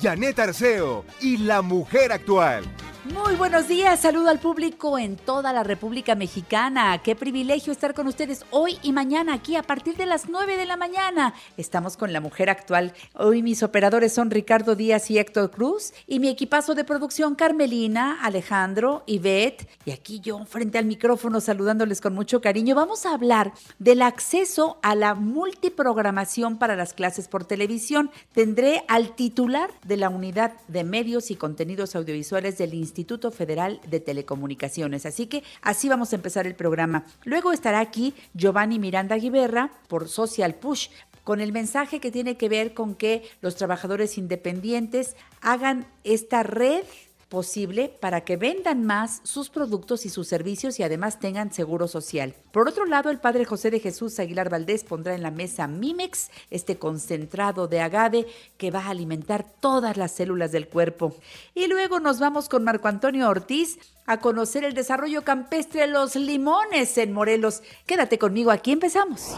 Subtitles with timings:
[0.00, 2.64] Janet Arceo y la mujer actual.
[3.04, 7.02] Muy buenos días, saludo al público en toda la República Mexicana.
[7.02, 10.66] Qué privilegio estar con ustedes hoy y mañana aquí a partir de las 9 de
[10.66, 11.34] la mañana.
[11.56, 12.94] Estamos con la mujer actual.
[13.14, 18.20] Hoy mis operadores son Ricardo Díaz y Héctor Cruz y mi equipazo de producción Carmelina,
[18.22, 22.76] Alejandro, Ivette y aquí yo frente al micrófono saludándoles con mucho cariño.
[22.76, 28.12] Vamos a hablar del acceso a la multiprogramación para las clases por televisión.
[28.32, 34.00] Tendré al titular de la unidad de medios y contenidos audiovisuales del Instituto Federal de
[34.00, 35.06] Telecomunicaciones.
[35.06, 37.04] Así que así vamos a empezar el programa.
[37.24, 40.88] Luego estará aquí Giovanni Miranda Guiberra por Social Push
[41.24, 46.84] con el mensaje que tiene que ver con que los trabajadores independientes hagan esta red
[47.32, 52.34] posible para que vendan más sus productos y sus servicios y además tengan seguro social.
[52.52, 56.30] Por otro lado, el padre José de Jesús Aguilar Valdés pondrá en la mesa Mimex,
[56.50, 58.26] este concentrado de agave
[58.58, 61.16] que va a alimentar todas las células del cuerpo.
[61.54, 66.16] Y luego nos vamos con Marco Antonio Ortiz a conocer el desarrollo campestre de los
[66.16, 67.62] limones en Morelos.
[67.86, 69.34] Quédate conmigo, aquí empezamos.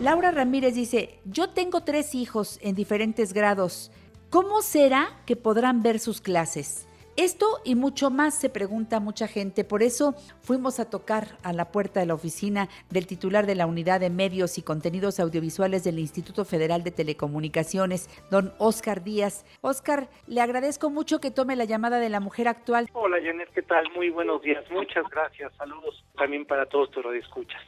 [0.00, 3.92] Laura Ramírez dice, yo tengo tres hijos en diferentes grados.
[4.28, 6.87] ¿Cómo será que podrán ver sus clases?
[7.18, 11.72] Esto y mucho más se pregunta mucha gente, por eso fuimos a tocar a la
[11.72, 15.98] puerta de la oficina del titular de la Unidad de Medios y Contenidos Audiovisuales del
[15.98, 19.44] Instituto Federal de Telecomunicaciones, don Oscar Díaz.
[19.62, 22.88] Oscar, le agradezco mucho que tome la llamada de la mujer actual.
[22.92, 23.90] Hola Janet, ¿qué tal?
[23.96, 27.60] Muy buenos días, muchas gracias, saludos también para todos tus radioescuchas.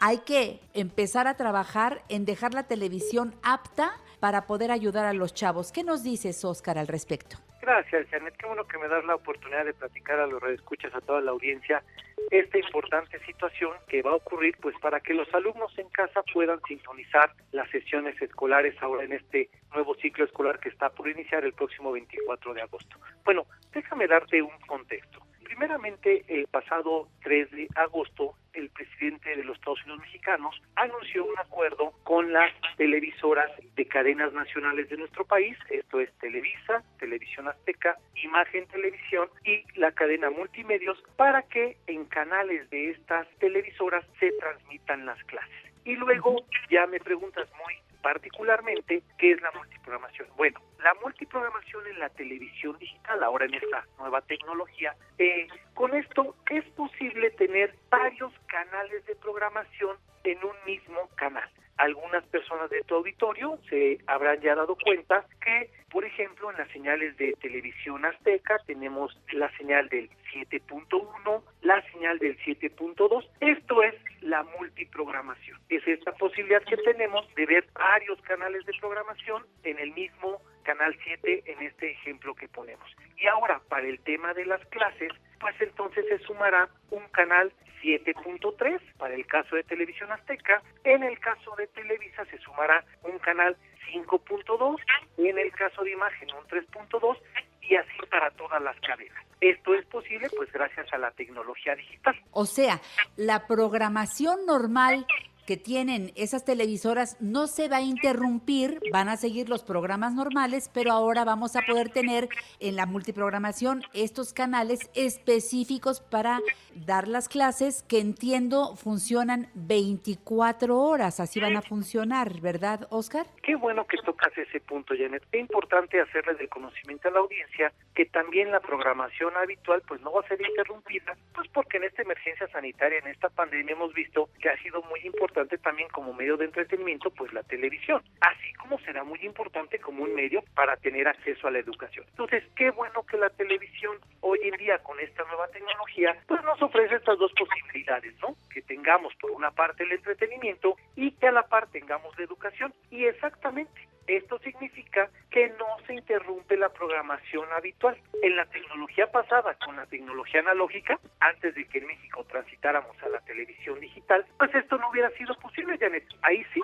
[0.00, 5.32] Hay que empezar a trabajar en dejar la televisión apta para poder ayudar a los
[5.32, 5.72] chavos.
[5.72, 7.38] ¿Qué nos dices, Oscar, al respecto?
[7.60, 8.36] Gracias, Janet.
[8.36, 11.32] Qué bueno que me das la oportunidad de platicar a los redescuchas, a toda la
[11.32, 11.82] audiencia,
[12.30, 16.60] esta importante situación que va a ocurrir, pues para que los alumnos en casa puedan
[16.68, 21.52] sintonizar las sesiones escolares ahora en este nuevo ciclo escolar que está por iniciar el
[21.52, 22.96] próximo 24 de agosto.
[23.24, 25.20] Bueno, déjame darte un contexto.
[25.48, 31.38] Primeramente, el pasado 3 de agosto, el presidente de los Estados Unidos mexicanos anunció un
[31.38, 37.96] acuerdo con las televisoras de cadenas nacionales de nuestro país, esto es Televisa, Televisión Azteca,
[38.22, 45.06] Imagen Televisión y la cadena Multimedios, para que en canales de estas televisoras se transmitan
[45.06, 45.72] las clases.
[45.86, 47.74] Y luego ya me preguntas muy
[48.08, 50.28] particularmente qué es la multiprogramación.
[50.38, 56.34] Bueno, la multiprogramación en la televisión digital, ahora en esta nueva tecnología, eh, con esto
[56.48, 62.96] es posible tener varios canales de programación en un mismo canal algunas personas de tu
[62.96, 68.58] auditorio se habrán ya dado cuenta que, por ejemplo, en las señales de televisión azteca
[68.66, 73.28] tenemos la señal del 7.1, la señal del 7.2.
[73.40, 75.58] Esto es la multiprogramación.
[75.68, 80.94] Es esta posibilidad que tenemos de ver varios canales de programación en el mismo canal
[81.02, 82.86] 7 en este ejemplo que ponemos.
[83.16, 87.50] Y ahora, para el tema de las clases, pues entonces se sumará un canal
[87.82, 90.62] 7.3 para el caso de Televisión Azteca.
[90.84, 93.56] En el caso de Televisa se sumará un canal
[93.90, 94.76] 5.2
[95.16, 97.16] y en el caso de Imagen un 3.2
[97.62, 99.24] y así para todas las cadenas.
[99.40, 102.14] Esto es posible pues gracias a la tecnología digital.
[102.32, 102.78] O sea,
[103.16, 105.06] la programación normal
[105.48, 110.70] que tienen esas televisoras no se va a interrumpir, van a seguir los programas normales,
[110.74, 112.28] pero ahora vamos a poder tener
[112.60, 116.40] en la multiprogramación estos canales específicos para
[116.74, 123.24] dar las clases que entiendo funcionan 24 horas, así van a funcionar, ¿verdad, Oscar?
[123.42, 125.22] Qué bueno que tocas ese punto, Janet.
[125.32, 130.12] Es importante hacerle del conocimiento a la audiencia que también la programación habitual pues no
[130.12, 134.28] va a ser interrumpida, pues porque en esta emergencia sanitaria, en esta pandemia hemos visto
[134.42, 138.78] que ha sido muy importante también como medio de entretenimiento, pues la televisión, así como
[138.80, 142.04] será muy importante como un medio para tener acceso a la educación.
[142.10, 146.60] Entonces, qué bueno que la televisión hoy en día con esta nueva tecnología, pues nos
[146.60, 148.36] ofrece estas dos posibilidades, ¿no?
[148.52, 152.74] Que tengamos por una parte el entretenimiento y que a la par tengamos la educación.
[152.90, 157.96] Y exactamente, esto significa que no se interrumpe la programación habitual.
[158.22, 163.08] En la tecnología pasada, con la tecnología analógica, antes de que en México transitáramos a
[163.08, 166.04] la televisión digital, pues esto no hubiera sido posible, Janet.
[166.22, 166.60] Ahí sí,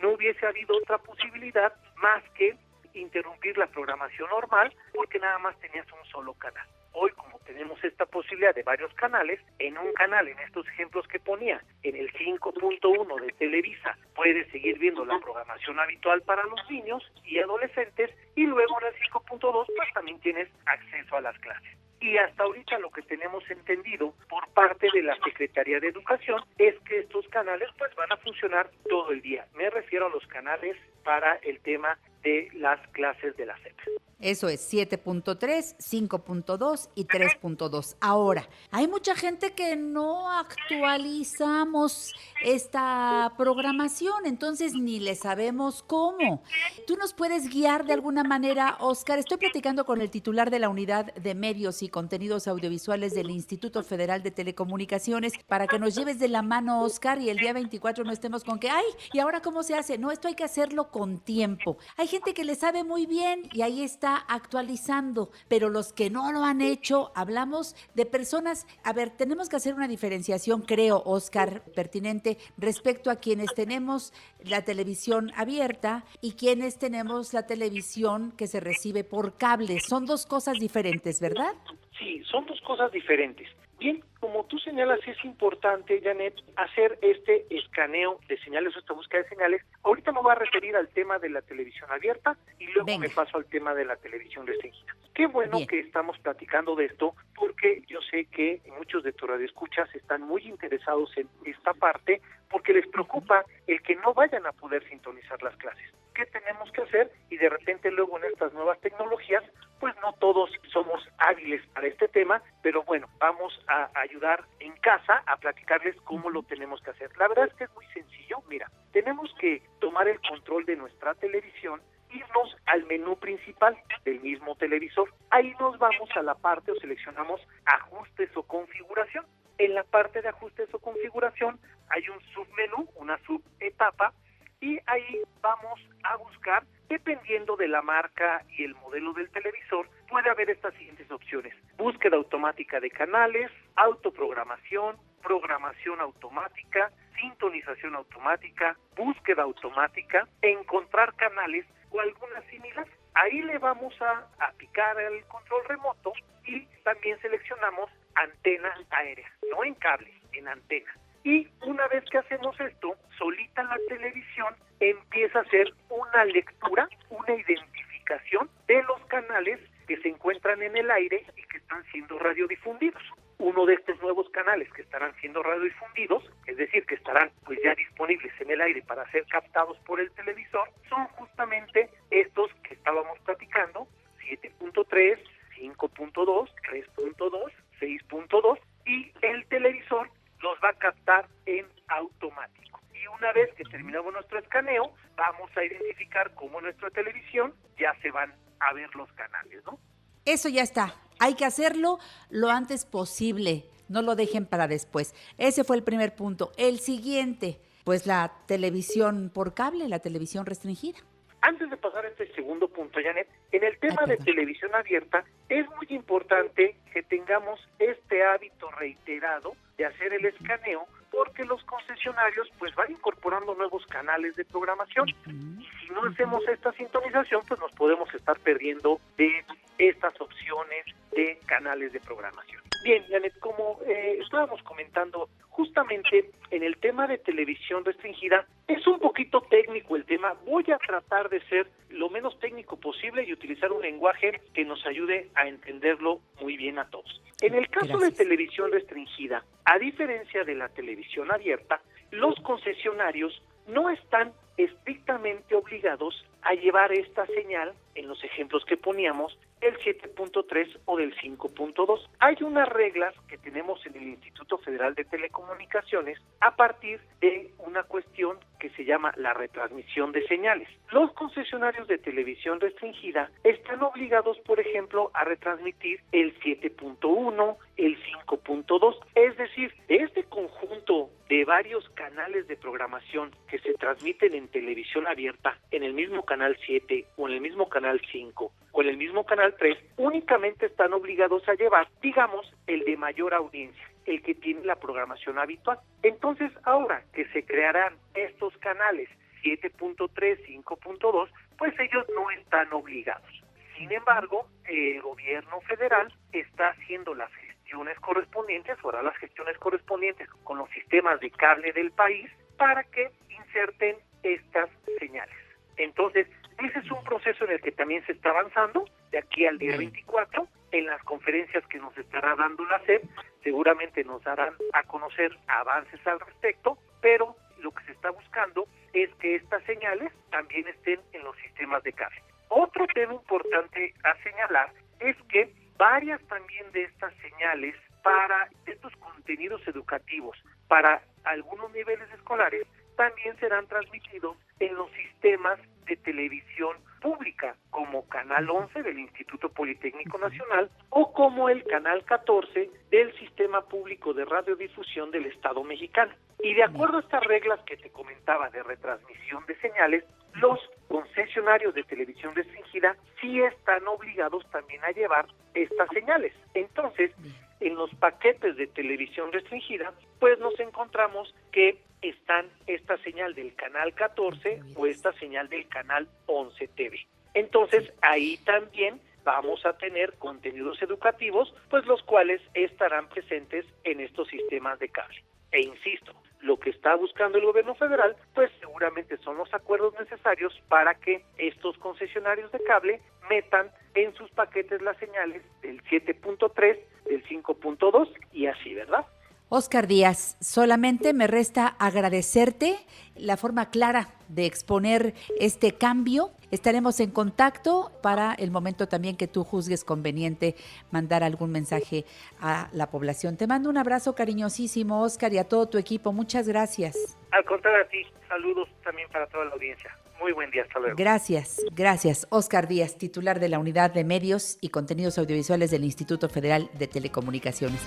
[0.00, 2.56] no hubiese habido otra posibilidad más que
[2.94, 6.66] interrumpir la programación normal porque nada más tenías un solo canal.
[6.92, 11.18] Hoy, como tenemos esta posibilidad de varios canales, en un canal, en estos ejemplos que
[11.18, 17.02] ponía, en el 5.1 de Televisa, puedes seguir viendo la programación habitual para los niños
[17.24, 21.78] y adolescentes, y luego en el 5.2 pues también tienes acceso a las clases.
[22.00, 26.78] Y hasta ahorita lo que tenemos entendido por parte de la Secretaría de Educación es
[26.80, 29.46] que estos canales pues van a funcionar todo el día.
[29.54, 33.76] Me refiero a los canales para el tema de las clases de la SEP.
[34.20, 37.96] Eso es 7.3, 5.2 y 3.2.
[38.00, 42.12] Ahora, hay mucha gente que no actualizamos
[42.42, 46.42] esta programación, entonces ni le sabemos cómo.
[46.84, 49.20] ¿Tú nos puedes guiar de alguna manera, Oscar?
[49.20, 53.84] Estoy platicando con el titular de la Unidad de Medios y Contenidos Audiovisuales del Instituto
[53.84, 58.02] Federal de Telecomunicaciones para que nos lleves de la mano, Oscar, y el día 24
[58.02, 59.96] no estemos con que, ay, ¿y ahora cómo se hace?
[59.96, 61.78] No, esto hay que hacerlo con tiempo.
[61.96, 66.32] Hay gente que le sabe muy bien y ahí está actualizando, pero los que no
[66.32, 71.62] lo han hecho, hablamos de personas, a ver, tenemos que hacer una diferenciación, creo, Oscar,
[71.74, 74.12] pertinente, respecto a quienes tenemos
[74.42, 79.78] la televisión abierta y quienes tenemos la televisión que se recibe por cable.
[79.80, 81.52] Son dos cosas diferentes, ¿verdad?
[81.98, 83.48] Sí, son dos cosas diferentes.
[83.78, 89.22] Bien, como tú señalas, es importante, Janet, hacer este escaneo de señales o esta búsqueda
[89.22, 89.62] de señales.
[89.82, 93.36] Ahorita me voy a referir al tema de la televisión abierta y luego me paso
[93.36, 94.94] al tema de la televisión restringida.
[95.14, 99.92] Qué bueno que estamos platicando de esto porque yo sé que muchos de tu radioescuchas
[99.94, 104.88] están muy interesados en esta parte porque les preocupa el que no vayan a poder
[104.88, 105.92] sintonizar las clases.
[106.14, 107.10] ¿Qué tenemos que hacer?
[107.30, 109.42] Y de repente luego en estas nuevas tecnologías,
[109.80, 115.22] pues no todos somos hábiles para este tema, pero bueno, vamos a ayudar en casa
[115.26, 117.10] a platicarles cómo lo tenemos que hacer.
[117.18, 118.42] La verdad es que es muy sencillo.
[118.48, 124.56] Mira, tenemos que tomar el control de nuestra televisión irnos al menú principal del mismo
[124.56, 125.12] televisor.
[125.30, 129.26] Ahí nos vamos a la parte o seleccionamos ajustes o configuración.
[129.58, 131.58] En la parte de ajustes o configuración
[131.90, 134.12] hay un submenú, una subetapa,
[134.60, 140.30] y ahí vamos a buscar, dependiendo de la marca y el modelo del televisor, puede
[140.30, 141.54] haber estas siguientes opciones.
[141.76, 146.90] Búsqueda automática de canales, autoprogramación, programación automática,
[147.20, 152.86] sintonización automática, búsqueda automática, encontrar canales o alguna similar.
[153.14, 156.12] Ahí le vamos a, a picar el control remoto
[156.46, 160.92] y también seleccionamos antena aérea, no en cable, en antena.
[161.24, 167.34] Y una vez que hacemos esto, solita la televisión empieza a hacer una lectura, una
[167.34, 173.02] identificación de los canales que se encuentran en el aire y que están siendo radiodifundidos.
[173.38, 177.74] Uno de estos nuevos canales que estarán siendo radiodifundidos, es decir, que estarán pues ya
[177.74, 183.18] disponibles en el aire para ser captados por el televisor, son justamente estos que estábamos
[183.20, 183.88] platicando,
[184.20, 185.18] 7.3,
[185.56, 192.80] 5.2, 3.2, 6.2 y el televisor los va a captar en automático.
[192.92, 198.10] Y una vez que terminamos nuestro escaneo, vamos a identificar cómo nuestra televisión ya se
[198.10, 199.78] van a ver los canales, ¿no?
[200.24, 200.94] Eso ya está.
[201.18, 201.98] Hay que hacerlo
[202.30, 203.64] lo antes posible.
[203.88, 205.14] No lo dejen para después.
[205.38, 206.52] Ese fue el primer punto.
[206.58, 210.98] El siguiente, pues la televisión por cable, la televisión restringida.
[211.40, 215.66] Antes de pasar a este segundo punto, Janet, en el tema de televisión abierta, es
[215.76, 222.74] muy importante que tengamos este hábito reiterado de hacer el escaneo porque los concesionarios pues
[222.74, 225.08] van incorporando nuevos canales de programación.
[225.08, 229.44] Y si no hacemos esta sintonización pues nos podemos estar perdiendo de
[229.78, 230.84] estas opciones
[231.18, 232.62] de canales de programación.
[232.84, 239.00] Bien, Janet, como eh, estábamos comentando, justamente en el tema de televisión restringida, es un
[239.00, 240.34] poquito técnico el tema.
[240.46, 244.86] Voy a tratar de ser lo menos técnico posible y utilizar un lenguaje que nos
[244.86, 247.20] ayude a entenderlo muy bien a todos.
[247.40, 251.80] En el caso de televisión restringida, a diferencia de la televisión abierta,
[252.12, 259.36] los concesionarios no están estrictamente obligados a llevar esta señal, en los ejemplos que poníamos,
[259.60, 262.08] del 7.3 o del 5.2.
[262.20, 267.82] Hay unas reglas que tenemos en el Instituto Federal de Telecomunicaciones a partir de una
[267.82, 270.68] cuestión que se llama la retransmisión de señales.
[270.90, 278.96] Los concesionarios de televisión restringida están obligados, por ejemplo, a retransmitir el 7.1, el 5.2,
[279.14, 285.58] es decir, este conjunto de varios canales de programación que se transmiten en televisión abierta
[285.70, 289.24] en el mismo canal 7 o en el mismo canal 5 o en el mismo
[289.24, 294.64] canal 3, únicamente están obligados a llevar, digamos, el de mayor audiencia el que tiene
[294.64, 295.78] la programación habitual.
[296.02, 299.08] Entonces, ahora que se crearán estos canales
[299.42, 301.28] 7.3, 5.2,
[301.58, 303.30] pues ellos no están obligados.
[303.76, 310.28] Sin embargo, el gobierno federal está haciendo las gestiones correspondientes, o hará las gestiones correspondientes
[310.42, 315.47] con los sistemas de cable del país para que inserten estas señales.
[315.78, 316.26] Entonces,
[316.58, 319.76] ese es un proceso en el que también se está avanzando de aquí al día
[319.76, 323.04] 24 en las conferencias que nos estará dando la SEP,
[323.42, 329.08] seguramente nos darán a conocer avances al respecto, pero lo que se está buscando es
[329.14, 332.22] que estas señales también estén en los sistemas de cable.
[332.48, 339.66] Otro tema importante a señalar es que varias también de estas señales para estos contenidos
[339.68, 342.66] educativos, para algunos niveles escolares,
[342.98, 350.18] también serán transmitidos en los sistemas de televisión pública, como Canal 11 del Instituto Politécnico
[350.18, 356.12] Nacional o como el Canal 14 del Sistema Público de Radiodifusión del Estado mexicano.
[356.42, 361.74] Y de acuerdo a estas reglas que te comentaba de retransmisión de señales, los concesionarios
[361.74, 366.34] de televisión restringida sí están obligados también a llevar estas señales.
[366.54, 367.12] Entonces,
[367.60, 373.94] en los paquetes de televisión restringida, pues nos encontramos que están esta señal del canal
[373.94, 377.06] 14 o esta señal del canal 11 TV.
[377.34, 384.28] Entonces, ahí también vamos a tener contenidos educativos, pues los cuales estarán presentes en estos
[384.28, 385.22] sistemas de cable.
[385.52, 390.58] E insisto, lo que está buscando el gobierno federal, pues seguramente son los acuerdos necesarios
[390.68, 397.24] para que estos concesionarios de cable metan en sus paquetes las señales del 7.3, del
[397.24, 399.06] 5.2 y así, ¿verdad?
[399.50, 402.76] Oscar Díaz, solamente me resta agradecerte
[403.16, 406.30] la forma clara de exponer este cambio.
[406.50, 410.54] Estaremos en contacto para el momento también que tú juzgues conveniente
[410.90, 412.04] mandar algún mensaje
[412.40, 413.38] a la población.
[413.38, 416.12] Te mando un abrazo cariñosísimo, Oscar, y a todo tu equipo.
[416.12, 417.16] Muchas gracias.
[417.30, 419.96] Al contrario a ti, saludos también para toda la audiencia.
[420.20, 420.96] Muy buen día, hasta luego.
[420.96, 422.26] Gracias, gracias.
[422.30, 426.86] Oscar Díaz, titular de la Unidad de Medios y Contenidos Audiovisuales del Instituto Federal de
[426.86, 427.80] Telecomunicaciones.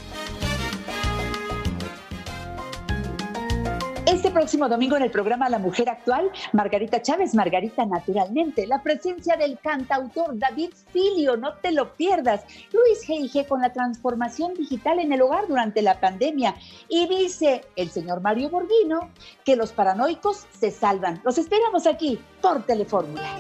[4.32, 9.36] Este próximo domingo en el programa La Mujer Actual, Margarita Chávez, Margarita Naturalmente, la presencia
[9.36, 12.46] del cantautor David Filio, no te lo pierdas.
[12.72, 13.46] Luis G.I.G.
[13.46, 16.56] con la transformación digital en el hogar durante la pandemia.
[16.88, 19.10] Y dice el señor Mario Borghino
[19.44, 21.20] que los paranoicos se salvan.
[21.26, 23.36] Los esperamos aquí por Telefórmula.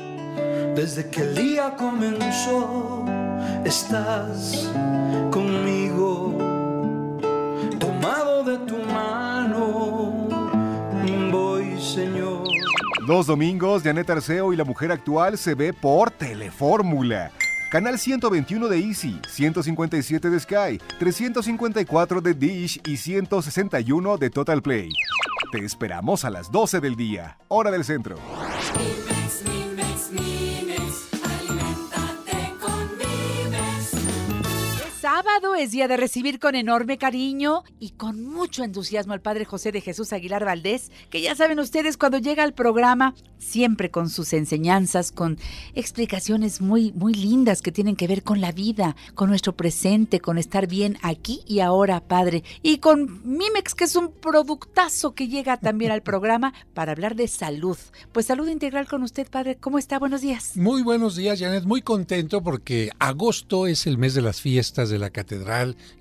[0.75, 3.05] Desde que el día comenzó,
[3.63, 4.69] estás
[5.31, 6.35] conmigo,
[7.79, 10.20] tomado de tu mano
[11.81, 12.47] Señor.
[13.07, 17.31] Los domingos, Janet Arceo y la mujer actual se ve por Telefórmula.
[17.71, 24.89] Canal 121 de Easy, 157 de Sky, 354 de Dish y 161 de Total Play.
[25.51, 28.17] Te esperamos a las 12 del día, hora del centro.
[35.61, 39.81] Es día de recibir con enorme cariño y con mucho entusiasmo al Padre José de
[39.81, 45.11] Jesús Aguilar Valdés, que ya saben ustedes cuando llega al programa, siempre con sus enseñanzas,
[45.11, 45.39] con
[45.73, 50.37] explicaciones muy, muy lindas que tienen que ver con la vida, con nuestro presente, con
[50.37, 52.43] estar bien aquí y ahora, Padre.
[52.61, 57.27] Y con Mimex, que es un productazo que llega también al programa para hablar de
[57.27, 57.77] salud.
[58.11, 59.57] Pues salud integral con usted, Padre.
[59.59, 59.97] ¿Cómo está?
[59.99, 60.55] Buenos días.
[60.55, 61.65] Muy buenos días, Janet.
[61.65, 65.30] Muy contento porque agosto es el mes de las fiestas de la catedral,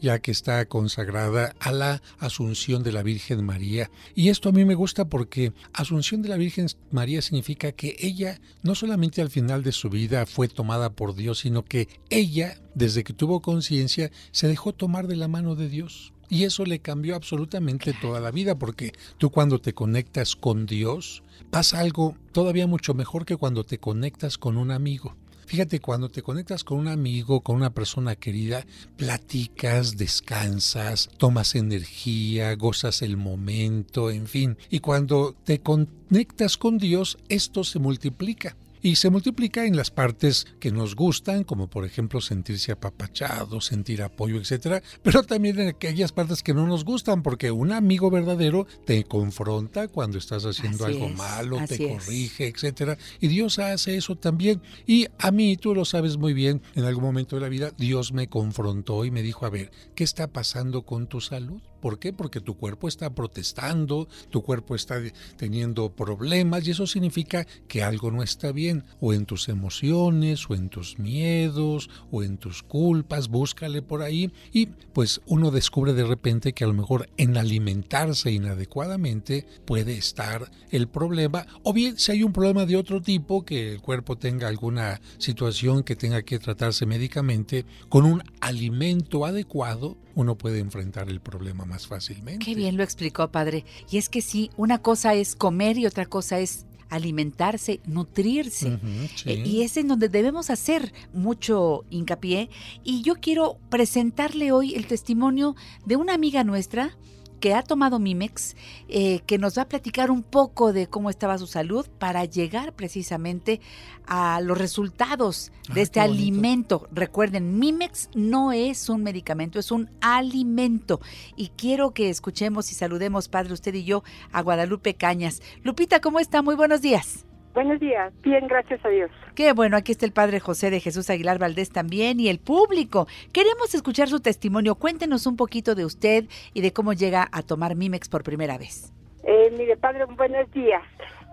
[0.01, 3.91] ya que está consagrada a la Asunción de la Virgen María.
[4.15, 8.41] Y esto a mí me gusta porque Asunción de la Virgen María significa que ella
[8.63, 13.05] no solamente al final de su vida fue tomada por Dios, sino que ella, desde
[13.05, 16.13] que tuvo conciencia, se dejó tomar de la mano de Dios.
[16.29, 21.25] Y eso le cambió absolutamente toda la vida, porque tú cuando te conectas con Dios,
[21.51, 25.17] pasa algo todavía mucho mejor que cuando te conectas con un amigo.
[25.50, 28.64] Fíjate, cuando te conectas con un amigo, con una persona querida,
[28.97, 34.57] platicas, descansas, tomas energía, gozas el momento, en fin.
[34.71, 38.57] Y cuando te conectas con Dios, esto se multiplica.
[38.83, 44.03] Y se multiplica en las partes que nos gustan, como por ejemplo sentirse apapachado, sentir
[44.03, 48.67] apoyo, etcétera, pero también en aquellas partes que no nos gustan, porque un amigo verdadero
[48.85, 54.63] te confronta cuando estás haciendo algo malo, te corrige, etcétera, y Dios hace eso también.
[54.87, 58.13] Y a mí, tú lo sabes muy bien, en algún momento de la vida Dios
[58.13, 61.61] me confrontó y me dijo, a ver, ¿qué está pasando con tu salud?
[61.81, 62.13] ¿Por qué?
[62.13, 65.01] Porque tu cuerpo está protestando, tu cuerpo está
[65.37, 70.55] teniendo problemas y eso significa que algo no está bien, o en tus emociones, o
[70.55, 76.05] en tus miedos, o en tus culpas, búscale por ahí y pues uno descubre de
[76.05, 82.13] repente que a lo mejor en alimentarse inadecuadamente puede estar el problema, o bien si
[82.13, 86.39] hay un problema de otro tipo, que el cuerpo tenga alguna situación que tenga que
[86.39, 92.45] tratarse médicamente, con un alimento adecuado, uno puede enfrentar el problema más fácilmente.
[92.45, 93.65] Qué bien lo explicó, padre.
[93.91, 98.79] Y es que sí, una cosa es comer y otra cosa es alimentarse, nutrirse.
[99.25, 102.50] Eh, y es en donde debemos hacer mucho hincapié.
[102.85, 106.99] Y yo quiero presentarle hoy el testimonio de una amiga nuestra
[107.41, 108.55] que ha tomado Mimex,
[108.89, 112.75] eh, que nos va a platicar un poco de cómo estaba su salud para llegar
[112.75, 113.61] precisamente
[114.07, 116.89] a los resultados de este alimento.
[116.93, 121.01] Recuerden, Mimex no es un medicamento, es un alimento.
[121.37, 125.43] Y quiero que escuchemos y saludemos, padre, usted y yo, a Guadalupe Cañas.
[125.63, 126.43] Lupita, ¿cómo está?
[126.43, 127.25] Muy buenos días.
[127.52, 129.11] Buenos días, bien, gracias a Dios.
[129.35, 133.09] Qué bueno, aquí está el Padre José de Jesús Aguilar Valdés también y el público.
[133.33, 134.76] Queremos escuchar su testimonio.
[134.76, 138.92] Cuéntenos un poquito de usted y de cómo llega a tomar Mimex por primera vez.
[139.25, 140.83] Eh, mire, Padre, buenos días.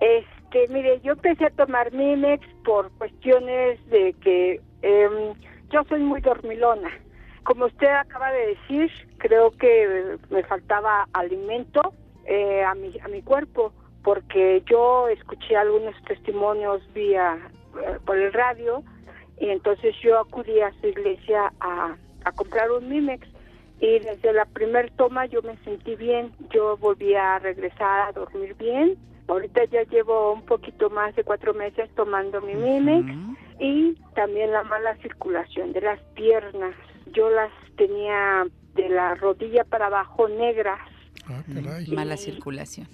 [0.02, 5.36] Este, mire, yo empecé a tomar Mimex por cuestiones de que em,
[5.70, 6.90] yo soy muy dormilona.
[7.44, 11.94] Como usted acaba de decir, creo que me faltaba alimento
[12.26, 13.72] eh, a, mi, a mi cuerpo
[14.08, 17.38] porque yo escuché algunos testimonios vía
[17.84, 18.82] eh, por el radio
[19.38, 23.28] y entonces yo acudí a su iglesia a, a comprar un Mimex
[23.82, 28.56] y desde la primer toma yo me sentí bien, yo volví a regresar a dormir
[28.56, 28.96] bien.
[29.28, 33.14] Ahorita ya llevo un poquito más de cuatro meses tomando mi Mimex
[33.60, 36.74] y también la mala circulación de las piernas.
[37.12, 40.80] Yo las tenía de la rodilla para abajo negras.
[41.28, 41.44] Ah,
[41.90, 42.88] mala circulación.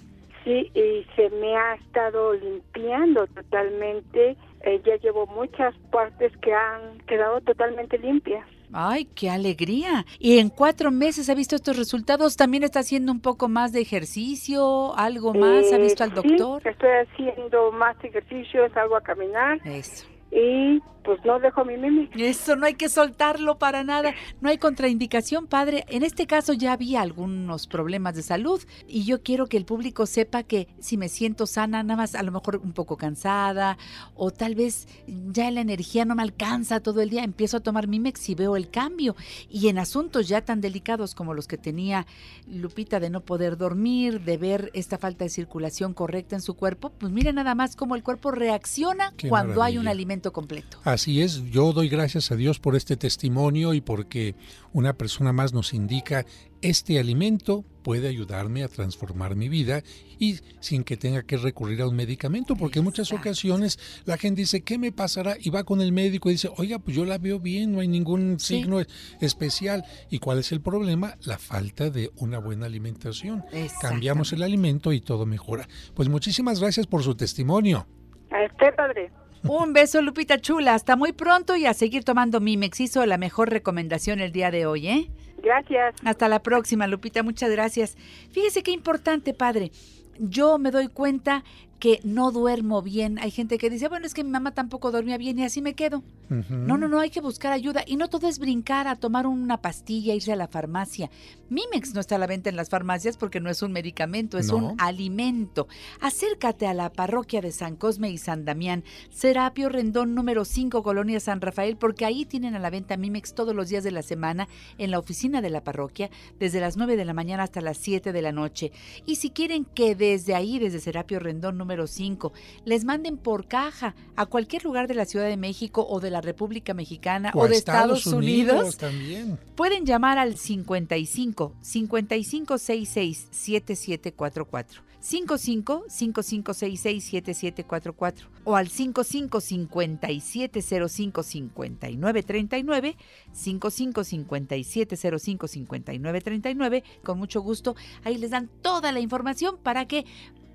[0.44, 4.36] Sí, y se me ha estado limpiando totalmente.
[4.60, 8.46] Eh, ya llevo muchas partes que han quedado totalmente limpias.
[8.72, 10.04] ¡Ay, qué alegría!
[10.18, 12.36] Y en cuatro meses ha visto estos resultados.
[12.36, 14.94] ¿También está haciendo un poco más de ejercicio?
[14.96, 15.72] ¿Algo más?
[15.72, 16.62] ¿Ha visto al eh, doctor?
[16.62, 19.60] Sí, estoy haciendo más ejercicio, salgo a caminar.
[19.64, 22.08] Eso y pues no dejo mi mimi.
[22.16, 24.14] Eso no hay que soltarlo para nada.
[24.40, 25.84] No hay contraindicación, padre.
[25.88, 30.06] En este caso ya había algunos problemas de salud y yo quiero que el público
[30.06, 33.78] sepa que si me siento sana, nada más a lo mejor un poco cansada
[34.14, 37.86] o tal vez ya la energía no me alcanza todo el día, empiezo a tomar
[37.86, 39.14] Mimex y veo el cambio.
[39.48, 42.06] Y en asuntos ya tan delicados como los que tenía
[42.46, 46.90] Lupita de no poder dormir, de ver esta falta de circulación correcta en su cuerpo,
[46.90, 50.78] pues mire nada más cómo el cuerpo reacciona cuando hay un alimento completo.
[50.94, 54.36] Así es, yo doy gracias a Dios por este testimonio y porque
[54.72, 56.24] una persona más nos indica
[56.62, 59.82] este alimento puede ayudarme a transformar mi vida
[60.20, 64.42] y sin que tenga que recurrir a un medicamento, porque en muchas ocasiones la gente
[64.42, 65.34] dice, ¿qué me pasará?
[65.40, 67.88] Y va con el médico y dice, oiga, pues yo la veo bien, no hay
[67.88, 68.78] ningún signo
[69.20, 69.84] especial.
[70.10, 71.16] ¿Y cuál es el problema?
[71.24, 73.44] La falta de una buena alimentación.
[73.80, 75.66] Cambiamos el alimento y todo mejora.
[75.94, 77.84] Pues muchísimas gracias por su testimonio.
[78.30, 79.23] A usted, padre.
[79.46, 80.74] Un beso, Lupita Chula.
[80.74, 82.80] Hasta muy pronto y a seguir tomando Mimex.
[82.80, 85.10] Hizo la mejor recomendación el día de hoy, ¿eh?
[85.42, 85.94] Gracias.
[86.04, 87.22] Hasta la próxima, Lupita.
[87.22, 87.96] Muchas gracias.
[88.32, 89.70] Fíjese qué importante, padre.
[90.18, 91.44] Yo me doy cuenta
[91.84, 93.18] que no duermo bien.
[93.18, 95.74] Hay gente que dice, bueno, es que mi mamá tampoco dormía bien y así me
[95.74, 96.02] quedo.
[96.30, 97.84] No, no, no, hay que buscar ayuda.
[97.86, 101.10] Y no todo es brincar a tomar una pastilla, irse a la farmacia.
[101.50, 104.48] Mimex no está a la venta en las farmacias porque no es un medicamento, es
[104.48, 105.68] un alimento.
[106.00, 111.20] Acércate a la parroquia de San Cosme y San Damián, Serapio Rendón número 5, Colonia
[111.20, 114.48] San Rafael, porque ahí tienen a la venta Mimex todos los días de la semana
[114.78, 118.12] en la oficina de la parroquia, desde las 9 de la mañana hasta las 7
[118.12, 118.72] de la noche.
[119.04, 122.32] Y si quieren que desde ahí, desde Serapio Rendón número 5.
[122.64, 126.20] Les manden por caja a cualquier lugar de la Ciudad de México o de la
[126.20, 128.76] República Mexicana o, de Estados, Unidos.
[128.76, 129.38] también.
[129.56, 134.94] Pueden llamar al 55 5566 7744.
[135.04, 142.96] 55 5566 7744 o al 55 5705 5939
[143.30, 150.06] 55 5705 5939 con mucho gusto ahí les dan toda la información para que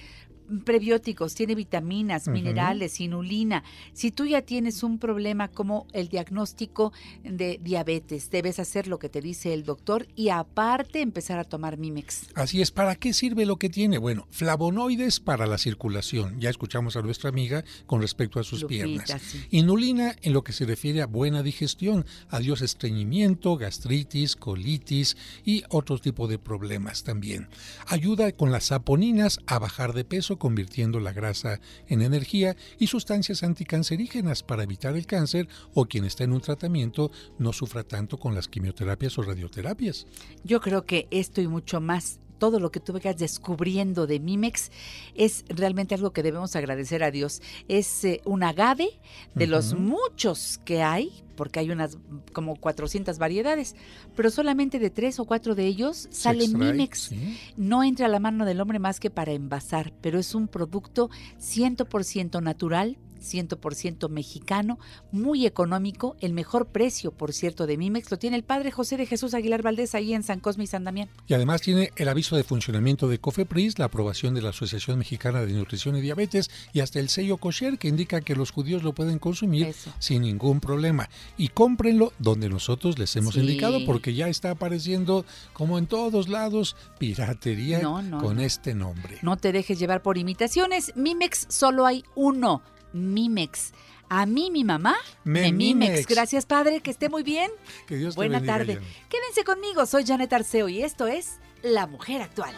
[0.65, 3.63] prebióticos, tiene vitaminas, minerales, inulina.
[3.93, 6.91] Si tú ya tienes un problema como el diagnóstico
[7.23, 11.77] de diabetes, debes hacer lo que te dice el doctor y aparte empezar a tomar
[11.77, 12.27] Mimex.
[12.35, 13.97] Así es, ¿para qué sirve lo que tiene?
[13.97, 16.39] Bueno, flavonoides para la circulación.
[16.39, 19.21] Ya escuchamos a nuestra amiga con respecto a sus Lupita, piernas.
[19.21, 19.45] sí.
[19.51, 25.99] Inulina en lo que se refiere a buena digestión, adiós estreñimiento, gastritis, colitis y otro
[25.99, 27.47] tipo de problemas también.
[27.87, 33.43] Ayuda con las saponinas a bajar de peso convirtiendo la grasa en energía y sustancias
[33.43, 38.33] anticancerígenas para evitar el cáncer o quien está en un tratamiento no sufra tanto con
[38.33, 40.07] las quimioterapias o radioterapias.
[40.43, 44.71] Yo creo que esto y mucho más, todo lo que tú vengas descubriendo de Mimex,
[45.13, 47.41] es realmente algo que debemos agradecer a Dios.
[47.67, 48.99] Es eh, un agave
[49.35, 51.97] de los muchos que hay, porque hay unas
[52.33, 53.75] como 400 variedades,
[54.15, 56.99] pero solamente de tres o cuatro de ellos sale extrae, Mimex.
[56.99, 57.37] sí.
[57.57, 61.09] No entra a la mano del hombre más que para envasar, pero es un producto
[61.39, 64.79] 100% natural, 100% mexicano,
[65.11, 69.05] muy económico, el mejor precio, por cierto, de Mimex lo tiene el padre José de
[69.05, 71.09] Jesús Aguilar Valdés ahí en San Cosme y San Damián.
[71.27, 75.41] Y además tiene el aviso de funcionamiento de COFEPRIS, la aprobación de la Asociación Mexicana
[75.41, 78.93] de Nutrición y Diabetes y hasta el sello kosher que indica que los judíos lo
[78.93, 79.93] pueden consumir Eso.
[79.99, 81.09] sin ningún problema.
[81.37, 83.41] Y cómprenlo donde nosotros les hemos Sí.
[83.41, 88.41] indicado porque ya está apareciendo como en todos lados piratería No, no, con no.
[88.41, 89.17] este nombre.
[89.21, 90.93] No te dejes llevar por imitaciones.
[90.95, 92.61] Mimex solo hay uno.
[92.93, 93.73] Mimex.
[94.09, 95.89] A mí mi mamá Me me Mimex.
[95.91, 96.07] Mimex.
[96.07, 97.51] Gracias padre, que esté muy bien.
[97.87, 98.79] Que Dios te Buena bendiga, tarde.
[99.09, 102.53] Quédense conmigo, soy Janet Arceo y esto es La Mujer Actual.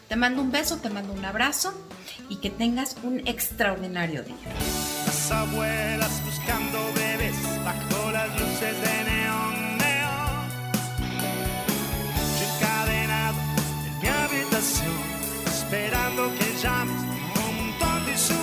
[0.08, 1.72] Te mando un beso, te mando un abrazo
[2.28, 4.36] y que tengas un extraordinario día.
[7.64, 10.48] Bajo las luces de neón, neón.
[12.38, 13.38] Yo encadenado
[13.86, 14.98] en mi habitación,
[15.46, 18.34] esperando que llames un montón de su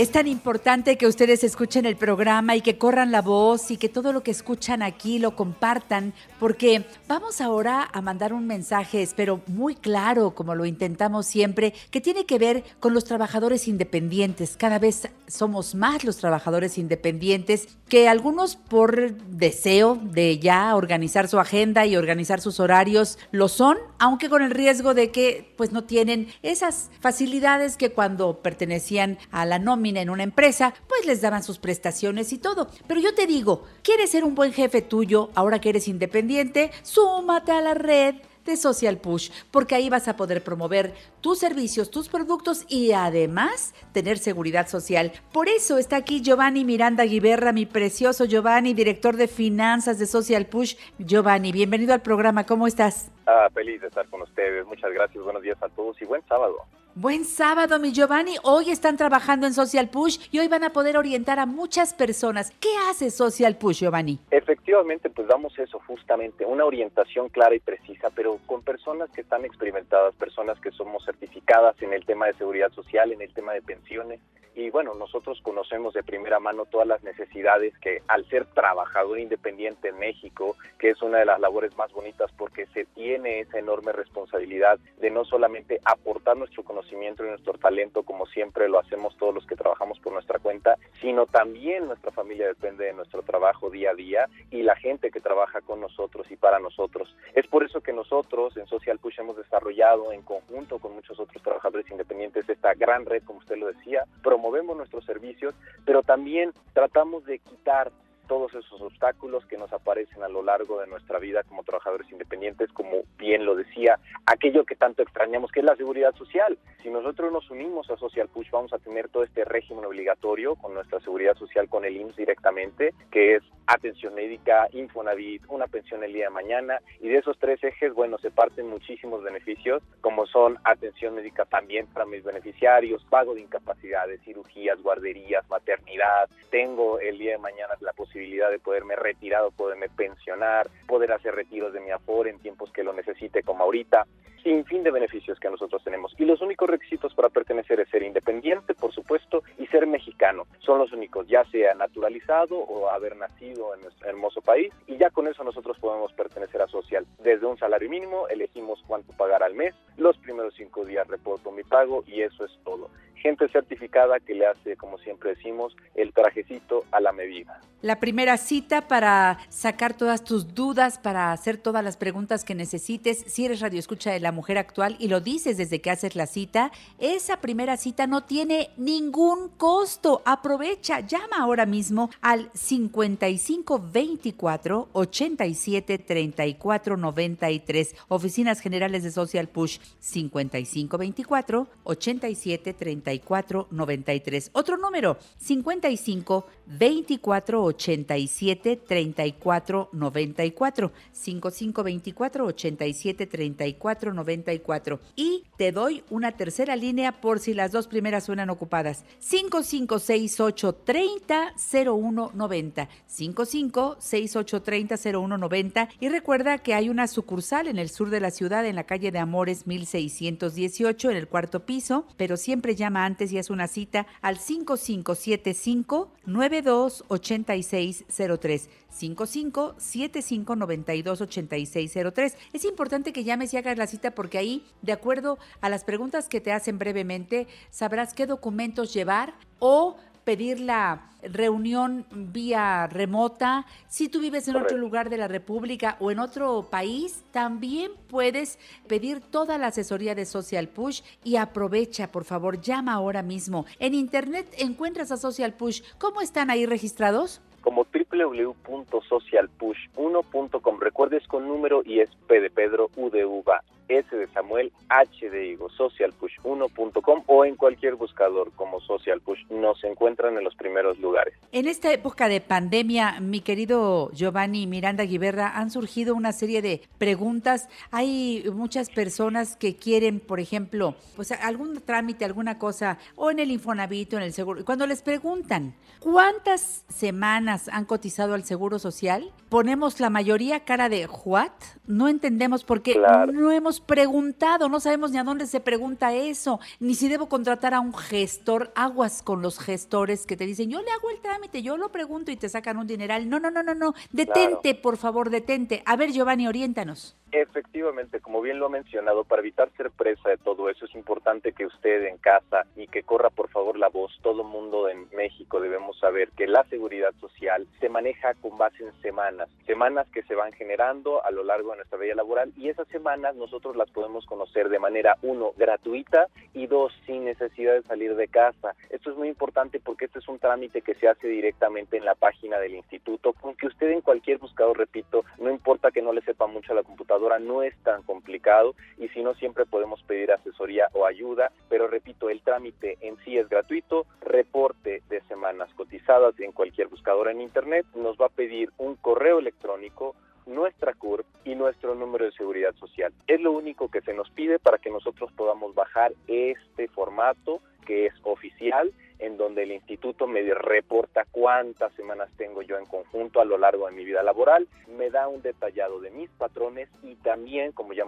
[0.00, 3.90] Es tan importante que ustedes escuchen el programa y que corran la voz y que
[3.90, 9.42] todo lo que escuchan aquí lo compartan, porque vamos ahora a mandar un mensaje, espero
[9.46, 14.56] muy claro, como lo intentamos siempre, que tiene que ver con los trabajadores independientes.
[14.56, 21.38] Cada vez somos más los trabajadores independientes, que algunos por deseo de ya organizar su
[21.38, 25.84] agenda y organizar sus horarios lo son, aunque con el riesgo de que pues no
[25.84, 31.44] tienen esas facilidades que cuando pertenecían a la nómina en una empresa, pues les daban
[31.44, 32.68] sus prestaciones y todo.
[32.88, 36.72] Pero yo te digo, ¿quieres ser un buen jefe tuyo ahora que eres independiente?
[36.82, 41.90] Súmate a la red de Social Push, porque ahí vas a poder promover tus servicios,
[41.90, 45.12] tus productos y además tener seguridad social.
[45.30, 50.46] Por eso está aquí Giovanni Miranda Guiberra, mi precioso Giovanni, director de finanzas de Social
[50.46, 50.76] Push.
[50.98, 53.10] Giovanni, bienvenido al programa, ¿cómo estás?
[53.32, 54.66] Ah, feliz de estar con ustedes.
[54.66, 56.56] Muchas gracias, buenos días a todos y buen sábado.
[56.96, 58.34] Buen sábado, mi Giovanni.
[58.42, 62.50] Hoy están trabajando en Social Push y hoy van a poder orientar a muchas personas.
[62.58, 64.18] ¿Qué hace Social Push, Giovanni?
[64.32, 69.44] Efectivamente, pues damos eso justamente, una orientación clara y precisa, pero con personas que están
[69.44, 73.62] experimentadas, personas que somos certificadas en el tema de seguridad social, en el tema de
[73.62, 74.18] pensiones.
[74.54, 79.88] Y bueno, nosotros conocemos de primera mano todas las necesidades que al ser trabajador independiente
[79.88, 83.92] en México, que es una de las labores más bonitas porque se tiene esa enorme
[83.92, 89.34] responsabilidad de no solamente aportar nuestro conocimiento, y nuestro talento, como siempre lo hacemos todos
[89.34, 93.90] los que trabajamos por nuestra cuenta, sino también nuestra familia depende de nuestro trabajo día
[93.90, 97.14] a día y la gente que trabaja con nosotros y para nosotros.
[97.34, 101.42] Es por eso que nosotros en Social Push hemos desarrollado en conjunto con muchos otros
[101.42, 104.04] trabajadores independientes esta gran red, como usted lo decía,
[104.40, 107.92] promovemos nuestros servicios, pero también tratamos de quitar
[108.30, 112.70] todos esos obstáculos que nos aparecen a lo largo de nuestra vida como trabajadores independientes,
[112.70, 116.56] como bien lo decía, aquello que tanto extrañamos, que es la seguridad social.
[116.80, 120.74] Si nosotros nos unimos a Social Push, vamos a tener todo este régimen obligatorio con
[120.74, 126.12] nuestra seguridad social, con el IMSS directamente, que es atención médica, Infonavit, una pensión el
[126.12, 130.56] día de mañana, y de esos tres ejes, bueno, se parten muchísimos beneficios, como son
[130.62, 137.32] atención médica también para mis beneficiarios, pago de incapacidades, cirugías, guarderías, maternidad, tengo el día
[137.32, 141.90] de mañana la posibilidad de poderme retirar o poderme pensionar, poder hacer retiros de mi
[141.90, 144.06] aforo en tiempos que lo necesite como ahorita,
[144.42, 146.14] sin fin de beneficios que nosotros tenemos.
[146.18, 150.46] Y los únicos requisitos para pertenecer es ser independiente, por supuesto, y ser mexicano.
[150.60, 155.10] Son los únicos, ya sea naturalizado o haber nacido en nuestro hermoso país, y ya
[155.10, 157.06] con eso nosotros podemos pertenecer a social.
[157.22, 161.62] Desde un salario mínimo elegimos cuánto pagar al mes, los primeros cinco días reporto mi
[161.62, 166.84] pago y eso es todo gente certificada que le hace, como siempre decimos, el trajecito
[166.90, 167.60] a la medida.
[167.82, 173.24] La primera cita para sacar todas tus dudas, para hacer todas las preguntas que necesites,
[173.26, 176.26] si eres radio escucha de la mujer actual y lo dices desde que haces la
[176.26, 180.20] cita, esa primera cita no tiene ningún costo.
[180.26, 191.66] Aprovecha, llama ahora mismo al 5524 87 34 93, Oficinas Generales de Social Push 5524
[191.84, 194.50] 87 34 94 93.
[194.52, 200.92] Otro número 55 24 87 34 94.
[201.12, 205.00] 55 24 87 34 94.
[205.16, 209.04] Y te doy una tercera línea por si las dos primeras suenan ocupadas.
[209.18, 212.88] 5568 30 01 90.
[213.06, 215.88] 55 68 30 01 90.
[215.98, 219.10] Y recuerda que hay una sucursal en el sur de la ciudad, en la calle
[219.10, 224.06] de Amores 1618, en el cuarto piso, pero siempre llama antes y es una cita
[224.22, 228.70] al 5575 928603.
[228.90, 232.36] 55 75 92 8603.
[232.52, 236.28] Es importante que llames y hagas la cita porque ahí, de acuerdo a las preguntas
[236.28, 239.96] que te hacen brevemente, sabrás qué documentos llevar o
[240.30, 243.66] pedir la reunión vía remota.
[243.88, 248.60] Si tú vives en otro lugar de la República o en otro país, también puedes
[248.86, 253.66] pedir toda la asesoría de Social Push y aprovecha, por favor, llama ahora mismo.
[253.80, 255.82] En internet encuentras a Social Push.
[255.98, 257.40] ¿Cómo están ahí registrados?
[257.60, 260.78] Como www.socialpush1.com.
[260.78, 265.30] Recuerdes con número y es P de Pedro, U de Uva, S de Samuel, H
[265.30, 269.46] de Higo, socialpush1.com o en cualquier buscador como Social Push.
[269.50, 271.34] Nos encuentran en los primeros lugares.
[271.52, 276.82] En esta época de pandemia, mi querido Giovanni Miranda Guiberra, han surgido una serie de
[276.98, 277.68] preguntas.
[277.90, 283.50] Hay muchas personas que quieren, por ejemplo, pues algún trámite, alguna cosa, o en el
[283.50, 284.64] Infonavit o en el seguro.
[284.64, 289.32] Cuando les preguntan, ¿cuántas semanas han cotizado al Seguro Social?
[289.48, 291.50] Ponemos la mayoría cara de ¿what?
[291.86, 292.96] No entendemos por qué
[293.32, 297.74] no hemos preguntado, no sabemos ni a dónde se pregunta eso, ni si debo contratar
[297.74, 301.62] a un gestor, aguas con los gestores que te dicen, yo le hago el trámite,
[301.62, 303.28] yo lo pregunto y te sacan un dineral.
[303.28, 305.82] No, no, no, no, no, detente, por favor, detente.
[305.86, 307.16] A ver, Giovanni, oriéntanos.
[307.32, 311.52] Efectivamente, como bien lo ha mencionado, para evitar ser presa de todo eso es importante
[311.52, 315.60] que usted en casa y que corra por favor la voz, todo mundo en México
[315.60, 320.34] debemos saber que la seguridad social se maneja con base en semanas, semanas que se
[320.34, 324.26] van generando a lo largo de nuestra vida laboral y esas semanas nosotros las podemos
[324.26, 328.74] conocer de manera, uno, gratuita y dos, sin necesidad de salir de casa.
[328.90, 332.14] Esto es muy importante porque este es un trámite que se hace directamente en la
[332.14, 336.22] página del instituto, con que usted en cualquier buscador, repito, no importa que no le
[336.22, 340.32] sepa mucho a la computadora, no es tan complicado y si no siempre podemos pedir
[340.32, 346.38] asesoría o ayuda, pero repito, el trámite en sí es gratuito, reporte de semanas cotizadas
[346.40, 350.14] en cualquier buscadora en internet, nos va a pedir un correo electrónico
[350.46, 353.12] nuestra CURP y nuestro número de seguridad social.
[353.26, 358.06] Es lo único que se nos pide para que nosotros podamos bajar este formato que
[358.06, 363.44] es oficial en donde el instituto me reporta cuántas semanas tengo yo en conjunto a
[363.44, 367.72] lo largo de mi vida laboral, me da un detallado de mis patrones y también,
[367.72, 368.04] como ya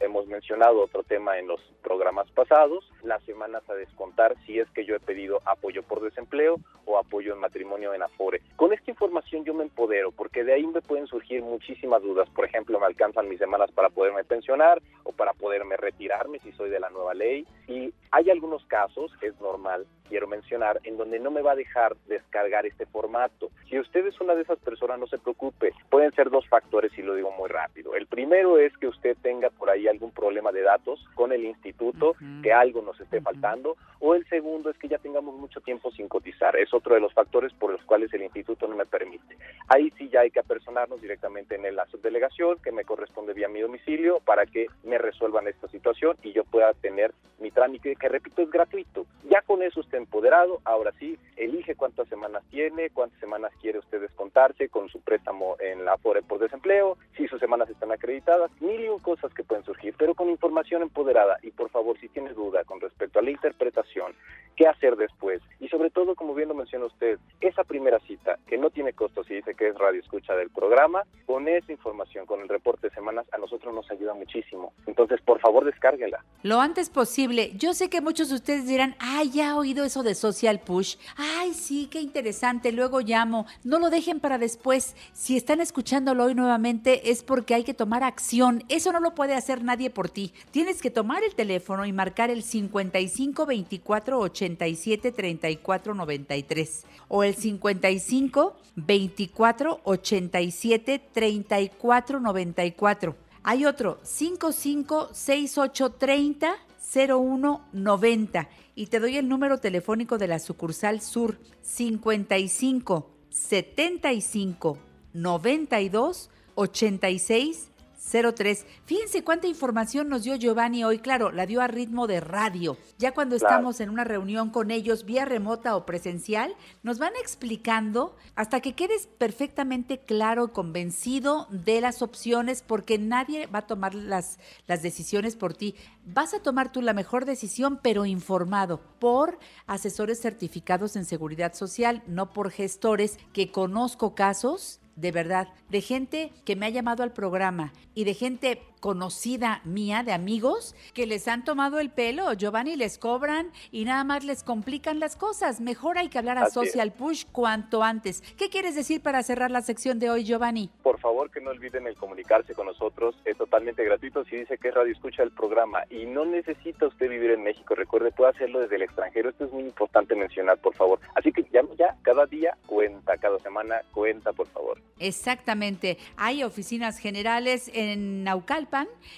[0.00, 4.84] hemos mencionado, otro tema en los programas pasados, las semanas a descontar si es que
[4.84, 8.40] yo he pedido apoyo por desempleo o apoyo en matrimonio en Afore.
[8.56, 12.28] Con esta información yo me empodero porque de ahí me pueden surgir muchísimas dudas.
[12.30, 16.70] Por ejemplo, me alcanzan mis semanas para poderme pensionar o para poderme retirarme si soy
[16.70, 17.46] de la nueva ley.
[17.66, 21.96] Y hay algunos casos, es normal, quiero mencionar, en donde no me va a dejar
[22.06, 23.50] descargar este formato.
[23.68, 25.72] Si usted es una de esas personas, no se preocupe.
[25.90, 27.94] Pueden ser dos factores y lo digo muy rápido.
[27.94, 32.14] El primero es que usted tenga por ahí algún problema de datos con el instituto,
[32.42, 33.76] que algo nos esté faltando.
[34.00, 36.56] O el segundo es que ya tengamos mucho tiempo sin cotizar.
[36.56, 39.36] Es otro de los factores por los cuales el instituto no me permite.
[39.68, 43.60] Ahí sí ya hay que apersonarnos directamente en la subdelegación, que me corresponde vía mi
[43.60, 48.42] domicilio, para que me resuelvan esta situación y yo pueda tener mi trámite, que repito,
[48.42, 49.06] es gratuito.
[49.28, 54.00] Ya con eso usted empoderado, ahora sí, elige cuántas semanas tiene, cuántas semanas quiere usted
[54.00, 58.80] descontarse con su préstamo en la Afore por desempleo, si sus semanas están acreditadas, mil
[58.80, 61.38] y cosas que pueden surgir, pero con información empoderada.
[61.42, 64.12] Y por favor, si tiene duda con respecto a la interpretación,
[64.56, 68.56] qué hacer después, y sobre todo, como bien lo menciona usted, esa primera cita, que
[68.56, 72.40] no tiene costo si dice que es radio escucha del programa, con esa información, con
[72.40, 74.72] el reporte de semanas, a nosotros nos ayuda muchísimo.
[74.86, 76.24] Entonces, por favor, descárguela.
[76.42, 77.52] Lo antes posible.
[77.56, 80.96] Yo sé que muchos de ustedes dirán, ay, ya he oído eso de Social Push.
[81.16, 83.46] Ay, sí, qué interesante, luego llamo.
[83.64, 84.94] No lo dejen para después.
[85.12, 88.64] Si están escuchándolo hoy nuevamente es porque hay que tomar acción.
[88.68, 90.32] Eso no lo puede hacer nadie por ti.
[90.50, 97.34] Tienes que tomar el teléfono y marcar el 55 24 87 34 93 o el
[97.34, 103.16] 55 24 87 34 94.
[103.42, 106.56] Hay otro 55 68 30
[106.92, 114.78] 0190 y te doy el número telefónico de la sucursal Sur 55 75
[115.12, 117.70] 92 86
[118.10, 118.66] 03.
[118.84, 120.98] Fíjense cuánta información nos dio Giovanni hoy.
[120.98, 122.76] Claro, la dio a ritmo de radio.
[122.98, 128.16] Ya cuando estamos en una reunión con ellos, vía remota o presencial, nos van explicando
[128.34, 134.38] hasta que quedes perfectamente claro, convencido de las opciones, porque nadie va a tomar las,
[134.66, 135.74] las decisiones por ti.
[136.04, 142.02] Vas a tomar tú la mejor decisión, pero informado por asesores certificados en seguridad social,
[142.06, 147.12] no por gestores que conozco casos de verdad, de gente que me ha llamado al
[147.12, 152.76] programa y de gente conocida mía, de amigos, que les han tomado el pelo, Giovanni,
[152.76, 155.60] les cobran y nada más les complican las cosas.
[155.60, 158.22] Mejor hay que hablar a Social Push cuanto antes.
[158.36, 160.70] ¿Qué quieres decir para cerrar la sección de hoy, Giovanni?
[160.82, 163.16] Por favor, que no olviden el comunicarse con nosotros.
[163.24, 167.08] Es totalmente gratuito si dice que es radio escucha el programa y no necesita usted
[167.08, 167.74] vivir en México.
[167.74, 169.30] Recuerde, puede hacerlo desde el extranjero.
[169.30, 171.00] Esto es muy importante mencionar, por favor.
[171.14, 174.80] Así que ya, ya, cada día cuenta, cada semana cuenta, por favor.
[174.98, 175.98] Exactamente.
[176.16, 178.26] Hay oficinas generales en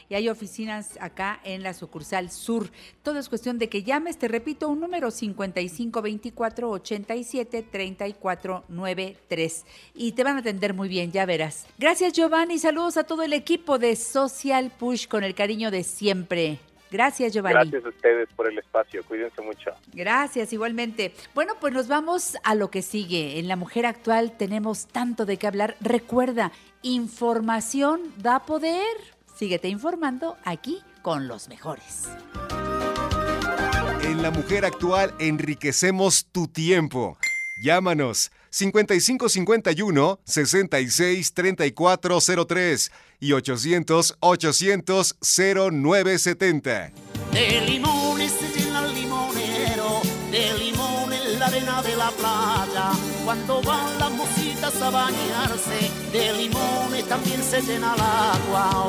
[0.09, 2.71] Y hay oficinas acá en la sucursal sur.
[3.03, 10.25] Todo es cuestión de que llames, te repito, un número 5524 87 3493 y te
[10.25, 11.67] van a atender muy bien, ya verás.
[11.79, 16.61] Gracias Giovanni, saludos a todo el equipo de Social Push con el cariño de siempre.
[16.91, 17.71] Gracias, Giovanni.
[17.71, 19.05] Gracias a ustedes por el espacio.
[19.05, 19.71] Cuídense mucho.
[19.93, 21.13] Gracias, igualmente.
[21.35, 23.39] Bueno, pues nos vamos a lo que sigue.
[23.39, 25.77] En la mujer actual tenemos tanto de qué hablar.
[25.81, 29.18] Recuerda, información da poder.
[29.39, 32.09] Síguete informando aquí con los mejores.
[34.03, 37.17] En la mujer actual enriquecemos tu tiempo.
[37.63, 46.93] Llámanos 5551 66 3403 y 800 800 0970.
[47.33, 50.01] De limones se llena el limonero,
[50.33, 52.91] de limón en la arena de la playa.
[53.25, 58.89] Cuando van las mositas a bañarse, de limones también se llena el agua.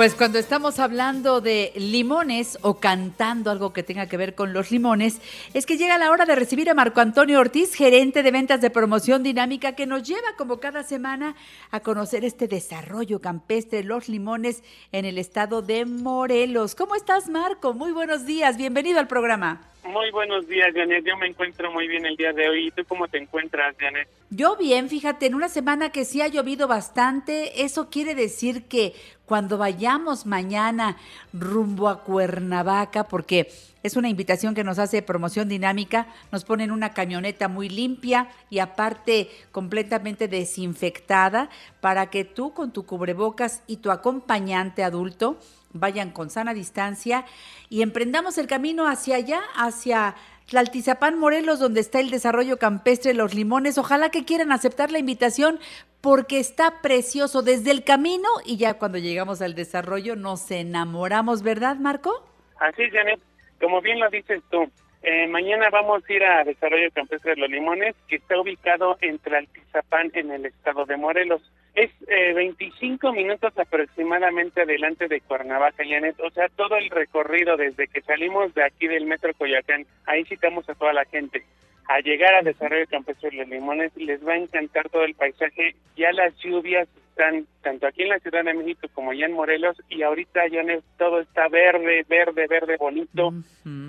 [0.00, 4.70] Pues cuando estamos hablando de limones o cantando algo que tenga que ver con los
[4.70, 5.20] limones,
[5.52, 8.70] es que llega la hora de recibir a Marco Antonio Ortiz, gerente de ventas de
[8.70, 11.36] promoción dinámica, que nos lleva como cada semana
[11.70, 16.74] a conocer este desarrollo campestre, los limones en el estado de Morelos.
[16.74, 17.74] ¿Cómo estás, Marco?
[17.74, 19.69] Muy buenos días, bienvenido al programa.
[19.84, 21.04] Muy buenos días, Janet.
[21.06, 22.66] Yo me encuentro muy bien el día de hoy.
[22.66, 24.08] ¿Y tú cómo te encuentras, Janet?
[24.28, 28.94] Yo bien, fíjate, en una semana que sí ha llovido bastante, eso quiere decir que
[29.24, 30.96] cuando vayamos mañana
[31.32, 33.50] rumbo a Cuernavaca, porque
[33.82, 38.58] es una invitación que nos hace promoción dinámica, nos ponen una camioneta muy limpia y
[38.58, 41.48] aparte completamente desinfectada
[41.80, 45.38] para que tú con tu cubrebocas y tu acompañante adulto
[45.72, 47.24] vayan con sana distancia
[47.68, 50.14] y emprendamos el camino hacia allá, hacia
[50.48, 53.78] Tlaltizapán, Morelos, donde está el desarrollo campestre Los Limones.
[53.78, 55.60] Ojalá que quieran aceptar la invitación
[56.00, 61.76] porque está precioso desde el camino y ya cuando llegamos al desarrollo nos enamoramos, ¿verdad,
[61.76, 62.26] Marco?
[62.58, 63.20] Así es, Janet.
[63.60, 64.70] Como bien lo dices tú,
[65.02, 69.18] eh, mañana vamos a ir a Desarrollo Campestre de los Limones, que está ubicado en
[69.18, 71.42] Tlaltizapán, en el estado de Morelos.
[71.74, 76.18] Es eh, 25 minutos aproximadamente adelante de Cuernavaca, Janet.
[76.20, 80.68] O sea, todo el recorrido desde que salimos de aquí del Metro Coyacán, ahí citamos
[80.68, 81.44] a toda la gente.
[81.86, 85.74] A llegar a Desarrollo Campestre de los Limones, les va a encantar todo el paisaje.
[85.96, 89.76] Ya las lluvias están tanto aquí en la Ciudad de México como allá en Morelos
[89.88, 93.32] y ahorita, Janet, todo está verde, verde, verde, bonito.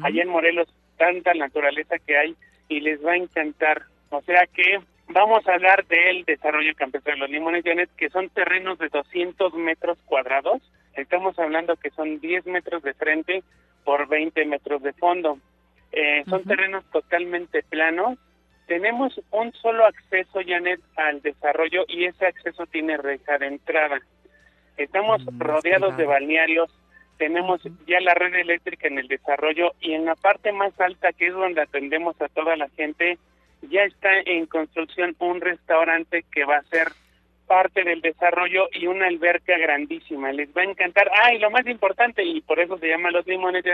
[0.04, 0.68] Allá en Morelos,
[0.98, 2.36] tanta naturaleza que hay
[2.68, 3.84] y les va a encantar.
[4.10, 4.80] O sea que
[5.14, 9.54] Vamos a hablar del desarrollo campestre de los limones, Janet, que son terrenos de 200
[9.56, 10.62] metros cuadrados.
[10.94, 13.44] Estamos hablando que son 10 metros de frente
[13.84, 15.38] por 20 metros de fondo.
[15.92, 18.18] Eh, son terrenos totalmente planos.
[18.68, 24.00] Tenemos un solo acceso, Janet, al desarrollo y ese acceso tiene reja de entrada.
[24.78, 26.72] Estamos rodeados de balnearios,
[27.18, 31.28] tenemos ya la red eléctrica en el desarrollo y en la parte más alta, que
[31.28, 33.20] es donde atendemos a toda la gente,
[33.70, 36.90] ya está en construcción un restaurante que va a ser
[37.48, 40.32] parte del desarrollo y una alberca grandísima.
[40.32, 41.12] Les va a encantar.
[41.14, 43.66] Ah, y lo más importante, y por eso se llama Los Limones,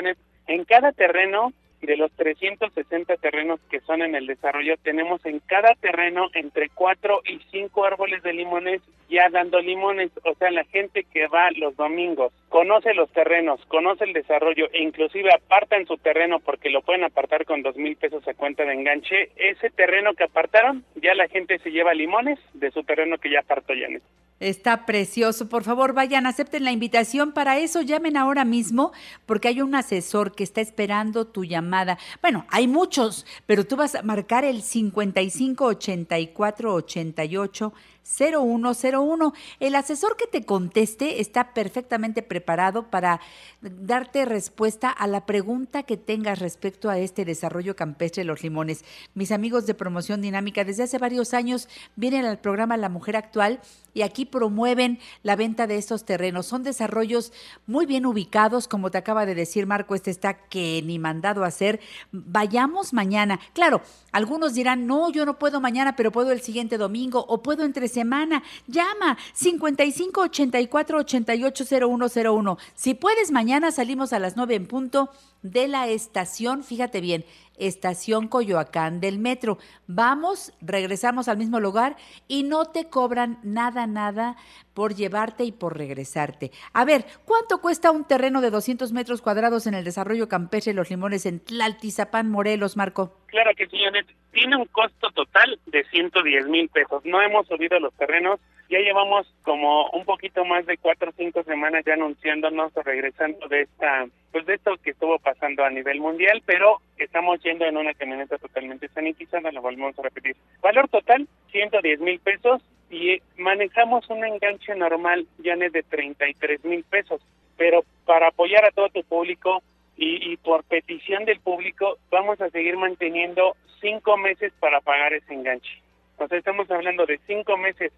[0.47, 5.73] en cada terreno de los 360 terrenos que son en el desarrollo, tenemos en cada
[5.75, 10.11] terreno entre 4 y 5 árboles de limones ya dando limones.
[10.25, 14.81] O sea, la gente que va los domingos conoce los terrenos, conoce el desarrollo e
[14.81, 18.73] inclusive apartan su terreno porque lo pueden apartar con dos mil pesos a cuenta de
[18.73, 19.31] enganche.
[19.35, 23.39] Ese terreno que apartaron, ya la gente se lleva limones de su terreno que ya
[23.39, 24.03] apartó Janet.
[24.39, 25.49] Está precioso.
[25.49, 27.31] Por favor, vayan, acepten la invitación.
[27.31, 28.91] Para eso llamen ahora mismo
[29.25, 31.97] porque hay un asesor que está esperando tu llamada.
[32.21, 37.73] Bueno, hay muchos, pero tú vas a marcar el 55 84 88
[38.07, 39.33] 0101.
[39.59, 43.19] El asesor que te conteste está perfectamente preparado para
[43.61, 48.85] darte respuesta a la pregunta que tengas respecto a este desarrollo campestre de los limones.
[49.13, 53.59] Mis amigos de promoción dinámica desde hace varios años vienen al programa La Mujer Actual
[53.93, 56.45] y aquí promueven la venta de estos terrenos.
[56.45, 57.33] Son desarrollos
[57.65, 61.47] muy bien ubicados, como te acaba de decir Marco, este está que ni mandado a
[61.47, 61.79] hacer.
[62.11, 63.39] Vayamos mañana.
[63.53, 63.81] Claro,
[64.11, 67.87] algunos dirán, no, yo no puedo mañana, pero puedo el siguiente domingo o puedo entre
[67.97, 68.43] semana.
[68.67, 72.57] Llama 55 84 88 0101.
[72.75, 75.09] Si puedes, mañana salimos a las 9 en punto
[75.41, 77.25] de la estación, fíjate bien,
[77.57, 79.57] estación Coyoacán del metro.
[79.87, 81.95] Vamos, regresamos al mismo lugar
[82.27, 84.35] y no te cobran nada, nada
[84.73, 86.51] por llevarte y por regresarte.
[86.73, 90.89] A ver, ¿cuánto cuesta un terreno de 200 metros cuadrados en el desarrollo campestre Los
[90.89, 93.17] Limones en Tlaltizapán, Morelos, Marco?
[93.27, 94.07] Claro que sí, Janet.
[94.31, 97.03] Tiene un costo total de 110 mil pesos.
[97.05, 98.39] No hemos subido los terrenos.
[98.69, 103.47] Ya llevamos como un poquito más de cuatro o cinco semanas ya anunciándonos o regresando
[103.47, 107.77] de esta, pues de esto que estuvo pasando a nivel mundial, pero estamos yendo en
[107.77, 110.35] una camioneta totalmente sanitizada, lo volvemos a repetir.
[110.61, 117.21] Valor total, 110 mil pesos y manejamos un enganche normal, ya de 33 mil pesos,
[117.55, 119.61] pero para apoyar a todo tu público
[119.95, 125.33] y, y, por petición del público vamos a seguir manteniendo cinco meses para pagar ese
[125.33, 125.81] enganche.
[126.17, 127.91] O sea, estamos hablando de cinco meses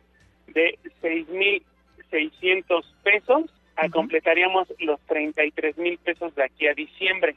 [0.53, 7.35] de 6.600 pesos, a completaríamos los 33 mil pesos de aquí a diciembre.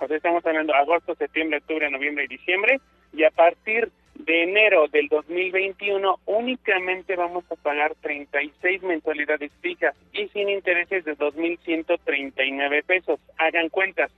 [0.00, 2.80] O sea, estamos hablando agosto, septiembre, octubre, noviembre y diciembre,
[3.12, 10.28] y a partir de enero del 2021 únicamente vamos a pagar 36 mensualidades fijas y
[10.28, 13.20] sin intereses de 2.139 pesos.
[13.38, 14.10] Hagan cuentas,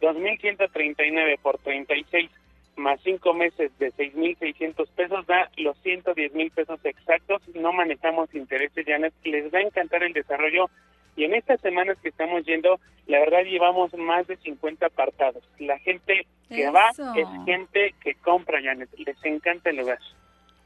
[0.00, 2.30] 2.139 por 36
[2.76, 7.42] más 5 meses de 6.600 pesos da los 110 mil pesos exactos.
[7.54, 9.14] No manejamos intereses, Janet.
[9.24, 10.70] Les va a encantar el desarrollo
[11.16, 15.42] y en estas semanas que estamos yendo, la verdad llevamos más de 50 apartados.
[15.58, 18.90] La gente que va es gente que compra, Janet.
[18.98, 19.98] Les encanta el lugar.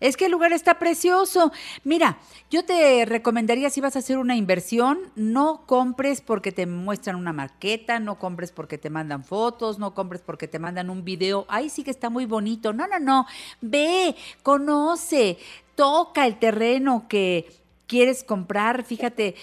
[0.00, 1.52] Es que el lugar está precioso.
[1.84, 2.18] Mira,
[2.50, 7.34] yo te recomendaría si vas a hacer una inversión, no compres porque te muestran una
[7.34, 11.44] maqueta, no compres porque te mandan fotos, no compres porque te mandan un video.
[11.48, 12.72] Ahí sí que está muy bonito.
[12.72, 13.26] No, no, no.
[13.60, 15.38] Ve, conoce,
[15.74, 17.59] toca el terreno que
[17.90, 19.34] quieres comprar, fíjate,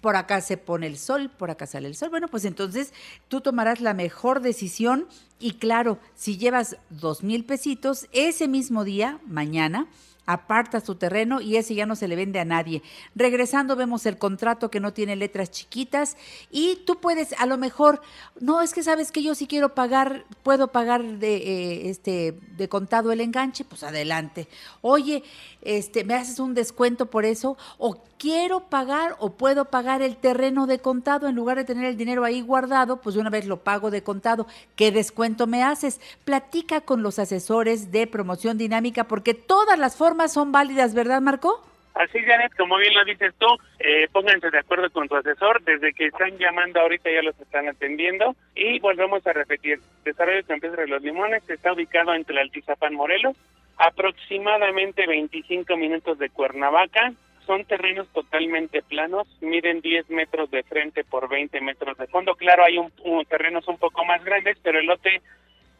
[0.00, 2.08] por acá se pone el sol, por acá sale el sol.
[2.08, 2.94] Bueno, pues entonces
[3.26, 5.08] tú tomarás la mejor decisión
[5.40, 9.88] y claro, si llevas dos mil pesitos, ese mismo día, mañana,
[10.32, 12.82] aparta su terreno y ese ya no se le vende a nadie.
[13.14, 16.16] Regresando vemos el contrato que no tiene letras chiquitas
[16.50, 18.00] y tú puedes a lo mejor,
[18.40, 22.68] no es que sabes que yo sí quiero pagar, puedo pagar de eh, este de
[22.68, 24.48] contado el enganche, pues adelante.
[24.82, 25.22] Oye,
[25.62, 27.56] este, ¿me haces un descuento por eso?
[27.78, 31.96] O quiero pagar o puedo pagar el terreno de contado en lugar de tener el
[31.96, 34.46] dinero ahí guardado, pues de una vez lo pago de contado.
[34.76, 36.00] ¿Qué descuento me haces?
[36.26, 41.64] Platica con los asesores de promoción dinámica porque todas las formas son válidas, ¿verdad, Marco?
[41.94, 43.46] Así, Janet, como bien lo dices tú,
[43.80, 45.62] eh, pónganse de acuerdo con tu asesor.
[45.64, 48.36] Desde que están llamando ahorita ya los están atendiendo.
[48.54, 53.36] Y volvemos a repetir, Desarrollo Campestre de los Limones está ubicado entre Altizapán, Morelos,
[53.76, 57.12] aproximadamente 25 minutos de Cuernavaca.
[57.44, 62.36] Son terrenos totalmente planos, miden 10 metros de frente por 20 metros de fondo.
[62.36, 62.92] Claro, hay un,
[63.26, 65.20] terrenos un poco más grandes, pero el lote,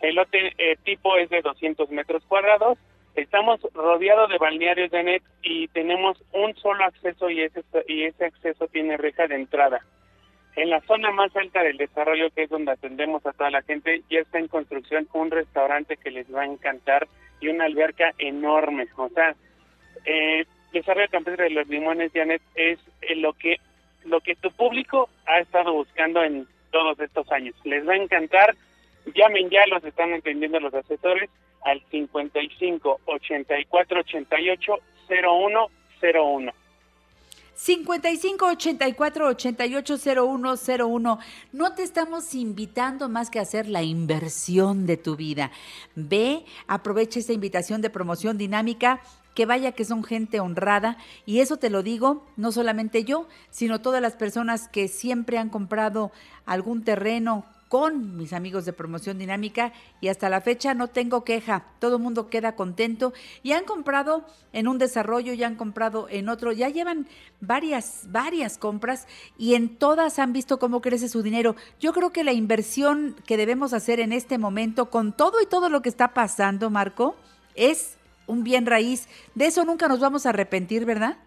[0.01, 2.77] el lote eh, tipo es de 200 metros cuadrados
[3.15, 8.27] Estamos rodeados de balnearios de net y tenemos un solo acceso y ese, y ese
[8.27, 9.81] acceso tiene reja de entrada.
[10.57, 14.03] En la zona más alta del desarrollo, que es donde atendemos a toda la gente,
[14.11, 17.09] ya está en construcción un restaurante que les va a encantar
[17.41, 18.87] y una alberca enorme.
[18.97, 19.35] O sea,
[20.05, 23.57] eh, Desarrollo Campestre de los Limones, Janet, es eh, lo que
[24.05, 27.55] lo que tu público ha estado buscando en todos estos años.
[27.65, 28.55] Les va a encantar.
[29.15, 31.29] Llamen ya, los están entendiendo los asesores
[31.63, 34.75] al 55 84 88
[35.09, 36.53] 0101.
[37.55, 41.19] 55 84 88 0101.
[41.53, 45.51] No te estamos invitando más que a hacer la inversión de tu vida.
[45.95, 49.01] Ve, aprovecha esta invitación de promoción dinámica.
[49.35, 53.81] Que vaya que son gente honrada y eso te lo digo no solamente yo, sino
[53.81, 56.11] todas las personas que siempre han comprado
[56.47, 61.67] algún terreno con mis amigos de promoción dinámica y hasta la fecha no tengo queja.
[61.79, 63.13] Todo el mundo queda contento
[63.45, 67.07] y han comprado en un desarrollo, ya han comprado en otro, ya llevan
[67.41, 69.07] varias, varias compras
[69.39, 71.55] y en todas han visto cómo crece su dinero.
[71.79, 75.69] Yo creo que la inversión que debemos hacer en este momento con todo y todo
[75.69, 77.15] lo que está pasando, Marco,
[77.55, 79.09] es un bien raíz.
[79.37, 81.19] De eso nunca nos vamos a arrepentir, ¿verdad?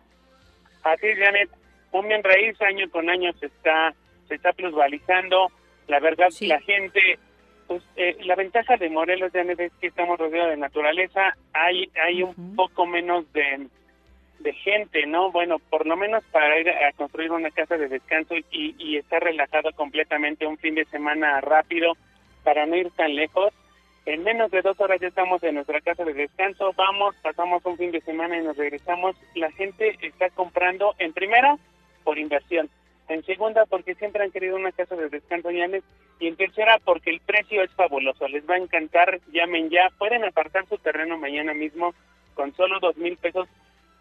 [0.84, 1.50] Así es, Janet.
[1.94, 3.96] Un bien raíz año con año se está,
[4.28, 5.50] se está plusvalizando
[5.88, 7.20] la verdad, la gente,
[7.68, 12.24] pues eh, la ventaja de Morelos ya es que estamos rodeados de naturaleza, hay hay
[12.24, 13.68] un poco menos de,
[14.40, 15.32] de gente, ¿no?
[15.32, 19.24] Bueno, por lo menos para ir a construir una casa de descanso y, y estar
[19.24, 21.94] relajado completamente un fin de semana rápido
[22.44, 23.54] para no ir tan lejos.
[24.06, 27.78] En menos de dos horas ya estamos en nuestra casa de descanso, vamos, pasamos un
[27.78, 29.16] fin de semana y nos regresamos.
[29.34, 31.58] La gente está comprando en primera
[32.04, 32.70] por inversión
[33.10, 37.20] en segunda porque siempre han querido una casa de descanso y en tercera porque el
[37.20, 41.94] precio es fabuloso, les va a encantar, llamen ya, pueden apartar su terreno mañana mismo
[42.34, 43.48] con solo dos mil pesos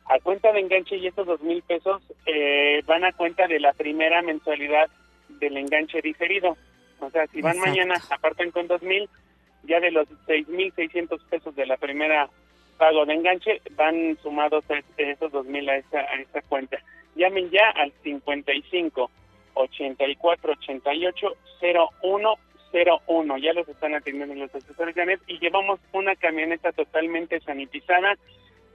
[0.07, 3.73] a cuenta de enganche y estos dos mil pesos eh, van a cuenta de la
[3.73, 4.91] primera mensualidad
[5.29, 6.57] del enganche diferido.
[7.01, 9.09] O sea, si van mañana, apartan con dos mil,
[9.65, 12.29] ya de los seis mil seiscientos pesos de la primera
[12.83, 14.65] pago de enganche, van sumados
[14.97, 16.79] esos dos mil a esa, a esa cuenta.
[17.15, 19.09] Llamen ya al 55
[19.55, 21.29] 84 88
[21.61, 23.39] 0101.
[23.39, 28.17] Ya los están atendiendo los asesores Janet y llevamos una camioneta totalmente sanitizada.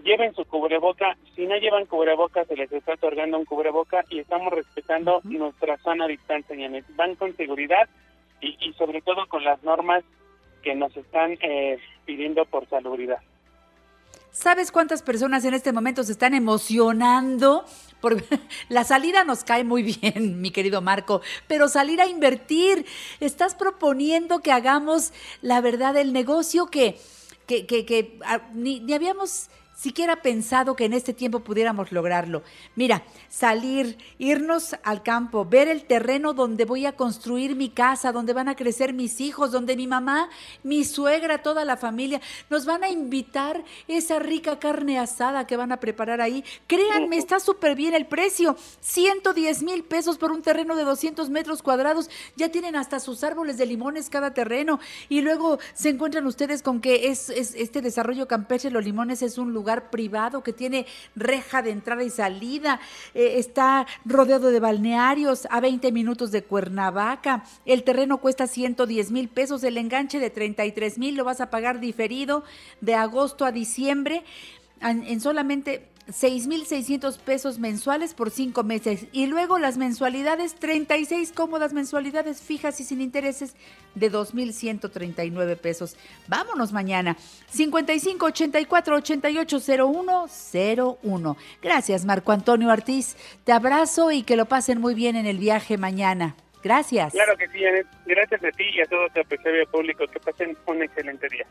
[0.05, 1.17] Lleven su cubreboca.
[1.35, 6.07] Si no llevan cubreboca, se les está otorgando un cubreboca y estamos respetando nuestra sana
[6.07, 6.85] distancia, Janet.
[6.95, 7.89] Van con seguridad
[8.39, 10.05] y, y sobre todo con las normas
[10.63, 13.19] que nos están eh, pidiendo por salubridad.
[14.39, 17.65] ¿Sabes cuántas personas en este momento se están emocionando?
[17.99, 18.23] Por...
[18.69, 22.85] La salida nos cae muy bien, mi querido Marco, pero salir a invertir,
[23.19, 25.11] estás proponiendo que hagamos
[25.41, 26.99] la verdad el negocio que,
[27.47, 29.47] que, que, ah, ni, ni habíamos
[29.77, 32.41] siquiera pensado que en este tiempo pudiéramos lograrlo.
[32.75, 38.33] Mira, salir, irnos al campo, ver el terreno donde voy a construir mi casa, donde
[38.33, 40.29] van a crecer mis hijos, donde mi mamá,
[40.63, 45.71] mi suegra, toda la familia, nos van a invitar esa rica carne asada que van
[45.71, 46.43] a preparar ahí.
[46.65, 48.57] Créanme, está súper bien el precio.
[48.79, 52.09] 110 mil pesos por un terreno de 200 metros cuadrados.
[52.35, 54.79] Ya tienen hasta sus árboles de limones cada terreno.
[55.07, 59.37] Y luego se encuentran ustedes con que es, es este desarrollo campestre, los limones es
[59.37, 62.79] un lugar privado que tiene reja de entrada y salida,
[63.13, 69.29] eh, está rodeado de balnearios a 20 minutos de Cuernavaca, el terreno cuesta 110 mil
[69.29, 72.43] pesos, el enganche de 33 mil lo vas a pagar diferido
[72.81, 74.23] de agosto a diciembre.
[74.79, 82.41] En solamente 6,600 pesos mensuales por cinco meses y luego las mensualidades, 36 cómodas mensualidades
[82.41, 83.55] fijas y sin intereses
[83.95, 85.97] de 2,139 pesos.
[86.27, 87.17] Vámonos mañana.
[87.49, 90.25] 55 84 88 01
[91.03, 91.37] 01.
[91.61, 93.17] Gracias, Marco Antonio Ortiz.
[93.43, 96.35] Te abrazo y que lo pasen muy bien en el viaje mañana.
[96.63, 97.13] Gracias.
[97.13, 97.59] Claro que sí,
[98.05, 100.05] Gracias a ti y a todo tu apreciado público.
[100.07, 101.45] Que pasen un excelente día.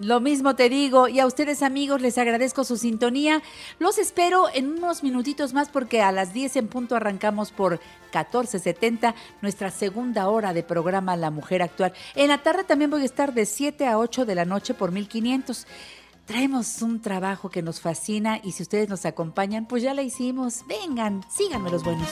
[0.00, 3.42] Lo mismo te digo y a ustedes amigos les agradezco su sintonía.
[3.78, 9.14] Los espero en unos minutitos más porque a las 10 en punto arrancamos por 1470
[9.42, 11.92] nuestra segunda hora de programa La Mujer Actual.
[12.14, 14.90] En la tarde también voy a estar de 7 a 8 de la noche por
[14.90, 15.66] 1500.
[16.24, 20.64] Traemos un trabajo que nos fascina y si ustedes nos acompañan, pues ya la hicimos.
[20.66, 22.08] Vengan, síganme los buenos.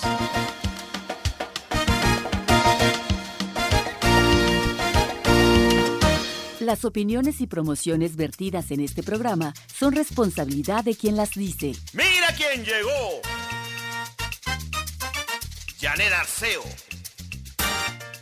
[6.69, 11.73] Las opiniones y promociones vertidas en este programa son responsabilidad de quien las dice.
[11.95, 13.23] ¡Mira quién llegó!
[15.81, 16.63] Janet Arceo.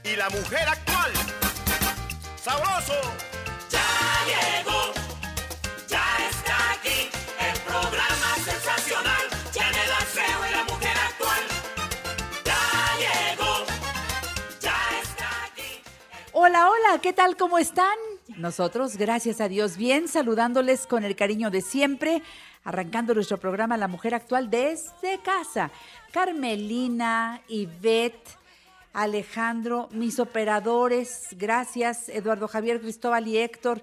[0.04, 1.10] Y la mujer actual.
[2.40, 2.94] ¡Sabroso!
[3.68, 3.84] Ya
[4.28, 4.92] llegó.
[5.88, 7.10] Ya está aquí.
[7.50, 9.26] El programa sensacional.
[9.52, 11.42] Janet Arceo y la mujer actual.
[12.44, 12.62] Ya
[13.02, 13.66] llegó.
[14.60, 15.82] Ya está aquí.
[16.30, 17.36] Hola, hola, ¿qué tal?
[17.36, 17.96] ¿Cómo están?
[18.34, 22.22] Nosotros, gracias a Dios, bien, saludándoles con el cariño de siempre,
[22.64, 25.70] arrancando nuestro programa La Mujer Actual desde casa.
[26.12, 28.36] Carmelina, Ivette,
[28.92, 33.80] Alejandro, mis operadores, gracias, Eduardo Javier Cristóbal y Héctor.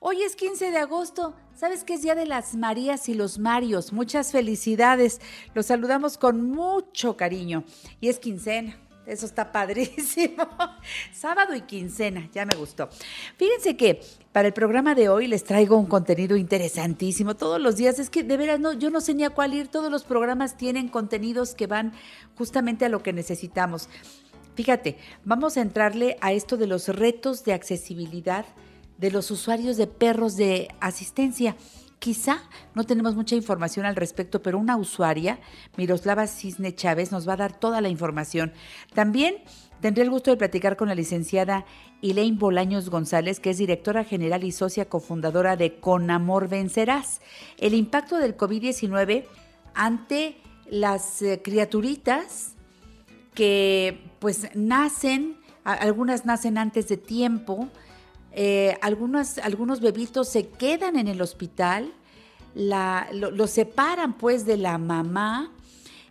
[0.00, 3.92] Hoy es 15 de agosto, ¿sabes que es Día de las Marías y los Marios?
[3.92, 5.20] Muchas felicidades,
[5.54, 7.62] los saludamos con mucho cariño
[8.00, 8.87] y es quincena.
[9.08, 10.46] Eso está padrísimo.
[11.14, 12.90] Sábado y quincena, ya me gustó.
[13.38, 14.02] Fíjense que
[14.32, 17.34] para el programa de hoy les traigo un contenido interesantísimo.
[17.34, 19.68] Todos los días, es que de veras no, yo no sé ni a cuál ir.
[19.68, 21.94] Todos los programas tienen contenidos que van
[22.36, 23.88] justamente a lo que necesitamos.
[24.54, 28.44] Fíjate, vamos a entrarle a esto de los retos de accesibilidad
[28.98, 31.56] de los usuarios de perros de asistencia.
[31.98, 32.42] Quizá
[32.74, 35.40] no tenemos mucha información al respecto, pero una usuaria,
[35.76, 38.52] Miroslava Cisne Chávez, nos va a dar toda la información.
[38.94, 39.36] También
[39.80, 41.64] tendré el gusto de platicar con la licenciada
[42.00, 47.20] Elaine Bolaños González, que es directora general y socia cofundadora de Con Amor Vencerás.
[47.58, 49.24] El impacto del COVID-19
[49.74, 50.36] ante
[50.70, 52.54] las eh, criaturitas
[53.34, 57.68] que pues nacen, algunas nacen antes de tiempo,
[58.32, 61.92] eh, algunos bebitos se quedan en el hospital,
[62.54, 65.52] lo, separan pues de la mamá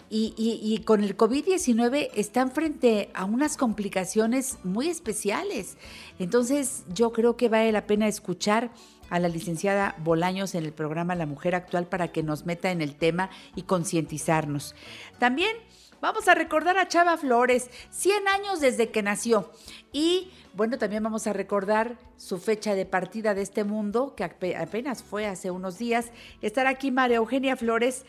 [0.09, 5.78] y, y con el COVID-19 están frente a unas complicaciones muy especiales.
[6.20, 8.72] Entonces yo creo que vale la pena escuchar
[9.09, 12.82] a la licenciada Bolaños en el programa La Mujer Actual para que nos meta en
[12.82, 14.76] el tema y concientizarnos.
[15.20, 15.55] También
[16.00, 19.52] Vamos a recordar a Chava Flores, 100 años desde que nació.
[19.91, 25.02] Y bueno, también vamos a recordar su fecha de partida de este mundo, que apenas
[25.02, 26.12] fue hace unos días.
[26.43, 28.06] Estará aquí María Eugenia Flores,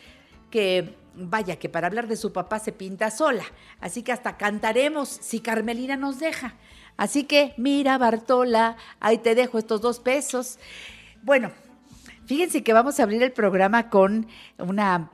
[0.51, 3.43] que vaya que para hablar de su papá se pinta sola.
[3.81, 6.55] Así que hasta cantaremos si Carmelina nos deja.
[6.95, 10.59] Así que mira, Bartola, ahí te dejo estos dos pesos.
[11.23, 11.51] Bueno,
[12.27, 14.27] fíjense que vamos a abrir el programa con
[14.59, 15.09] una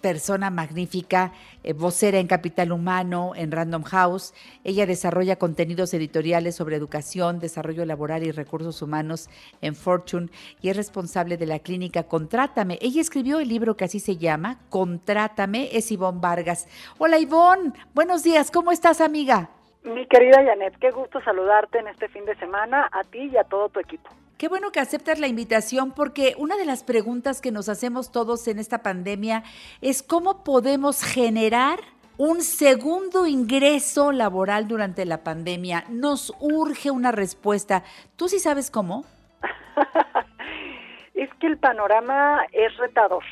[0.00, 1.32] persona magnífica,
[1.62, 4.34] eh, vocera en Capital Humano, en Random House.
[4.64, 9.28] Ella desarrolla contenidos editoriales sobre educación, desarrollo laboral y recursos humanos
[9.60, 10.28] en Fortune
[10.60, 12.78] y es responsable de la clínica Contrátame.
[12.80, 16.68] Ella escribió el libro que así se llama, Contrátame, es Ivonne Vargas.
[16.98, 19.50] Hola Ivonne, buenos días, ¿cómo estás amiga?
[19.82, 23.44] Mi querida Janet, qué gusto saludarte en este fin de semana, a ti y a
[23.44, 24.10] todo tu equipo.
[24.40, 28.48] Qué bueno que aceptas la invitación porque una de las preguntas que nos hacemos todos
[28.48, 29.42] en esta pandemia
[29.82, 31.78] es cómo podemos generar
[32.16, 35.84] un segundo ingreso laboral durante la pandemia.
[35.90, 37.84] Nos urge una respuesta.
[38.16, 39.04] ¿Tú sí sabes cómo?
[41.14, 43.24] es que el panorama es retador.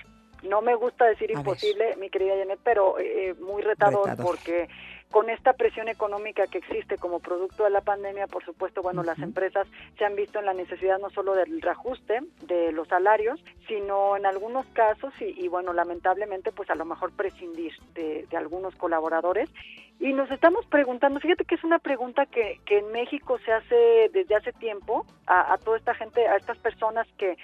[0.42, 4.14] No me gusta decir imposible, mi querida Janet, pero eh, muy retador.
[4.22, 4.68] porque
[5.10, 9.18] con esta presión económica que existe como producto de la pandemia, por supuesto, bueno, las
[9.18, 14.16] empresas se han visto en la necesidad no solo del reajuste de los salarios, sino
[14.16, 19.50] en algunos casos, y, bueno, lamentablemente, pues a lo mejor prescindir de, algunos colaboradores.
[19.98, 24.10] Y nos estamos preguntando, fíjate que es una pregunta que, que en México se hace
[24.12, 27.36] desde hace tiempo a, a toda esta gente, a estas personas que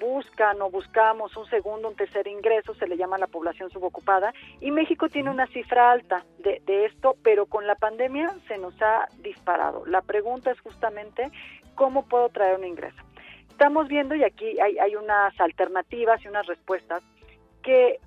[0.00, 4.70] buscan o buscamos un segundo, un tercer ingreso, se le llama la población subocupada, y
[4.70, 9.84] México tiene una cifra alta de, esto, pero con la pandemia se nos ha disparado.
[9.86, 11.30] La pregunta es justamente,
[11.74, 13.02] ¿cómo puedo traer un ingreso?
[13.50, 17.02] Estamos viendo, y aquí hay, hay unas alternativas y unas respuestas,
[17.62, 17.98] que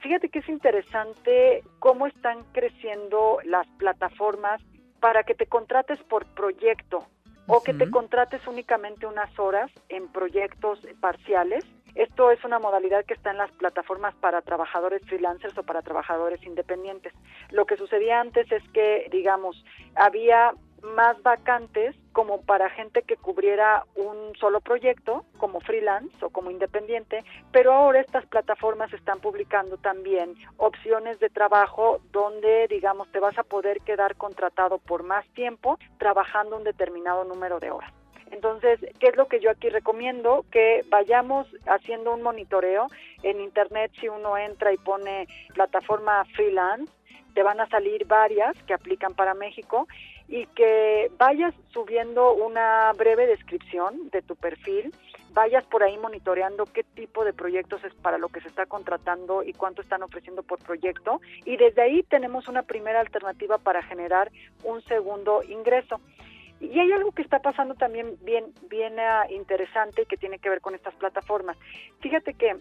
[0.00, 4.60] fíjate que es interesante cómo están creciendo las plataformas
[5.00, 7.06] para que te contrates por proyecto
[7.46, 11.64] o que te contrates únicamente unas horas en proyectos parciales.
[11.94, 16.42] Esto es una modalidad que está en las plataformas para trabajadores freelancers o para trabajadores
[16.44, 17.12] independientes.
[17.50, 20.52] Lo que sucedía antes es que, digamos, había
[20.94, 27.24] más vacantes como para gente que cubriera un solo proyecto como freelance o como independiente,
[27.52, 33.42] pero ahora estas plataformas están publicando también opciones de trabajo donde, digamos, te vas a
[33.42, 37.92] poder quedar contratado por más tiempo trabajando un determinado número de horas.
[38.30, 40.44] Entonces, ¿qué es lo que yo aquí recomiendo?
[40.50, 42.88] Que vayamos haciendo un monitoreo.
[43.22, 46.92] En Internet, si uno entra y pone plataforma freelance,
[47.34, 49.86] te van a salir varias que aplican para México
[50.28, 54.92] y que vayas subiendo una breve descripción de tu perfil,
[55.36, 59.42] vayas por ahí monitoreando qué tipo de proyectos es para lo que se está contratando
[59.42, 64.32] y cuánto están ofreciendo por proyecto y desde ahí tenemos una primera alternativa para generar
[64.64, 66.00] un segundo ingreso.
[66.60, 70.60] Y hay algo que está pasando también bien, bien uh, interesante que tiene que ver
[70.60, 71.56] con estas plataformas.
[72.00, 72.56] Fíjate que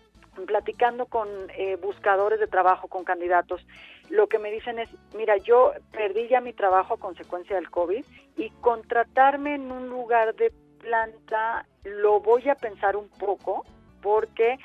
[0.48, 3.66] platicando con eh, buscadores de trabajo, con candidatos,
[4.10, 8.04] lo que me dicen es, mira, yo perdí ya mi trabajo a consecuencia del COVID
[8.36, 13.66] y contratarme en un lugar de planta lo voy a pensar un poco
[14.02, 14.58] porque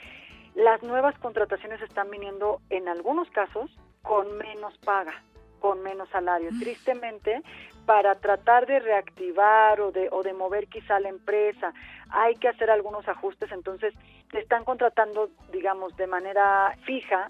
[0.55, 3.70] las nuevas contrataciones están viniendo en algunos casos
[4.03, 5.22] con menos paga
[5.61, 6.51] con menos salario.
[6.51, 6.61] Mm.
[6.61, 7.43] Tristemente,
[7.91, 11.74] para tratar de reactivar o de, o de mover quizá la empresa,
[12.11, 13.93] hay que hacer algunos ajustes, entonces
[14.30, 17.26] te están contratando, digamos, de manera fija,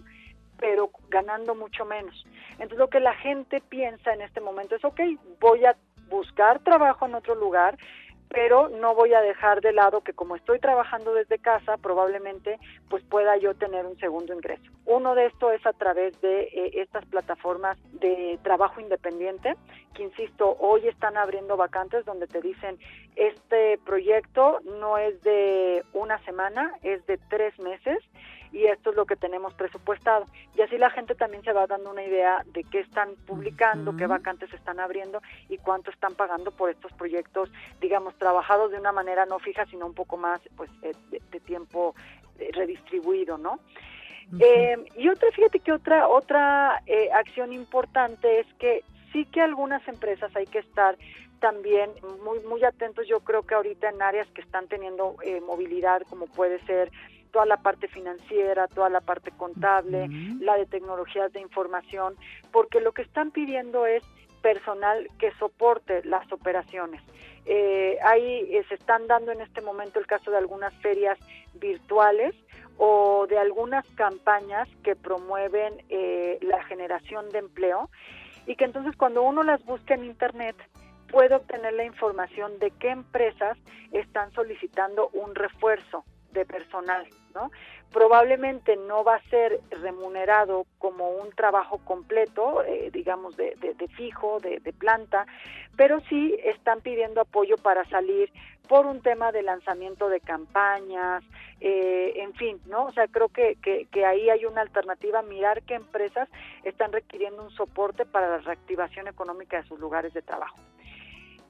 [0.58, 2.26] pero ganando mucho menos.
[2.58, 5.00] Entonces lo que la gente piensa en este momento es, ok,
[5.40, 5.74] voy a
[6.10, 7.78] buscar trabajo en otro lugar,
[8.30, 12.58] pero no voy a dejar de lado que como estoy trabajando desde casa, probablemente
[12.88, 14.70] pues pueda yo tener un segundo ingreso.
[14.86, 19.56] Uno de estos es a través de eh, estas plataformas de trabajo independiente,
[19.94, 22.78] que insisto, hoy están abriendo vacantes donde te dicen,
[23.16, 27.98] este proyecto no es de una semana, es de tres meses
[28.52, 30.26] y esto es lo que tenemos presupuestado.
[30.56, 34.06] Y así la gente también se va dando una idea de qué están publicando, qué
[34.06, 39.26] vacantes están abriendo y cuánto están pagando por estos proyectos, digamos, trabajados de una manera
[39.26, 41.94] no fija, sino un poco más pues eh, de, tiempo
[42.38, 43.60] eh, redistribuido, ¿no?
[44.38, 46.82] Eh, y otra, fíjate que otra, otra
[47.14, 50.96] acción importante es que sí que algunas empresas hay que estar
[51.40, 51.90] también
[52.22, 56.60] muy muy atentos yo creo que ahorita en áreas que están teniendo movilidad como puede
[56.66, 56.92] ser
[57.30, 60.08] toda la parte financiera, toda la parte contable,
[60.40, 62.14] la de tecnologías de información,
[62.52, 64.02] porque lo que están pidiendo es
[64.40, 67.02] personal que soporte las operaciones.
[67.46, 71.18] Eh, ahí eh, se están dando en este momento el caso de algunas ferias
[71.54, 72.34] virtuales
[72.76, 77.90] o de algunas campañas que promueven eh, la generación de empleo
[78.46, 80.56] y que entonces cuando uno las busca en Internet
[81.10, 83.58] puede obtener la información de qué empresas
[83.92, 87.50] están solicitando un refuerzo de personal, ¿no?
[87.92, 93.56] Probablemente no va a ser remunerado como un trabajo completo, eh, digamos, de,
[93.96, 95.26] fijo, de, planta,
[95.76, 98.32] pero sí están pidiendo apoyo para salir
[98.68, 101.24] por un tema de lanzamiento de campañas,
[101.60, 102.84] eh, en fin, ¿no?
[102.84, 106.28] O sea, creo que, que, que ahí hay una alternativa, mirar qué empresas
[106.62, 110.56] están requiriendo un soporte para la reactivación económica de sus lugares de trabajo.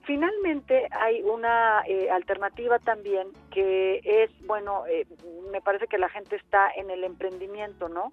[0.04, 5.06] Finalmente hay una eh, alternativa también que es, bueno, eh,
[5.52, 8.12] me parece que la gente está en el emprendimiento, ¿no?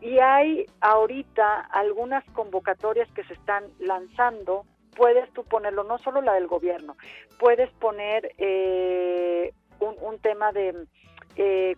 [0.00, 4.66] Y hay ahorita algunas convocatorias que se están lanzando,
[4.96, 6.96] puedes tú ponerlo, no solo la del gobierno,
[7.38, 10.86] puedes poner eh, un, tema de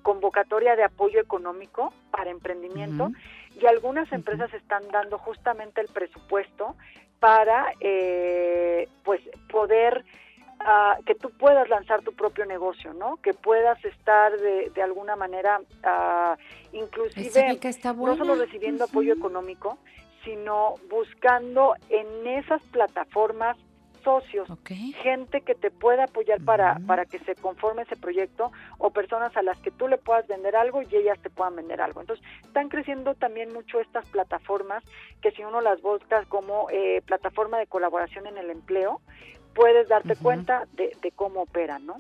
[0.03, 3.11] convocatoria de apoyo económico para emprendimiento.
[3.59, 6.77] Y algunas empresas están dando justamente el presupuesto
[7.21, 10.05] para eh, pues poder
[10.61, 13.17] uh, que tú puedas lanzar tu propio negocio, ¿no?
[13.17, 16.37] Que puedas estar de, de alguna manera uh,
[16.73, 17.59] inclusive
[17.97, 19.79] no solo recibiendo apoyo económico,
[20.25, 23.57] sino buscando en esas plataformas
[24.07, 24.49] socios,
[25.03, 29.43] gente que te pueda apoyar para, para que se conforme ese proyecto o personas a
[29.43, 32.01] las que tú le puedas vender algo y ellas te puedan vender algo.
[32.03, 34.85] Entonces, están creciendo también mucho estas plataformas
[35.21, 39.01] que si uno las busca como eh, plataforma de colaboración en el empleo,
[39.57, 41.97] puedes darte cuenta de, de cómo operan, ¿no?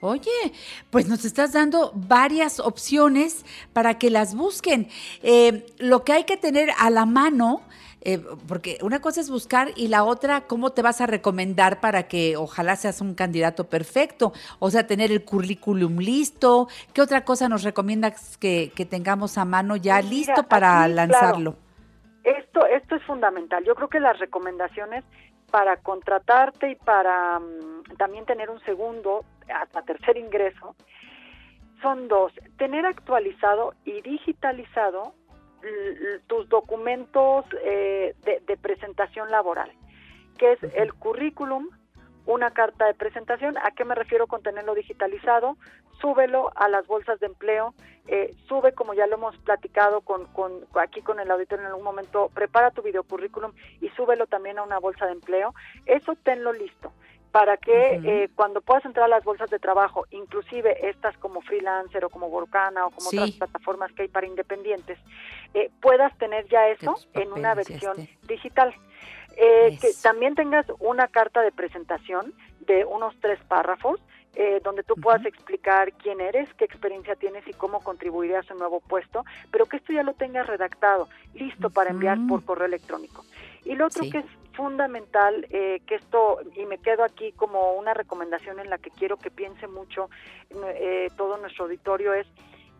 [0.00, 0.52] Oye,
[0.90, 4.88] pues nos estás dando varias opciones para que las busquen.
[5.22, 7.62] Eh, lo que hay que tener a la mano
[8.02, 12.04] eh, porque una cosa es buscar y la otra, ¿cómo te vas a recomendar para
[12.04, 14.32] que ojalá seas un candidato perfecto?
[14.58, 16.68] O sea, tener el currículum listo.
[16.94, 21.56] ¿Qué otra cosa nos recomiendas que, tengamos a mano ya pues listo para lanzarlo?
[22.24, 23.64] Esto, esto es fundamental.
[23.64, 25.04] Yo creo que las recomendaciones
[25.50, 29.24] para contratarte y para mm, también tener un segundo,
[29.54, 30.74] hasta tercer ingreso,
[31.82, 32.32] son dos.
[32.56, 35.14] Tener actualizado y digitalizado
[36.26, 39.70] tus documentos eh, de, presentación laboral,
[40.38, 41.68] que es el currículum,
[42.26, 43.56] una carta de presentación.
[43.58, 45.56] ¿A qué me refiero con tenerlo digitalizado?
[46.00, 47.74] Súbelo a las bolsas de empleo,
[48.06, 51.84] eh, sube, como ya lo hemos platicado con, con, aquí con el auditor en algún
[51.84, 55.54] momento, prepara tu videocurrículum y súbelo también a una bolsa de empleo.
[55.86, 56.92] Eso tenlo listo
[57.32, 62.04] para que eh, cuando puedas entrar a las bolsas de trabajo, inclusive estas como freelancer
[62.04, 64.98] o como Volcana o como otras plataformas que hay para independientes,
[65.54, 68.74] eh, puedas tener ya eso en una versión digital.
[69.36, 72.34] Eh, que también tengas una carta de presentación
[72.66, 74.00] de unos tres párrafos
[74.62, 78.80] donde tú puedas explicar quién eres, qué experiencia tienes y cómo contribuirías a un nuevo
[78.80, 83.24] puesto, pero que esto ya lo tengas redactado, listo para enviar por correo electrónico.
[83.64, 87.94] Y lo otro que es fundamental eh, que esto, y me quedo aquí como una
[87.94, 90.10] recomendación en la que quiero que piense mucho
[90.50, 92.26] eh, todo nuestro auditorio, es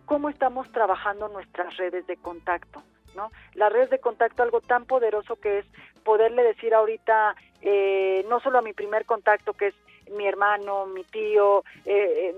[0.05, 2.83] cómo estamos trabajando nuestras redes de contacto.
[3.15, 3.31] ¿no?
[3.55, 5.67] Las redes de contacto, algo tan poderoso que es
[6.05, 9.75] poderle decir ahorita, eh, no solo a mi primer contacto, que es
[10.17, 11.63] mi hermano, mi tío,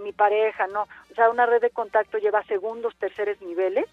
[0.02, 0.82] mi pareja, ¿no?
[1.10, 3.86] O sea, una red de contacto lleva segundos, terceros niveles,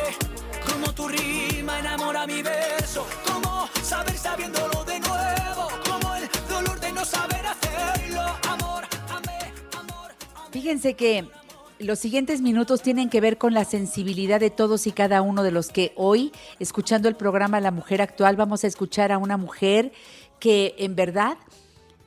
[0.70, 6.92] como tu rima enamora mi verso, como saber sabiéndolo de nuevo, como el dolor de
[6.92, 8.22] no saber hacerlo.
[8.48, 10.12] Amor, amé, amor.
[10.52, 11.26] Fíjense que
[11.78, 15.50] los siguientes minutos tienen que ver con la sensibilidad de todos y cada uno de
[15.50, 19.92] los que hoy, escuchando el programa La Mujer Actual, vamos a escuchar a una mujer
[20.40, 21.36] que en verdad,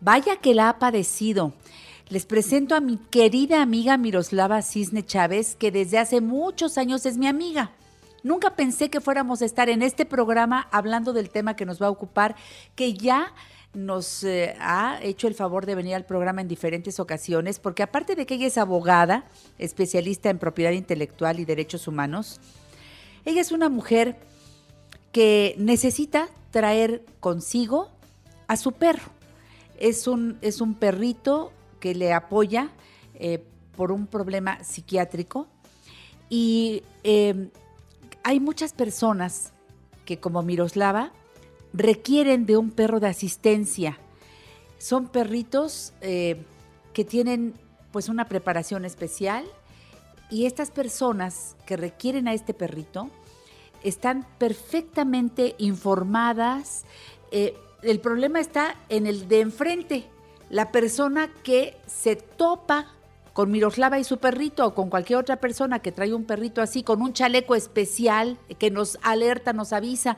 [0.01, 1.53] vaya que la ha padecido.
[2.09, 7.17] Les presento a mi querida amiga Miroslava Cisne Chávez, que desde hace muchos años es
[7.17, 7.72] mi amiga.
[8.24, 11.88] Nunca pensé que fuéramos a estar en este programa hablando del tema que nos va
[11.88, 12.36] a ocupar,
[12.76, 13.34] que ya
[13.74, 18.15] nos eh, ha hecho el favor de venir al programa en diferentes ocasiones, porque aparte
[18.15, 19.26] de que ella es abogada,
[19.57, 22.39] especialista en propiedad intelectual y derechos humanos,
[23.26, 24.17] ella es una mujer
[25.11, 27.89] que necesita traer consigo
[28.47, 29.11] a su perro.
[29.78, 32.70] Es un, es un perrito que le apoya
[33.15, 33.43] eh,
[33.76, 35.47] por un problema psiquiátrico
[36.30, 37.49] y eh,
[38.24, 39.53] hay muchas personas
[40.05, 41.13] que como Miroslava
[41.74, 43.97] requieren de un perro de asistencia.
[44.78, 46.41] Son perritos eh,
[46.93, 47.53] que tienen
[47.91, 49.45] pues una preparación especial
[50.30, 53.09] y estas personas que requieren a este perrito
[53.84, 56.86] están perfectamente informadas.
[57.32, 60.05] Eh, el problema está en el de enfrente,
[60.49, 62.88] la persona que se topa
[63.34, 66.84] con Miroslava y su perrito o con cualquier otra persona que trae un perrito así,
[66.84, 70.17] con un chaleco especial que nos alerta, nos avisa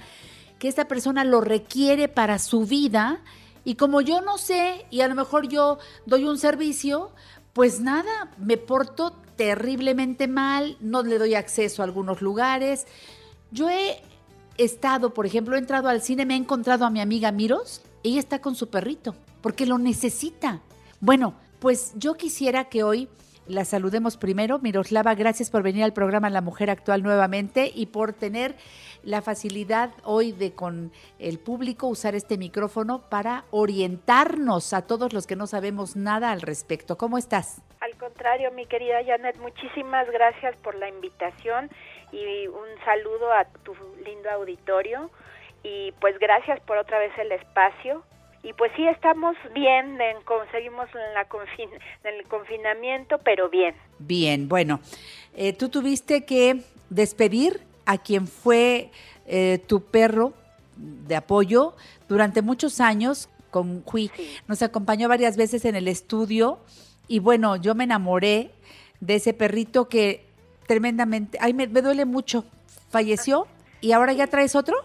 [0.62, 3.22] que esta persona lo requiere para su vida
[3.64, 7.10] y como yo no sé y a lo mejor yo doy un servicio,
[7.52, 12.86] pues nada, me porto terriblemente mal, no le doy acceso a algunos lugares.
[13.50, 14.04] Yo he
[14.60, 18.20] estado, por ejemplo, he entrado al cine, me he encontrado a mi amiga Miros, ella
[18.20, 20.62] está con su perrito, porque lo necesita.
[21.00, 23.10] Bueno, pues yo quisiera que hoy
[23.52, 24.60] la saludemos primero.
[24.60, 28.56] Miroslava, gracias por venir al programa La Mujer Actual nuevamente y por tener
[29.04, 35.28] la facilidad hoy de con el público usar este micrófono para orientarnos a todos los
[35.28, 36.98] que no sabemos nada al respecto.
[36.98, 37.62] ¿Cómo estás?
[37.82, 41.70] Al contrario, mi querida Janet, muchísimas gracias por la invitación
[42.12, 43.74] y un saludo a tu
[44.06, 45.10] lindo auditorio
[45.64, 48.04] y pues gracias por otra vez el espacio
[48.44, 51.28] y pues sí estamos bien, en, la
[52.04, 53.76] en el confinamiento, pero bien.
[54.00, 54.80] Bien, bueno,
[55.36, 58.90] eh, tú tuviste que despedir a quien fue
[59.28, 60.34] eh, tu perro
[60.76, 61.76] de apoyo
[62.08, 64.10] durante muchos años con Hui.
[64.48, 66.60] Nos acompañó varias veces en el estudio
[67.08, 68.52] y bueno, yo me enamoré
[69.00, 70.26] de ese perrito que
[70.68, 72.46] tremendamente, ay, me, me duele mucho,
[72.90, 73.48] falleció
[73.82, 74.76] y ahora ya traes otro.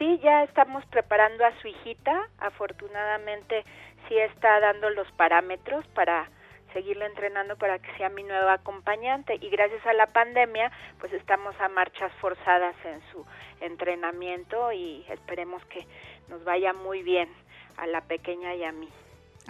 [0.00, 2.26] Sí, ya estamos preparando a su hijita.
[2.38, 3.66] Afortunadamente
[4.08, 6.26] sí está dando los parámetros para
[6.72, 11.54] seguirla entrenando para que sea mi nueva acompañante y gracias a la pandemia pues estamos
[11.60, 13.26] a marchas forzadas en su
[13.60, 15.86] entrenamiento y esperemos que
[16.28, 17.28] nos vaya muy bien
[17.76, 18.88] a la pequeña y a mí.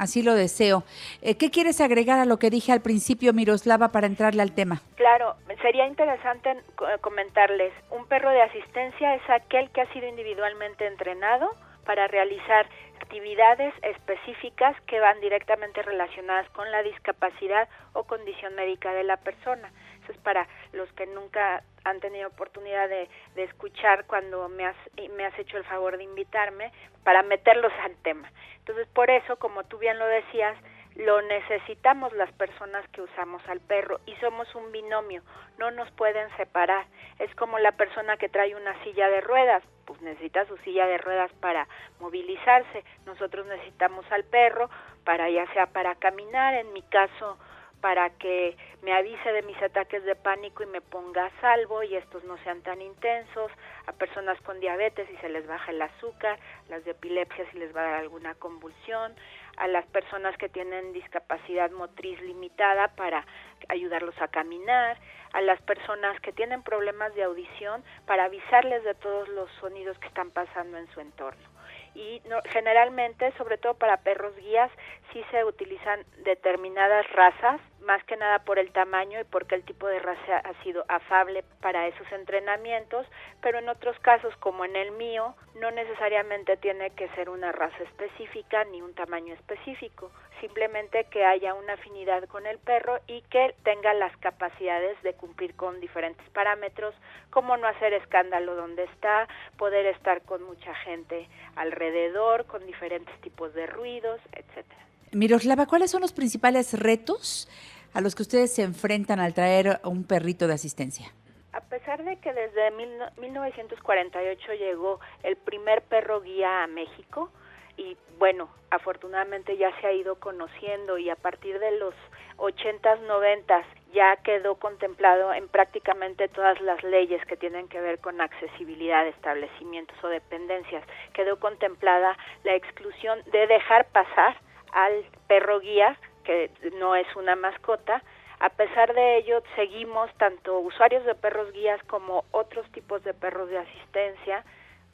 [0.00, 0.82] Así lo deseo.
[1.20, 4.80] Eh, ¿Qué quieres agregar a lo que dije al principio, Miroslava, para entrarle al tema?
[4.96, 10.86] Claro, sería interesante eh, comentarles, un perro de asistencia es aquel que ha sido individualmente
[10.86, 11.50] entrenado
[11.84, 12.66] para realizar
[13.02, 19.70] actividades específicas que van directamente relacionadas con la discapacidad o condición médica de la persona.
[20.02, 24.76] Eso es para los que nunca han tenido oportunidad de, de escuchar cuando me has,
[25.16, 26.72] me has hecho el favor de invitarme,
[27.04, 28.30] para meterlos al tema.
[28.58, 30.56] Entonces, por eso, como tú bien lo decías,
[30.96, 35.22] lo necesitamos las personas que usamos al perro y somos un binomio,
[35.58, 36.86] no nos pueden separar.
[37.18, 40.98] Es como la persona que trae una silla de ruedas, pues necesita su silla de
[40.98, 41.66] ruedas para
[42.00, 42.84] movilizarse.
[43.06, 44.68] Nosotros necesitamos al perro
[45.04, 47.38] para ya sea para caminar, en mi caso
[47.80, 51.96] para que me avise de mis ataques de pánico y me ponga a salvo y
[51.96, 53.50] estos no sean tan intensos,
[53.86, 57.74] a personas con diabetes y se les baja el azúcar, las de epilepsia si les
[57.74, 59.14] va a dar alguna convulsión,
[59.56, 63.26] a las personas que tienen discapacidad motriz limitada para
[63.68, 64.96] ayudarlos a caminar,
[65.32, 70.08] a las personas que tienen problemas de audición para avisarles de todos los sonidos que
[70.08, 71.48] están pasando en su entorno.
[71.94, 74.70] Y generalmente, sobre todo para perros guías,
[75.12, 79.86] sí se utilizan determinadas razas más que nada por el tamaño y porque el tipo
[79.86, 83.06] de raza ha sido afable para esos entrenamientos,
[83.40, 87.82] pero en otros casos, como en el mío, no necesariamente tiene que ser una raza
[87.82, 90.10] específica ni un tamaño específico,
[90.40, 95.54] simplemente que haya una afinidad con el perro y que tenga las capacidades de cumplir
[95.56, 96.94] con diferentes parámetros,
[97.30, 103.52] como no hacer escándalo donde está, poder estar con mucha gente alrededor, con diferentes tipos
[103.54, 104.89] de ruidos, etcétera.
[105.12, 107.48] Miroslava, ¿cuáles son los principales retos
[107.94, 111.12] a los que ustedes se enfrentan al traer un perrito de asistencia?
[111.52, 117.32] A pesar de que desde 1948 llegó el primer perro guía a México,
[117.76, 121.94] y bueno, afortunadamente ya se ha ido conociendo y a partir de los
[122.36, 128.20] 80s, 90s ya quedó contemplado en prácticamente todas las leyes que tienen que ver con
[128.20, 130.84] accesibilidad de establecimientos o dependencias.
[131.14, 134.36] Quedó contemplada la exclusión de dejar pasar
[134.72, 138.02] al perro guía, que no es una mascota.
[138.38, 143.50] A pesar de ello, seguimos tanto usuarios de perros guías como otros tipos de perros
[143.50, 144.44] de asistencia,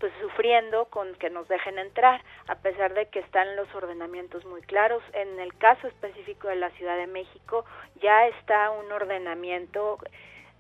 [0.01, 4.61] pues sufriendo con que nos dejen entrar, a pesar de que están los ordenamientos muy
[4.63, 5.03] claros.
[5.13, 7.65] En el caso específico de la Ciudad de México,
[8.03, 9.99] ya está un ordenamiento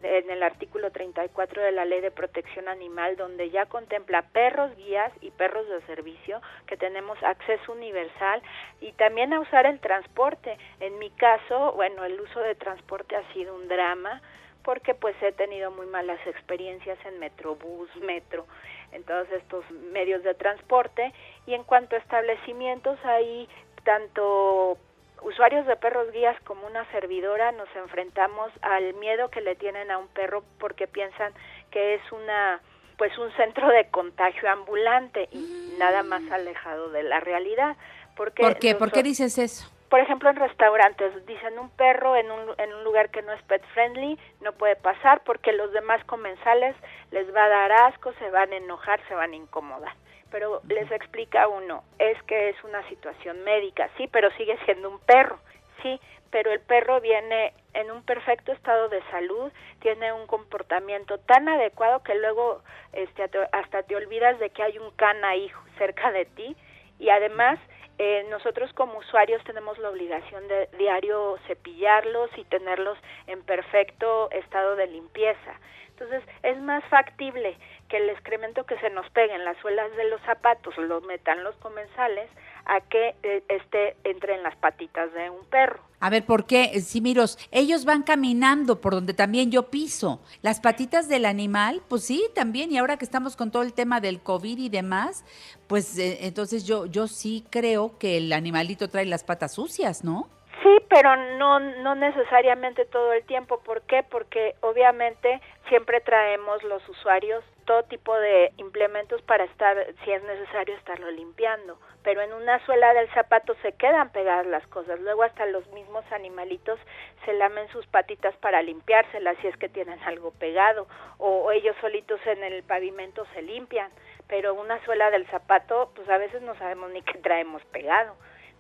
[0.03, 5.13] en el artículo 34 de la Ley de Protección Animal, donde ya contempla perros guías
[5.21, 8.43] y perros de servicio, que tenemos acceso universal
[8.81, 10.59] y también a usar el transporte.
[10.81, 14.21] En mi caso, bueno, el uso de transporte ha sido un drama
[14.63, 18.47] porque pues he tenido muy malas experiencias en Metrobús, Metro,
[18.91, 21.13] en todos estos medios de transporte
[21.47, 23.49] y en cuanto a establecimientos hay
[23.85, 24.77] tanto
[25.23, 29.99] usuarios de perros guías como una servidora nos enfrentamos al miedo que le tienen a
[29.99, 31.33] un perro porque piensan
[31.71, 32.61] que es una
[32.97, 35.79] pues un centro de contagio ambulante y mm.
[35.79, 37.77] nada más alejado de la realidad.
[38.17, 38.75] Porque ¿Por qué?
[38.75, 39.71] ¿Por qué dices eso?
[39.91, 43.43] Por ejemplo, en restaurantes dicen un perro en un, en un lugar que no es
[43.43, 46.75] pet friendly no puede pasar porque los demás comensales
[47.11, 49.95] les va a dar asco, se van a enojar, se van a incomodar
[50.31, 54.99] pero les explica uno, es que es una situación médica, sí, pero sigue siendo un
[55.01, 55.39] perro,
[55.83, 56.01] sí,
[56.31, 62.03] pero el perro viene en un perfecto estado de salud, tiene un comportamiento tan adecuado
[62.03, 62.63] que luego
[62.93, 66.57] este, hasta te olvidas de que hay un can ahí cerca de ti
[66.99, 67.59] y además
[67.99, 74.77] eh, nosotros como usuarios tenemos la obligación de diario cepillarlos y tenerlos en perfecto estado
[74.77, 75.61] de limpieza.
[75.89, 77.57] Entonces es más factible
[77.89, 81.45] que el excremento que se nos pegue en las suelas de los zapatos lo metan
[81.45, 82.29] los comensales
[82.65, 85.81] a que eh, este entre en las patitas de un perro.
[86.01, 86.81] A ver, ¿por qué?
[86.81, 90.21] Si miros, ellos van caminando por donde también yo piso.
[90.43, 92.71] Las patitas del animal, pues sí, también.
[92.71, 95.25] Y ahora que estamos con todo el tema del COVID y demás,
[95.69, 100.29] pues eh, entonces yo, yo sí creo que el animalito trae las patas sucias, ¿no?
[100.63, 103.61] Sí, pero no, no necesariamente todo el tiempo.
[103.61, 104.03] ¿Por qué?
[104.03, 110.75] Porque obviamente siempre traemos los usuarios todo tipo de implementos para estar, si es necesario,
[110.77, 111.79] estarlo limpiando.
[112.03, 114.99] Pero en una suela del zapato se quedan pegadas las cosas.
[115.01, 116.79] Luego hasta los mismos animalitos
[117.25, 120.87] se lamen sus patitas para limpiárselas si es que tienen algo pegado.
[121.19, 123.91] O, ellos solitos en el pavimento se limpian.
[124.29, 128.15] Pero una suela del zapato, pues a veces no sabemos ni qué traemos pegado.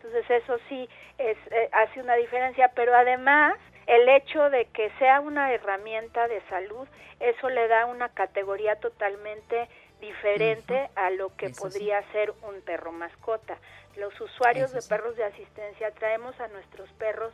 [0.06, 0.88] Entonces eso sí
[1.18, 6.40] es, eh, hace una diferencia, pero además el hecho de que sea una herramienta de
[6.48, 6.86] salud,
[7.18, 9.68] eso le da una categoría totalmente
[10.00, 13.58] diferente a lo que podría ser un perro mascota.
[13.96, 17.32] Los usuarios de perros de asistencia traemos a nuestros perros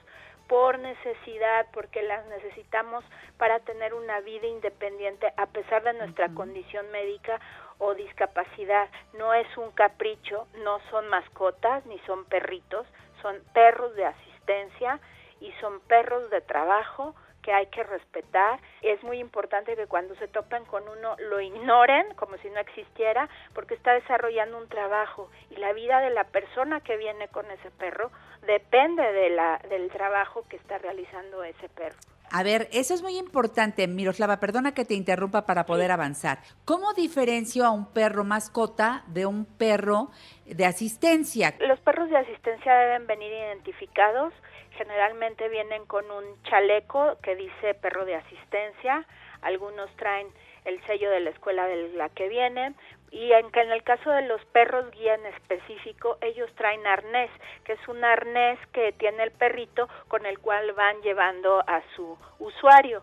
[0.49, 3.05] por necesidad, porque las necesitamos
[3.39, 7.41] para tener una vida independiente a pesar de nuestra condición médica
[7.83, 8.89] o discapacidad.
[9.19, 12.87] No es un capricho, no son mascotas ni son perritos,
[13.21, 15.01] son perros de asistencia
[15.41, 18.61] y son perros de trabajo que hay que respetar.
[18.83, 23.29] Es muy importante que cuando se topen con uno lo ignoren como si no existiera
[23.53, 27.73] porque está desarrollando un trabajo y la vida de la persona que viene con ese
[27.73, 28.13] perro
[28.47, 31.99] depende de la, del trabajo que está realizando ese perro.
[32.35, 36.39] A ver, eso es muy importante, Miroslava, perdona que te interrumpa para poder avanzar.
[36.65, 40.11] ¿Cómo diferencio a un perro mascota de un perro
[40.47, 41.55] de asistencia?
[41.61, 44.33] Los perros de asistencia deben venir identificados.
[44.79, 49.07] Generalmente vienen con un chaleco que dice perro de asistencia.
[49.43, 50.29] Algunos traen
[50.65, 52.75] el sello de la escuela de la que vienen
[53.13, 57.31] y en, que en el caso de los perros guía en específico, ellos traen arnés,
[57.63, 62.17] que es un arnés que tiene el perrito con el cual van llevando a su
[62.39, 63.03] usuario.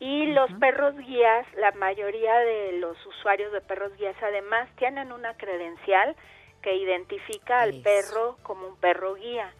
[0.00, 5.36] Y los perros guías, la mayoría de los usuarios de perros guías además tienen una
[5.36, 6.16] credencial
[6.60, 9.54] que identifica al perro como un perro guía.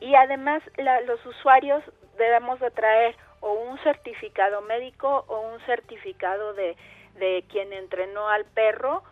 [0.00, 0.64] Y además
[1.06, 1.84] los usuarios
[2.16, 6.76] debemos de traer o un certificado médico o un certificado de,
[7.14, 9.04] de quien entrenó al perro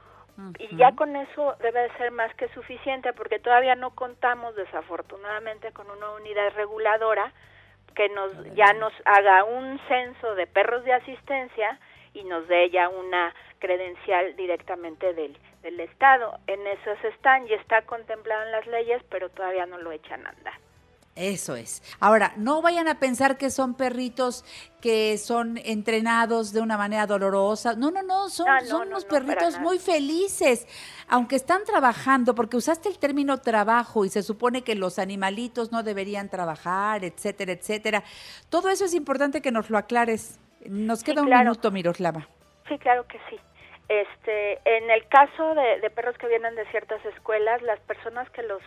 [0.59, 5.73] y ya con eso debe de ser más que suficiente porque todavía no contamos desafortunadamente
[5.73, 7.33] con una unidad reguladora
[7.95, 11.79] que nos ya nos haga un censo de perros de asistencia
[12.13, 16.39] y nos dé ya una credencial directamente del, del Estado.
[16.47, 20.31] En eso están y está contemplado en las leyes, pero todavía no lo echan a
[20.31, 20.66] andar.
[21.17, 21.83] Eso es.
[21.99, 24.45] Ahora, no vayan a pensar que son perritos
[24.83, 27.75] que son entrenados de una manera dolorosa.
[27.75, 30.69] No, no, no, son, son unos perritos muy felices,
[31.09, 35.83] aunque están trabajando, porque usaste el término trabajo y se supone que los animalitos no
[35.83, 38.05] deberían trabajar, etcétera, etcétera.
[38.51, 40.39] Todo eso es importante que nos lo aclares.
[40.67, 42.29] Nos queda un minuto, Miroslava.
[42.69, 43.41] Sí, claro que sí.
[43.89, 48.43] Este, en el caso de, de perros que vienen de ciertas escuelas, las personas que
[48.43, 48.61] los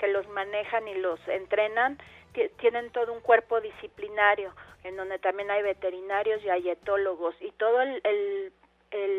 [0.00, 1.98] que los manejan y los entrenan
[2.58, 4.52] tienen todo un cuerpo disciplinario
[4.84, 8.52] en donde también hay veterinarios y hay etólogos y todo el,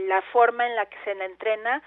[0.08, 1.84] la forma en la que se entrena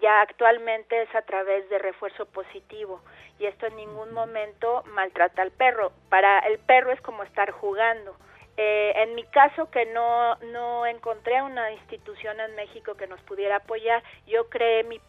[0.00, 3.00] ya actualmente es a través de refuerzo positivo
[3.38, 5.92] y esto en ningún momento maltrata al perro.
[6.08, 8.16] Para el perro es como estar jugando
[8.56, 13.56] eh, en mi caso, que no, no encontré una institución en México que nos pudiera
[13.56, 15.00] apoyar, yo creé mi,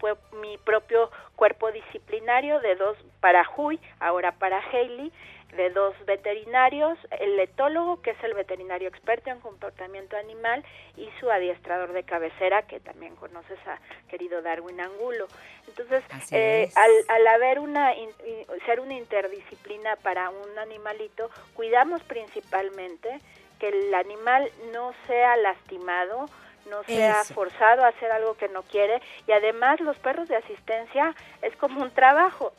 [0.42, 5.12] mi propio cuerpo disciplinario de dos para Huy, ahora para Haley,
[5.56, 10.64] de dos veterinarios, el etólogo, que es el veterinario experto en comportamiento animal,
[10.98, 13.80] y su adiestrador de cabecera, que también conoces a
[14.10, 15.28] querido Darwin Angulo.
[15.68, 17.94] Entonces, eh, al, al, haber una,
[18.66, 23.20] ser una interdisciplina para un animalito, cuidamos principalmente
[23.60, 26.28] que el animal no sea lastimado,
[26.70, 31.16] no sea forzado a hacer algo que no quiere y además los perros de asistencia
[31.42, 32.54] es como un trabajo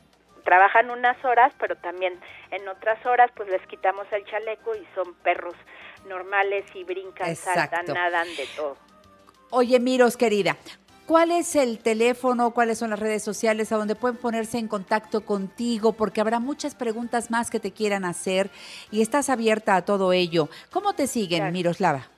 [0.46, 2.18] trabajan unas horas, pero también
[2.50, 5.54] en otras horas pues les quitamos el chaleco y son perros
[6.08, 8.76] normales y brincan, saltan, nadan de todo.
[9.50, 10.56] Oye, Miros, querida,
[11.06, 12.50] ¿Cuál es el teléfono?
[12.50, 15.92] ¿Cuáles son las redes sociales a donde pueden ponerse en contacto contigo?
[15.92, 18.50] Porque habrá muchas preguntas más que te quieran hacer
[18.90, 20.48] y estás abierta a todo ello.
[20.72, 22.08] ¿Cómo te siguen, Miroslava?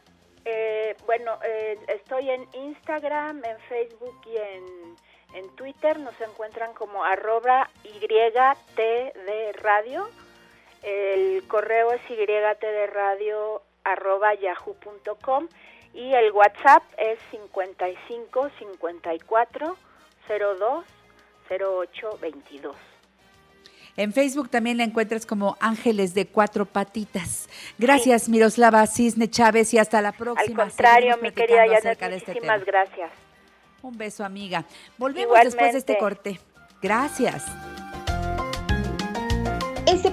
[0.46, 4.96] Eh, bueno, eh, estoy en Instagram, en Facebook y en
[5.34, 10.08] en Twitter nos encuentran como arroba YTD Radio.
[10.82, 15.48] El correo es YTD arroba yahoo.com
[15.94, 19.76] y el WhatsApp es 55 54
[20.28, 20.84] 02
[21.50, 22.76] 08 22.
[23.96, 27.48] En Facebook también la encuentras como Ángeles de Cuatro Patitas.
[27.78, 30.62] Gracias, Miroslava Cisne Chávez, y hasta la próxima.
[30.62, 33.10] Al contrario, mi querida Janet, este muchísimas gracias.
[33.82, 34.64] Un beso, amiga.
[34.96, 36.40] Volvemos después de este corte.
[36.82, 37.44] Gracias.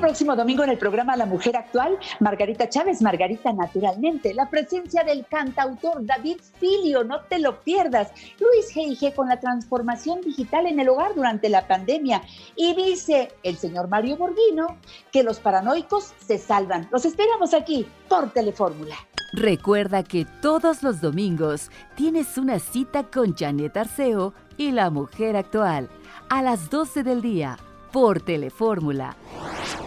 [0.06, 5.26] Próximo domingo en el programa La Mujer Actual, Margarita Chávez, Margarita Naturalmente, la presencia del
[5.26, 8.12] cantautor David Filio, no te lo pierdas.
[8.40, 9.16] Luis G.I.G.
[9.16, 12.22] con la transformación digital en el hogar durante la pandemia.
[12.56, 14.78] Y dice el señor Mario Borghino
[15.12, 16.88] que los paranoicos se salvan.
[16.92, 18.96] Los esperamos aquí por Telefórmula.
[19.34, 25.90] Recuerda que todos los domingos tienes una cita con Janet Arceo y la mujer actual
[26.30, 27.58] a las 12 del día
[27.96, 29.16] por Telefórmula.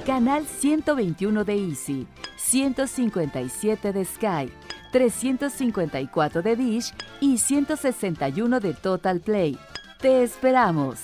[0.06, 2.06] Canal 121 de Easy,
[2.39, 4.51] 157 de Sky,
[4.93, 9.59] 354 de Dish y 161 de Total Play.
[10.01, 11.01] Te esperamos.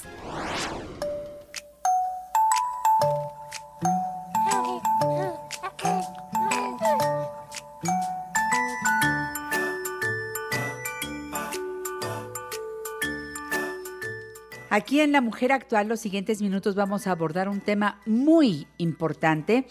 [14.75, 19.69] Aquí en La Mujer Actual, los siguientes minutos vamos a abordar un tema muy importante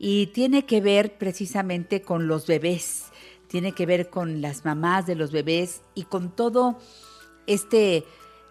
[0.00, 3.12] y tiene que ver precisamente con los bebés,
[3.46, 6.80] tiene que ver con las mamás de los bebés y con todo
[7.46, 8.04] este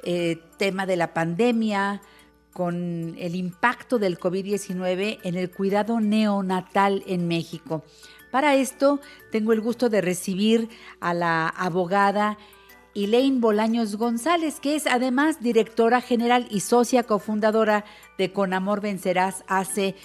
[0.03, 2.01] eh, tema de la pandemia,
[2.53, 7.84] con el impacto del COVID-19 en el cuidado neonatal en México.
[8.31, 10.69] Para esto tengo el gusto de recibir
[11.01, 12.38] a la abogada
[12.95, 17.85] Elaine Bolaños González, que es además directora general y socia cofundadora
[18.18, 19.95] de Con Amor Vencerás AC.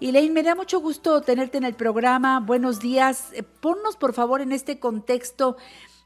[0.00, 2.40] Elaine, me da mucho gusto tenerte en el programa.
[2.40, 3.32] Buenos días.
[3.32, 5.56] Eh, ponnos, por favor, en este contexto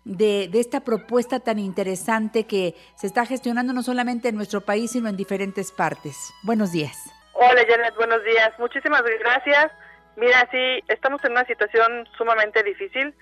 [0.05, 5.09] de, esta propuesta tan interesante que se está gestionando no solamente en nuestro país, sino
[5.09, 6.33] en diferentes partes.
[6.43, 6.97] Buenos días.
[7.33, 8.53] Hola Janet, buenos días.
[8.59, 9.73] Muchísimas gracias.
[10.17, 13.15] Mira, sí, estamos en una situación sumamente difícil.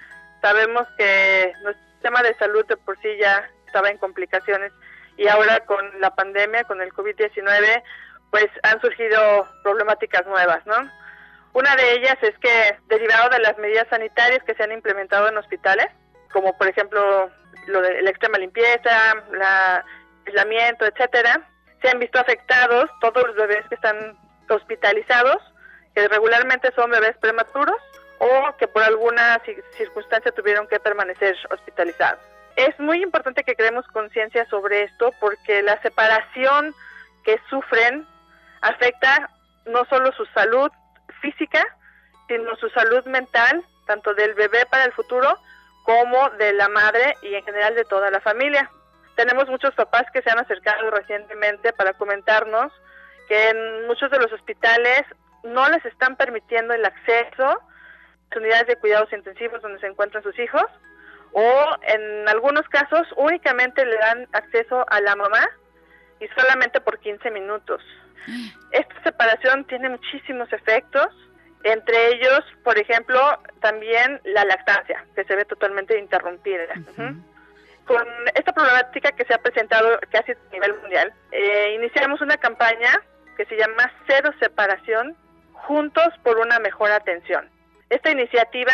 [0.43, 4.71] Sabemos que nuestro sistema de salud de por sí ya estaba en complicaciones
[5.17, 7.83] y ahora con la pandemia, con el COVID-19,
[8.31, 10.77] pues han surgido problemáticas nuevas, ¿no?
[11.53, 15.37] Una de ellas es que derivado de las medidas sanitarias que se han implementado en
[15.37, 15.89] hospitales,
[16.33, 17.29] como por ejemplo
[17.67, 19.85] lo de la extrema limpieza, la
[20.29, 21.41] aislamiento, etcétera,
[21.83, 24.17] se han visto afectados todos los bebés que están
[24.49, 25.43] hospitalizados,
[25.93, 27.81] que regularmente son bebés prematuros
[28.19, 29.41] o que por alguna
[29.77, 32.21] circunstancia tuvieron que permanecer hospitalizados.
[32.57, 36.75] Es muy importante que creemos conciencia sobre esto porque la separación
[37.25, 38.07] que sufren
[38.63, 39.31] afecta
[39.67, 40.71] no solo su salud
[41.21, 41.63] física,
[42.29, 45.39] sino su salud mental, tanto del bebé para el futuro
[45.85, 48.71] como de la madre y en general de toda la familia.
[49.15, 52.73] Tenemos muchos papás que se han acercado recientemente para comentarnos
[53.29, 55.03] que en muchos de los hospitales
[55.43, 57.61] no les están permitiendo el acceso
[58.35, 60.65] unidades de cuidados intensivos donde se encuentran sus hijos
[61.33, 65.47] o en algunos casos únicamente le dan acceso a la mamá
[66.21, 67.83] y solamente por 15 minutos.
[68.73, 71.09] Esta separación tiene muchísimos efectos
[71.67, 73.19] entre ellos, por ejemplo,
[73.61, 76.63] también la lactancia, que se ve totalmente interrumpida.
[77.87, 83.03] Con esta problemática que se ha presentado casi a nivel mundial, eh, iniciamos una campaña
[83.37, 85.17] que se llama Cero Separación,
[85.53, 87.51] Juntos por una Mejor Atención.
[87.89, 88.73] Esta iniciativa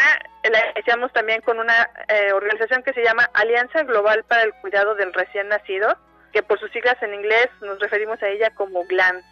[0.51, 4.95] la iniciamos también con una eh, organización que se llama Alianza Global para el Cuidado
[4.95, 5.99] del Recién Nacido,
[6.33, 9.23] que por sus siglas en inglés nos referimos a ella como GLAN.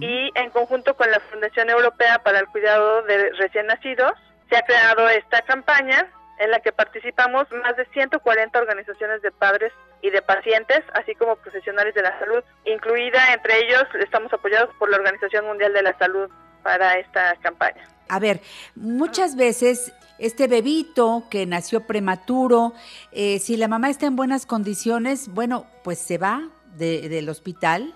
[0.00, 4.12] Y en conjunto con la Fundación Europea para el Cuidado de Recién Nacidos
[4.48, 9.72] se ha creado esta campaña en la que participamos más de 140 organizaciones de padres
[10.00, 14.88] y de pacientes, así como profesionales de la salud, incluida entre ellos estamos apoyados por
[14.88, 16.30] la Organización Mundial de la Salud
[16.62, 17.84] para esta campaña.
[18.08, 18.40] A ver,
[18.74, 22.74] muchas veces este bebito que nació prematuro,
[23.12, 27.94] eh, si la mamá está en buenas condiciones, bueno, pues se va del hospital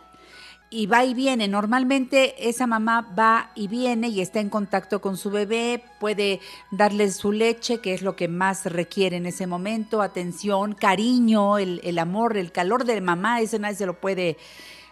[0.71, 1.49] y va y viene.
[1.49, 6.41] Normalmente esa mamá va y viene y está en contacto con su bebé, puede
[6.71, 11.81] darle su leche, que es lo que más requiere en ese momento, atención, cariño, el,
[11.85, 14.37] el amor, el calor de mamá, eso nadie se lo puede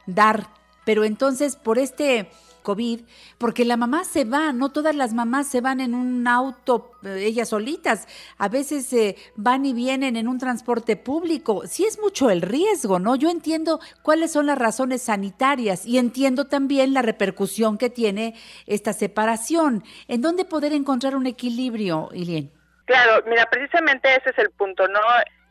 [0.07, 0.49] dar.
[0.85, 2.31] Pero entonces por este
[2.63, 3.01] COVID,
[3.39, 7.25] porque la mamá se va, no todas las mamás se van en un auto eh,
[7.25, 8.07] ellas solitas,
[8.39, 12.99] a veces eh, van y vienen en un transporte público, sí es mucho el riesgo,
[12.99, 13.17] ¿no?
[13.17, 18.35] Yo entiendo cuáles son las razones sanitarias y entiendo también la repercusión que tiene
[18.67, 19.83] esta separación.
[20.09, 22.53] ¿En dónde poder encontrar un equilibrio, Ilien?
[22.85, 25.01] Claro, mira, precisamente ese es el punto, ¿no?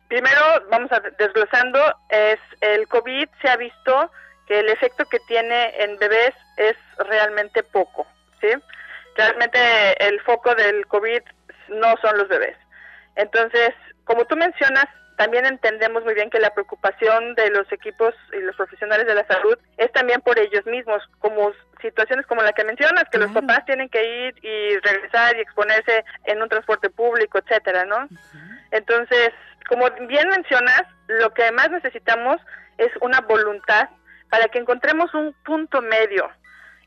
[0.10, 1.80] Primero, vamos a desglosando,
[2.10, 4.12] es el COVID se ha visto
[4.50, 8.06] que el efecto que tiene en bebés es realmente poco,
[8.42, 8.50] ¿sí?
[9.16, 9.60] Realmente
[10.08, 11.22] el foco del COVID
[11.70, 12.58] no son los bebés.
[13.16, 13.70] Entonces,
[14.06, 18.56] como tú mencionas, también entendemos muy bien que la preocupación de los equipos y los
[18.56, 23.04] profesionales de la salud es también por ellos mismos, como situaciones como la que mencionas,
[23.12, 27.86] que los papás tienen que ir y regresar y exponerse en un transporte público, etcétera,
[27.86, 28.08] ¿no?
[28.72, 29.32] Entonces,
[29.68, 32.42] como bien mencionas, lo que más necesitamos
[32.78, 33.90] es una voluntad
[34.30, 36.30] para que encontremos un punto medio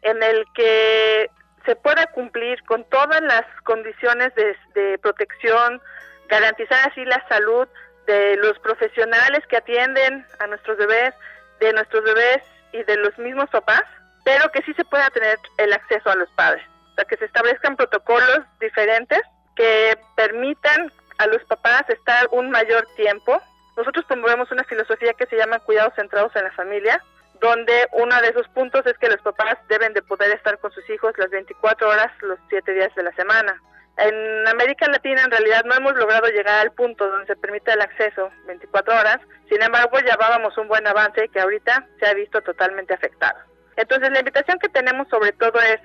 [0.02, 1.30] en el que
[1.64, 5.80] se pueda cumplir con todas las condiciones de, protección,
[6.28, 7.68] garantizar así la salud
[8.06, 11.14] de los profesionales que atienden a nuestros bebés,
[11.60, 12.42] de nuestros bebés
[12.72, 13.84] y de los mismos papás,
[14.24, 16.64] pero que sí se pueda tener el acceso a los padres.
[16.92, 19.20] O sea, que se establezcan protocolos diferentes
[19.54, 23.40] que permitan a los papás estar un mayor tiempo.
[23.76, 27.02] Nosotros promovemos una filosofía que se llama cuidados centrados en la familia,
[27.42, 30.88] donde uno de esos puntos es que los papás deben de poder estar con sus
[30.88, 33.60] hijos las 24 horas, los 7 días de la semana.
[33.98, 37.80] En América Latina en realidad no hemos logrado llegar al punto donde se permite el
[37.80, 39.18] acceso 24 horas,
[39.50, 43.38] sin embargo llevábamos un buen avance que ahorita se ha visto totalmente afectado.
[43.76, 45.80] Entonces la invitación que tenemos sobre todo es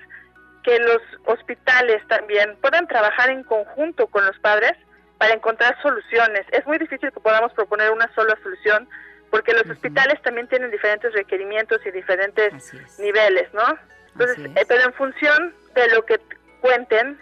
[0.62, 4.72] que los hospitales también puedan trabajar en conjunto con los padres
[5.18, 6.46] para encontrar soluciones.
[6.52, 8.88] Es muy difícil que podamos proponer una sola solución
[9.30, 13.78] porque los hospitales también tienen diferentes requerimientos y diferentes niveles, ¿no?
[14.12, 16.20] Entonces, eh, pero en función de lo que
[16.60, 17.18] cuenten,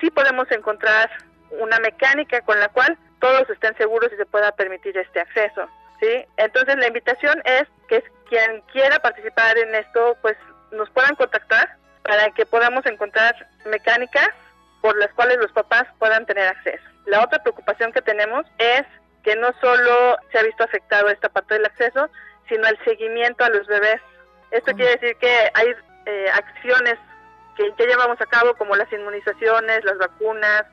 [0.00, 1.10] sí podemos encontrar
[1.50, 5.68] una mecánica con la cual todos estén seguros y se pueda permitir este acceso,
[6.00, 6.24] ¿sí?
[6.36, 10.36] Entonces, la invitación es que quien quiera participar en esto, pues
[10.72, 13.34] nos puedan contactar para que podamos encontrar
[13.66, 14.30] mecánicas
[14.80, 16.82] por las cuales los papás puedan tener acceso.
[17.06, 18.84] La otra preocupación que tenemos es
[19.22, 22.08] que no solo se ha visto afectado esta parte del acceso,
[22.48, 24.00] sino el seguimiento a los bebés.
[24.50, 25.74] Esto quiere decir que hay
[26.06, 26.98] eh, acciones
[27.56, 30.64] que ya llevamos a cabo, como las inmunizaciones, las vacunas,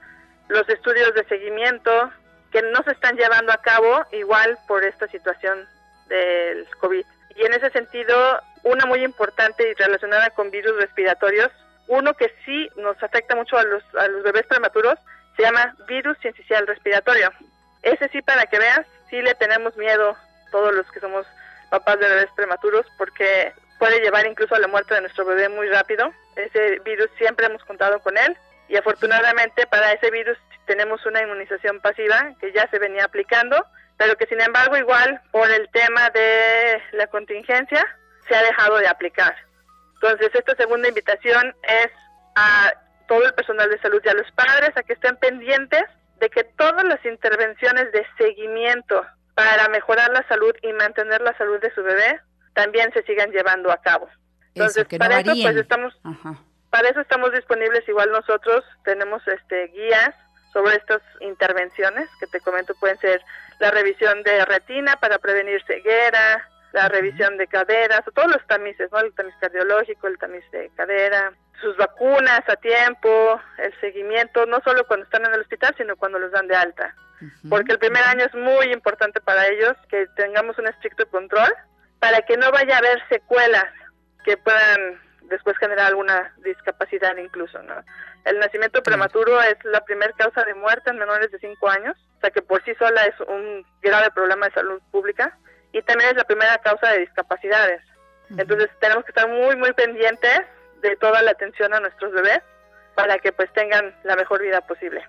[0.47, 2.11] los estudios de seguimiento,
[2.51, 5.67] que no se están llevando a cabo igual por esta situación
[6.07, 7.05] del COVID.
[7.35, 11.51] Y en ese sentido, una muy importante y relacionada con virus respiratorios,
[11.87, 14.97] uno que sí nos afecta mucho a los, a los bebés prematuros,
[15.35, 17.31] se llama virus sincicial respiratorio.
[17.87, 20.17] Ese sí, para que veas, sí le tenemos miedo
[20.51, 21.25] todos los que somos
[21.69, 25.69] papás de bebés prematuros porque puede llevar incluso a la muerte de nuestro bebé muy
[25.69, 26.11] rápido.
[26.35, 28.37] Ese virus siempre hemos contado con él
[28.67, 33.55] y afortunadamente para ese virus tenemos una inmunización pasiva que ya se venía aplicando,
[33.95, 37.85] pero que sin embargo igual por el tema de la contingencia
[38.27, 39.33] se ha dejado de aplicar.
[39.93, 41.87] Entonces esta segunda invitación es
[42.35, 42.73] a
[43.07, 45.85] todo el personal de salud y a los padres a que estén pendientes
[46.19, 51.59] de que todas las intervenciones de seguimiento para mejorar la salud y mantener la salud
[51.59, 52.19] de su bebé
[52.53, 54.09] también se sigan llevando a cabo.
[54.55, 55.93] Entonces, para eso pues estamos
[56.71, 57.87] para eso estamos disponibles.
[57.87, 60.13] Igual nosotros tenemos este guías
[60.53, 63.21] sobre estas intervenciones que te comento pueden ser
[63.59, 68.91] la revisión de retina para prevenir ceguera, la revisión de caderas, o todos los tamices,
[68.91, 68.99] ¿no?
[68.99, 74.85] El tamiz cardiológico, el tamiz de cadera, sus vacunas a tiempo, el seguimiento, no solo
[74.85, 76.93] cuando están en el hospital, sino cuando los dan de alta.
[77.49, 81.51] Porque el primer año es muy importante para ellos que tengamos un estricto control
[81.99, 83.65] para que no vaya a haber secuelas
[84.23, 87.73] que puedan después generar alguna discapacidad incluso, ¿no?
[88.23, 92.21] El nacimiento prematuro es la primera causa de muerte en menores de 5 años, o
[92.21, 95.35] sea que por sí sola es un grave problema de salud pública
[95.71, 97.81] y también es la primera causa de discapacidades.
[98.29, 100.41] Entonces tenemos que estar muy, muy pendientes
[100.81, 102.41] de toda la atención a nuestros bebés
[102.95, 105.03] para que pues tengan la mejor vida posible.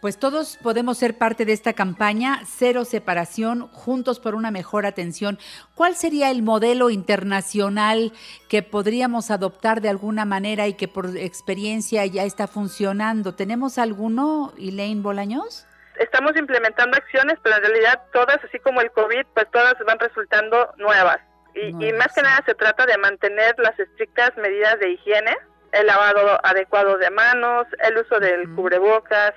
[0.00, 5.38] Pues todos podemos ser parte de esta campaña, cero separación, juntos por una mejor atención.
[5.74, 8.12] ¿Cuál sería el modelo internacional
[8.50, 13.34] que podríamos adoptar de alguna manera y que por experiencia ya está funcionando?
[13.34, 15.66] ¿Tenemos alguno, Elaine Bolaños?
[15.96, 20.72] Estamos implementando acciones, pero en realidad todas, así como el COVID, pues todas van resultando
[20.76, 21.18] nuevas.
[21.54, 25.36] Y, más que nada se trata de mantener las estrictas medidas de higiene,
[25.70, 29.34] el lavado adecuado de manos, el uso del cubrebocas,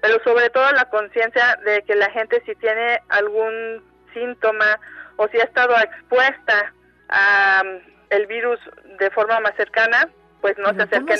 [0.00, 3.82] pero sobre todo la conciencia de que la gente si tiene algún
[4.14, 4.78] síntoma
[5.16, 6.72] o si ha estado expuesta
[7.08, 7.80] a um,
[8.10, 8.60] el virus
[9.00, 10.08] de forma más cercana,
[10.40, 11.18] pues no se acerquen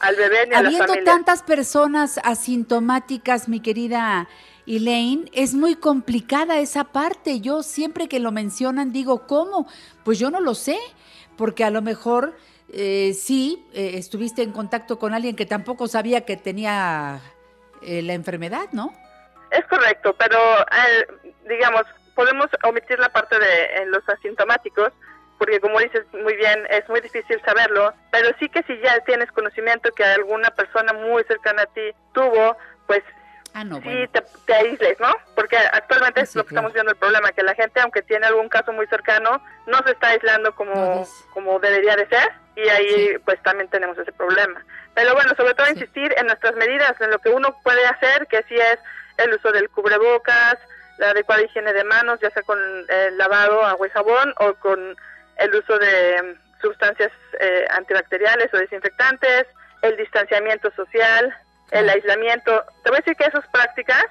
[0.00, 1.04] al bebé ni a la familia.
[1.04, 4.28] tantas personas asintomáticas, mi querida
[4.66, 7.40] Elaine, es muy complicada esa parte.
[7.40, 9.66] Yo siempre que lo mencionan digo, ¿cómo?
[10.04, 10.78] Pues yo no lo sé,
[11.36, 12.36] porque a lo mejor
[12.70, 17.20] eh, sí eh, estuviste en contacto con alguien que tampoco sabía que tenía
[17.80, 18.92] eh, la enfermedad, ¿no?
[19.50, 20.38] Es correcto, pero
[21.48, 21.82] digamos,
[22.14, 24.92] podemos omitir la parte de los asintomáticos,
[25.38, 29.30] porque como dices muy bien, es muy difícil saberlo, pero sí que si ya tienes
[29.32, 32.56] conocimiento que alguna persona muy cercana a ti tuvo,
[32.86, 33.02] pues
[33.54, 34.08] Ah, sí,
[34.46, 35.12] te, aísles, ¿no?
[35.34, 38.48] Porque actualmente es lo que estamos viendo el problema, que la gente, aunque tiene algún
[38.48, 43.42] caso muy cercano, no se está aislando como, como debería de ser y ahí pues
[43.42, 44.64] también tenemos ese problema.
[44.94, 48.44] Pero bueno, sobre todo insistir en nuestras medidas, en lo que uno puede hacer, que
[48.48, 48.78] sí es
[49.16, 50.58] el uso del cubrebocas,
[50.98, 52.58] la adecuada higiene de manos, ya sea con
[52.88, 54.96] el lavado, agua y jabón o con
[55.38, 59.46] el uso de sustancias eh, antibacteriales o desinfectantes,
[59.82, 61.34] el distanciamiento social,
[61.70, 62.64] el aislamiento.
[62.82, 64.04] Te voy a decir que esas prácticas,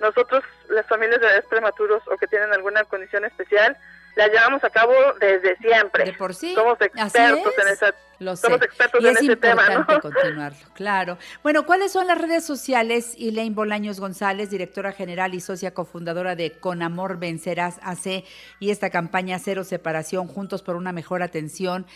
[0.00, 3.76] nosotros, las familias de bebés prematuros o que tienen alguna condición especial,
[4.14, 6.04] las llevamos a cabo desde siempre.
[6.04, 6.54] De por sí.
[6.54, 7.94] Somos expertos en esa
[8.36, 9.86] Somos expertos en ese tema, ¿no?
[10.00, 11.18] continuarlo, claro.
[11.42, 13.16] Bueno, ¿cuáles son las redes sociales?
[13.18, 18.24] Elaine Bolaños González, directora general y socia cofundadora de Con Amor Vencerás AC
[18.60, 21.86] y esta campaña Cero Separación, Juntos por una Mejor Atención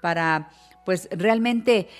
[0.00, 0.50] para
[0.86, 1.90] pues realmente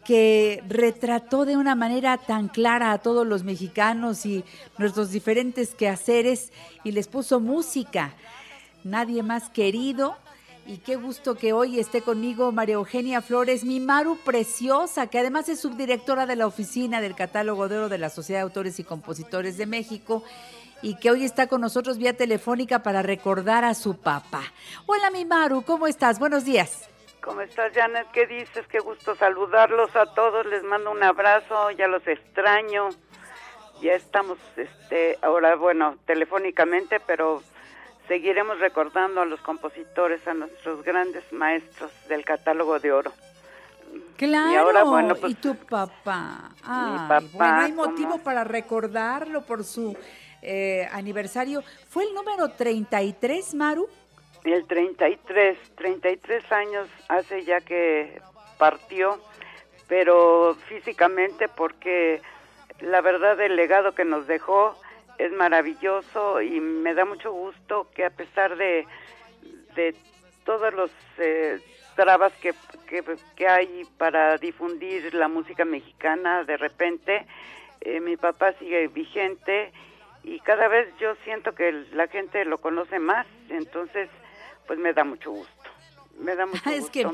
[0.07, 4.45] que retrató de una manera tan clara a todos los mexicanos y
[4.77, 6.53] nuestros diferentes quehaceres
[6.85, 8.13] y les puso música.
[8.85, 10.15] Nadie más querido.
[10.65, 15.49] Y qué gusto que hoy esté conmigo María Eugenia Flores, mi Maru preciosa, que además
[15.49, 18.85] es subdirectora de la oficina del catálogo de oro de la Sociedad de Autores y
[18.85, 20.23] Compositores de México
[20.81, 24.43] y que hoy está con nosotros vía telefónica para recordar a su papá.
[24.85, 26.17] Hola mi Maru, ¿cómo estás?
[26.17, 26.89] Buenos días.
[27.27, 28.07] ¿Cómo estás, Janet?
[28.13, 28.65] ¿Qué dices?
[28.67, 30.45] Qué gusto saludarlos a todos.
[30.45, 31.71] Les mando un abrazo.
[31.71, 32.87] Ya los extraño.
[33.81, 37.43] Ya estamos, este, ahora, bueno, telefónicamente, pero
[38.07, 43.11] seguiremos recordando a los compositores, a nuestros grandes maestros del catálogo de oro.
[44.15, 46.49] Claro, y, ahora, bueno, pues, ¿y tu papá?
[46.55, 49.95] mi papá bueno, hay motivo para recordarlo por su
[50.41, 51.61] eh, aniversario.
[51.89, 53.89] ¿Fue el número 33, Maru?
[54.53, 58.21] El 33, 33 años hace ya que
[58.57, 59.19] partió,
[59.87, 62.21] pero físicamente porque
[62.79, 64.79] la verdad el legado que nos dejó
[65.17, 68.85] es maravilloso y me da mucho gusto que a pesar de,
[69.75, 69.95] de
[70.45, 71.59] todos los eh,
[71.95, 72.53] trabas que,
[73.35, 77.25] que, hay para difundir la música mexicana, de repente
[77.81, 79.71] eh, mi papá sigue vigente
[80.23, 84.09] y cada vez yo siento que la gente lo conoce más, entonces
[84.67, 85.53] pues me da mucho gusto.
[86.19, 87.07] Me da mucho es Que...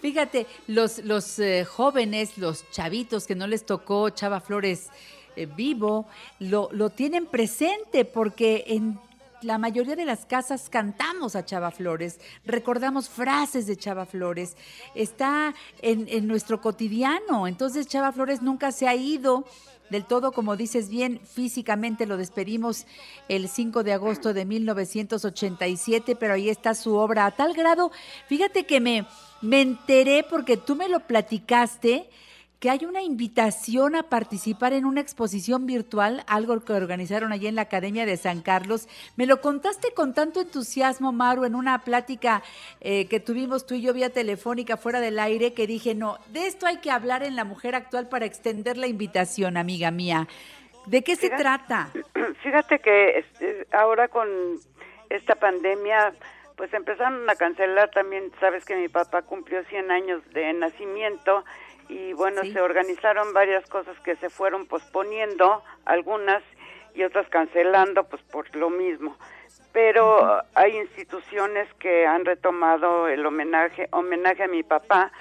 [0.00, 4.90] Fíjate, los, los eh, jóvenes, los chavitos que no les tocó Chava Flores
[5.34, 6.06] eh, vivo,
[6.38, 9.00] lo, lo tienen presente porque en
[9.42, 14.56] la mayoría de las casas cantamos a Chava Flores, recordamos frases de Chava Flores,
[14.94, 17.46] está en, en, nuestro cotidiano.
[17.46, 19.44] Entonces Chava Flores nunca se ha ido
[19.90, 22.86] del todo, como dices bien, físicamente lo despedimos
[23.28, 27.90] el 5 de agosto de 1987, pero ahí está su obra a tal grado,
[28.26, 29.06] fíjate que me,
[29.40, 32.08] me enteré porque tú me lo platicaste,
[32.60, 37.54] que hay una invitación a participar en una exposición virtual, algo que organizaron allí en
[37.54, 38.88] la Academia de San Carlos.
[39.16, 42.42] Me lo contaste con tanto entusiasmo, Maru, en una plática
[42.80, 46.46] eh, que tuvimos tú y yo vía telefónica fuera del aire, que dije, no, de
[46.48, 50.26] esto hay que hablar en la mujer actual para extender la invitación, amiga mía.
[50.86, 51.90] ¿De qué se trata?
[52.42, 54.28] Fíjate que este, ahora con
[55.10, 56.12] esta pandemia,
[56.56, 61.44] pues empezaron a cancelar también, sabes que mi papá cumplió 100 años de nacimiento
[61.88, 66.42] y bueno, se organizaron varias cosas que se fueron posponiendo, algunas
[66.94, 69.16] y otras cancelando, pues por lo mismo.
[69.72, 75.12] Pero hay instituciones que han retomado el homenaje, homenaje a mi papá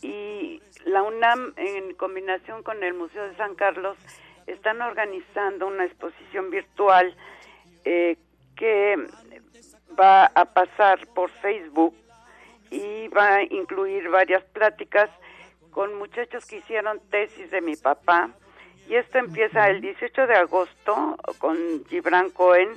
[0.00, 3.96] y la UNAM en combinación con el Museo de San Carlos
[4.46, 7.14] están organizando una exposición virtual
[7.84, 8.16] eh,
[8.56, 8.96] que
[9.98, 11.94] va a pasar por Facebook
[12.70, 15.10] y va a incluir varias pláticas
[15.72, 18.30] con muchachos que hicieron tesis de mi papá.
[18.88, 22.70] Y esto empieza el 18 de agosto con Gibran Cohen.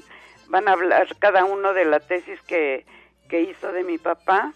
[0.48, 2.86] Van a hablar cada uno de la tesis que,
[3.30, 4.54] que hizo de mi papá.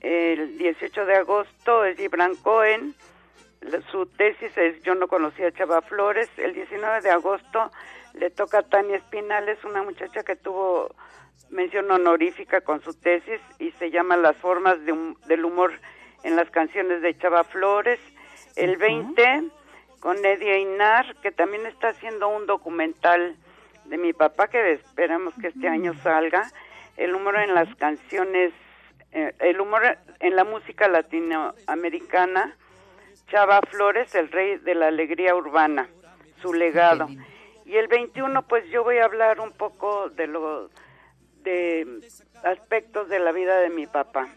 [0.00, 2.94] El 18 de agosto es Gibran Cohen.
[3.90, 6.28] su tesis es Yo no conocía a Chava Flores.
[6.36, 7.70] El 19 de agosto
[8.14, 10.94] le toca a Tania Espinales, una muchacha que tuvo
[11.50, 15.72] mención honorífica con su tesis y se llama Las formas del humor
[16.22, 18.00] en las canciones de Chava Flores.
[18.56, 19.44] El 20
[20.00, 23.36] con Eddie Inar, que también está haciendo un documental
[23.84, 26.50] de mi papá que esperamos que este año salga.
[26.96, 28.52] El humor en las canciones,
[29.12, 32.56] eh, el humor en la música latinoamericana.
[33.28, 35.88] Chava Flores, el rey de la alegría urbana,
[36.42, 37.08] su legado.
[37.64, 40.68] Y el 21, pues yo voy a hablar un poco de lo
[41.42, 42.00] de
[42.42, 44.28] aspectos de la vida de mi papá.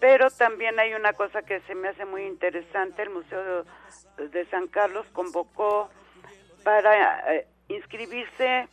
[0.00, 3.02] Pero también hay una cosa que se me hace muy interesante.
[3.02, 3.64] El Museo
[4.18, 5.90] de, San Carlos convocó
[6.62, 8.68] para eh, inscribirse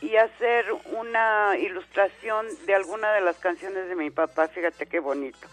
[0.00, 4.48] y hacer una ilustración de alguna de las canciones de mi papá.
[4.48, 5.46] Fíjate qué bonito.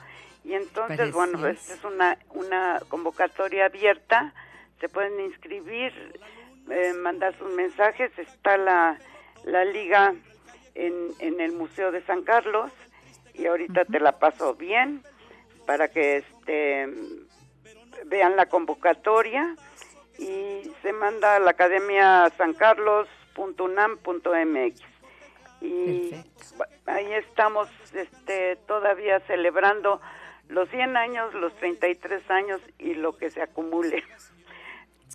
[0.44, 4.34] Y entonces, bueno, esta es una, una convocatoria abierta.
[4.80, 5.94] Se pueden inscribir,
[6.72, 8.11] eh, mandar sus mensajes.
[8.18, 8.98] Está la,
[9.44, 10.15] la liga
[10.76, 12.72] en, en el Museo de San Carlos
[13.39, 15.01] y ahorita te la paso bien
[15.65, 16.87] para que este
[18.05, 19.55] vean la convocatoria
[20.17, 24.81] y se manda a la academia sancarlos.unam.mx
[25.61, 26.15] y
[26.85, 30.01] ahí estamos este todavía celebrando
[30.47, 34.03] los 100 años, los 33 años y lo que se acumule.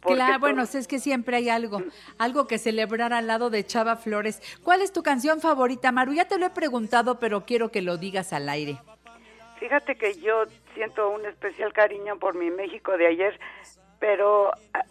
[0.03, 1.83] Claro, bueno, es que siempre hay algo,
[2.19, 4.41] algo que celebrar al lado de Chava Flores.
[4.62, 6.12] ¿Cuál es tu canción favorita, Maru?
[6.12, 8.79] Ya te lo he preguntado, pero quiero que lo digas al aire.
[9.59, 10.45] Fíjate que yo
[10.75, 13.39] siento un especial cariño por mi México de ayer,
[13.99, 14.85] pero ah,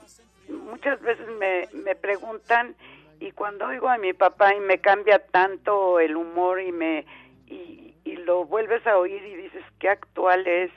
[0.50, 2.76] muchas veces me, me preguntan
[3.20, 7.06] y cuando oigo a mi papá y me cambia tanto el humor y me
[7.48, 10.72] y, y lo vuelves a oír y dices qué actual es,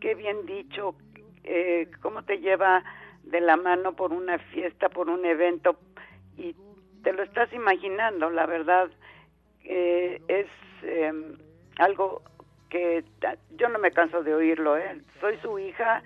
[0.00, 0.94] qué bien dicho,
[1.44, 2.82] eh, cómo te lleva
[3.26, 5.76] de la mano por una fiesta, por un evento
[6.36, 6.54] y
[7.02, 8.88] te lo estás imaginando, la verdad
[9.64, 10.46] eh, es
[10.82, 11.36] em,
[11.78, 12.22] algo
[12.68, 13.04] que
[13.56, 15.00] yo no me canso de oírlo, ¿eh?
[15.20, 16.02] soy su hija,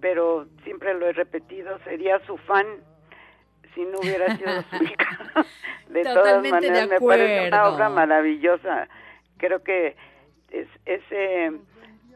[0.00, 2.66] pero siempre lo he repetido, sería su fan
[3.74, 5.46] si no hubiera sido su hija.
[5.88, 8.88] de todas maneras, me parece una obra maravillosa.
[9.36, 9.96] Creo que
[10.50, 11.52] es ese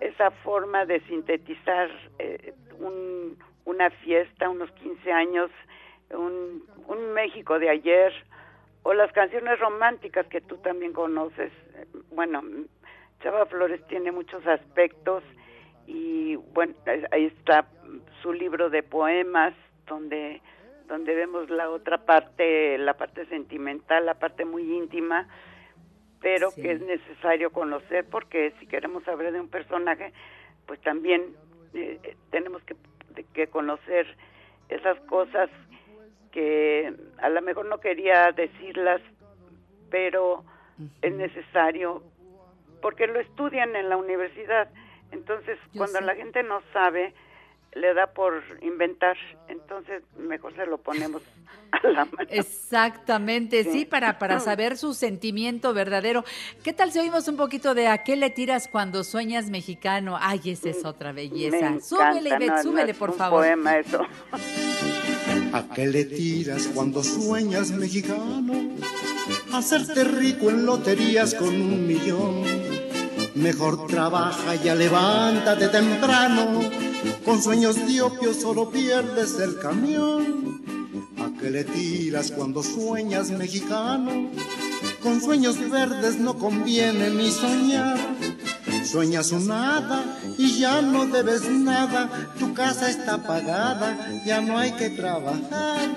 [0.00, 1.88] esa forma de sintetizar
[2.18, 5.50] eh, un, una fiesta, unos 15 años,
[6.10, 8.12] un, un México de ayer,
[8.82, 11.52] o las canciones románticas que tú también conoces.
[12.10, 12.42] Bueno,
[13.22, 15.22] Chava Flores tiene muchos aspectos
[15.86, 16.74] y bueno,
[17.10, 17.66] ahí está
[18.22, 19.54] su libro de poemas
[19.86, 20.40] donde
[20.88, 25.26] donde vemos la otra parte, la parte sentimental, la parte muy íntima,
[26.20, 30.12] pero que es necesario conocer porque si queremos saber de un personaje,
[30.66, 31.34] pues también
[31.74, 32.76] eh, tenemos que
[33.34, 34.06] que conocer
[34.68, 35.48] esas cosas
[36.32, 39.00] que a lo mejor no quería decirlas,
[39.90, 40.44] pero
[41.02, 42.02] es necesario
[42.82, 44.68] porque lo estudian en la universidad.
[45.12, 47.14] Entonces, cuando la gente no sabe,
[47.74, 49.16] le da por inventar,
[49.48, 51.22] entonces mejor se lo ponemos
[51.72, 52.28] a la mano.
[52.28, 56.24] Exactamente, sí, para, para saber su sentimiento verdadero.
[56.62, 60.16] ¿Qué tal si oímos un poquito de a qué le tiras cuando sueñas mexicano?
[60.20, 61.80] Ay, esa es otra belleza.
[61.80, 63.40] súbele, Ivette, súbele, por favor.
[63.40, 64.06] Poema eso.
[65.52, 68.52] ¿A qué le tiras cuando sueñas mexicano?
[69.52, 72.42] Hacerte rico en loterías con un millón.
[73.34, 76.83] Mejor trabaja, ya levántate temprano
[77.24, 80.62] con sueños de opio solo pierdes el camión.
[81.18, 84.30] ¿A qué le tiras cuando sueñas mexicano?
[85.02, 87.98] Con sueños verdes no conviene ni soñar.
[88.84, 90.04] Sueñas un nada
[90.36, 92.30] y ya no debes nada.
[92.38, 93.96] Tu casa está pagada,
[94.26, 95.90] ya no hay que trabajar.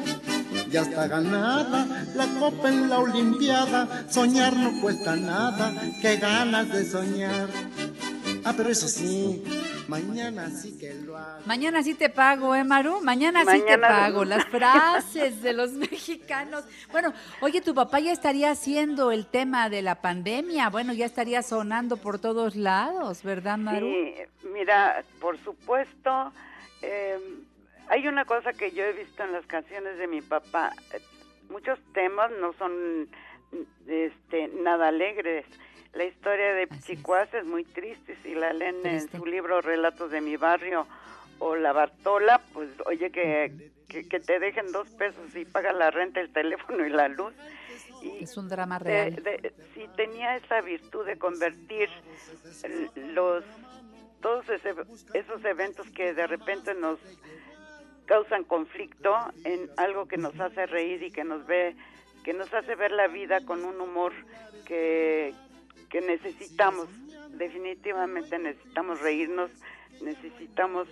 [0.71, 4.05] Ya está ganada la copa en la Olimpiada.
[4.09, 7.49] Soñar no cuesta nada, qué ganas de soñar.
[8.47, 9.43] Ah, pero eso sí,
[9.89, 11.41] Mañana sí que lo hago.
[11.45, 13.01] Mañana sí te pago, ¿eh, Maru?
[13.01, 14.23] Mañana, sí te pago.
[14.23, 16.63] Las frases de los mexicanos.
[16.89, 20.69] Bueno, oye, tu papá ya estaría haciendo el tema de la pandemia.
[20.69, 23.85] Bueno, ya estaría sonando por todos lados, ¿verdad, Maru?
[23.85, 24.13] Sí,
[24.53, 26.31] mira, por supuesto.
[26.81, 27.43] Em,
[27.89, 30.71] hay una cosa que yo he visto en las canciones de mi papá.
[31.49, 33.09] Muchos temas no son
[33.87, 35.45] este, nada alegres
[35.97, 37.45] la historia de Chicuas es.
[37.45, 40.87] muy triste, si la leen en su libro Relatos de mi barrio
[41.39, 46.19] o La Bartola, pues oye que, que, te dejen dos pesos y paga la renta,
[46.19, 47.33] el teléfono y la luz.
[48.01, 49.21] Y es un drama real.
[49.73, 51.89] si tenía esa virtud de convertir
[53.13, 53.43] los
[54.21, 56.99] todos esos eventos que de repente nos
[58.05, 61.75] causan conflicto en algo que nos hace reír y que nos ve
[62.23, 64.11] que nos hace ver la vida con un humor
[64.65, 65.33] que,
[65.89, 66.87] que necesitamos
[67.29, 69.51] definitivamente necesitamos reírnos
[70.01, 70.87] necesitamos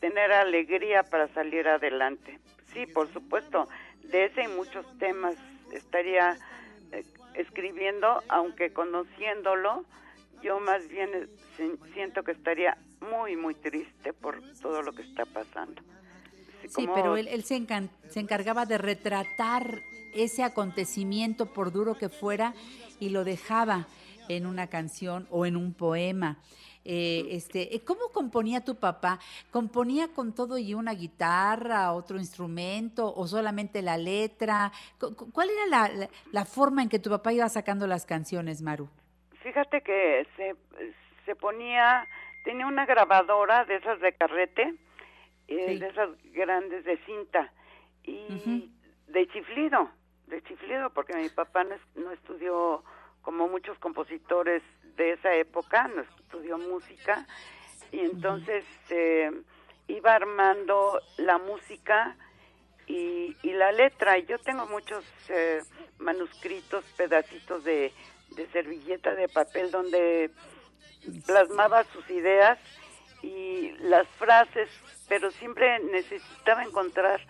[0.00, 2.38] tener alegría para salir adelante.
[2.72, 3.68] Sí por supuesto
[4.02, 5.36] de ese y muchos temas
[5.72, 6.36] estaría
[6.92, 7.04] eh,
[7.34, 9.84] escribiendo aunque conociéndolo
[10.42, 11.10] yo más bien
[11.58, 15.82] eh, siento que estaría muy muy triste por todo lo que está pasando.
[16.68, 17.56] Sí, pero él, se,
[18.14, 19.82] encargaba de retratar
[20.14, 22.54] ese acontecimiento, por duro que fuera,
[23.00, 23.86] y lo dejaba
[24.28, 26.38] en una canción o en un poema.
[26.84, 29.18] Eh, este, eh, ¿Cómo componía tu papá?
[29.50, 34.70] ¿Componía con todo y una guitarra, otro instrumento o solamente la letra?
[35.32, 35.88] ¿Cuál era
[36.32, 38.88] la, forma en que tu papá iba sacando las canciones, Maru?
[39.42, 40.54] Fíjate que se,
[41.24, 42.06] se ponía,
[42.44, 44.74] tenía una grabadora de esas de carrete
[45.46, 47.52] eh, de esas grandes de cinta
[48.02, 48.70] y
[49.08, 49.90] de chiflido,
[50.26, 52.82] de chiflido, porque mi papá no, estudió
[53.24, 54.62] como muchos compositores
[54.96, 57.26] de esa época, no estudió música
[57.90, 59.30] y entonces eh,
[59.88, 62.16] iba armando la música
[62.86, 64.18] y, y, la letra.
[64.18, 65.62] Yo tengo muchos eh,
[65.98, 67.92] manuscritos, pedacitos de,
[68.36, 70.30] de servilleta de papel donde
[71.26, 72.58] plasmaba sus ideas
[73.22, 74.68] y las frases
[75.08, 77.20] pero siempre necesitaba encontrar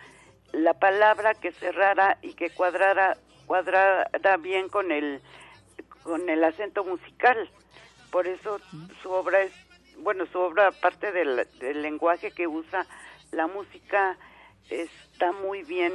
[0.53, 3.17] la palabra que cerrara y que cuadrara
[3.47, 5.21] cuadrara bien con el
[6.05, 7.51] con el acento musical.
[8.13, 8.61] Por eso
[9.03, 9.53] su obra es
[9.99, 11.47] bueno, su obra aparte del,
[11.83, 12.87] lenguaje que usa
[13.33, 14.17] la música
[14.71, 15.93] está muy bien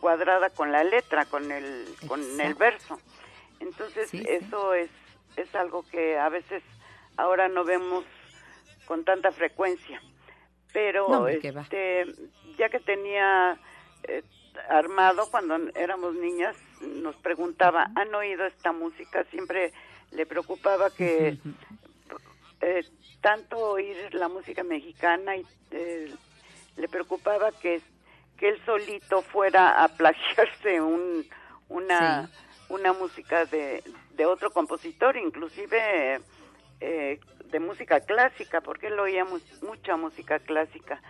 [0.00, 3.00] cuadrada con la letra, con el con el verso.
[3.58, 4.90] Entonces, eso es
[5.36, 6.62] es algo que a veces
[7.16, 8.04] ahora no vemos
[8.86, 10.00] con tanta frecuencia.
[10.72, 12.06] Pero este,
[12.56, 13.58] ya que tenía
[14.04, 14.22] eh,
[14.68, 19.24] armado cuando éramos niñas, nos preguntaba, ¿han oído esta música?
[19.24, 19.72] Siempre
[20.12, 21.38] le preocupaba que
[22.60, 22.84] eh,
[23.20, 26.12] tanto oír la música mexicana y eh,
[26.76, 27.80] le preocupaba que,
[28.36, 31.26] que él solito fuera a plagiarse un,
[31.68, 32.30] una,
[32.68, 33.82] una música de,
[34.14, 36.20] de otro compositor, inclusive
[36.80, 37.20] eh,
[37.50, 39.24] de música clásica, porque él oía
[39.62, 41.00] mucha música clásica.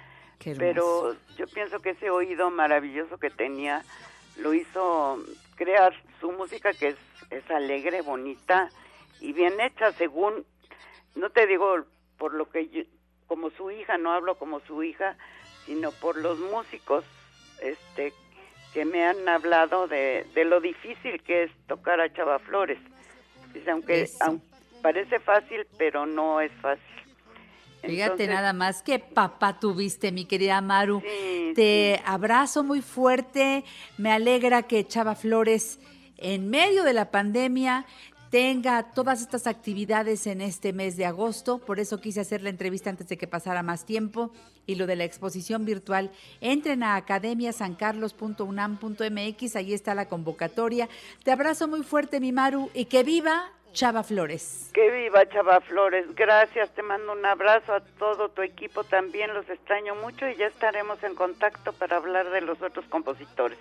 [0.42, 3.82] Pero yo pienso que ese oído maravilloso que tenía
[4.36, 5.19] lo hizo
[5.57, 6.97] crear su música que es,
[7.31, 8.70] es alegre, bonita
[9.20, 10.44] y bien hecha según,
[11.15, 11.85] no te digo
[12.19, 12.82] por lo que yo,
[13.27, 15.16] como su hija, no hablo como su hija,
[15.66, 17.05] sino por los músicos
[17.61, 18.12] este
[18.73, 22.78] que me han hablado de, de lo difícil que es tocar a Chava Flores.
[23.52, 24.47] Dice, aunque, aunque
[24.81, 26.85] parece fácil, pero no es fácil.
[27.82, 31.02] Fíjate nada más qué papá tuviste, mi querida Maru.
[31.55, 33.65] Te abrazo muy fuerte.
[33.97, 35.78] Me alegra que Chava Flores,
[36.19, 37.86] en medio de la pandemia,
[38.31, 41.59] tenga todas estas actividades en este mes de agosto.
[41.59, 44.32] Por eso quise hacer la entrevista antes de que pasara más tiempo.
[44.66, 50.89] Y lo de la exposición virtual, entren a academiasancarlos.unam.mx, ahí está la convocatoria.
[51.24, 54.70] Te abrazo muy fuerte, mi Maru, y que viva Chava Flores.
[54.72, 56.06] Que viva Chava Flores.
[56.14, 60.47] Gracias, te mando un abrazo a todo tu equipo también, los extraño mucho y ya
[60.47, 63.59] estaremos en contacto para hablar de los otros compositores.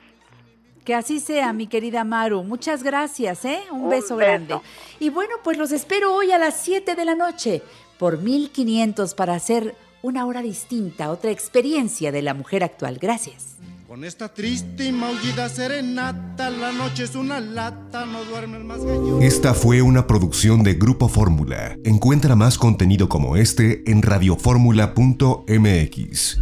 [0.86, 2.44] Que así sea, mi querida Maru.
[2.44, 3.61] Muchas gracias, ¿eh?
[3.72, 4.60] Un, beso, grande.
[4.99, 7.61] Y bueno, pues los espero hoy a las 7 de la noche
[7.98, 12.98] por 1500 para hacer una hora distinta, otra experiencia de la mujer actual.
[12.99, 13.57] Gracias.
[13.90, 18.86] Con esta triste y maullida serenata, la noche es una lata, no duerme el más
[18.86, 19.20] gallo.
[19.20, 21.76] Esta fue una producción de Grupo Fórmula.
[21.84, 26.38] Encuentra más contenido como este en radioformula.mx.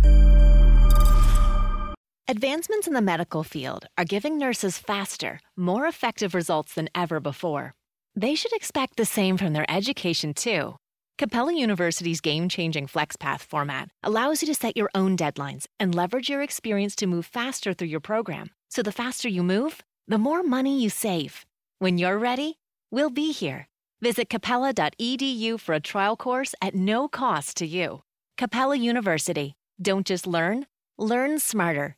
[2.27, 7.73] Advancements in the medical field are giving nurses faster, more effective results than ever before.
[8.13, 10.75] They should expect the same from their education, too.
[11.17, 16.29] Capella University's game changing FlexPath format allows you to set your own deadlines and leverage
[16.29, 18.51] your experience to move faster through your program.
[18.69, 21.47] So the faster you move, the more money you save.
[21.79, 22.59] When you're ready,
[22.91, 23.67] we'll be here.
[23.99, 28.03] Visit capella.edu for a trial course at no cost to you.
[28.37, 29.55] Capella University.
[29.81, 30.67] Don't just learn,
[30.99, 31.97] learn smarter.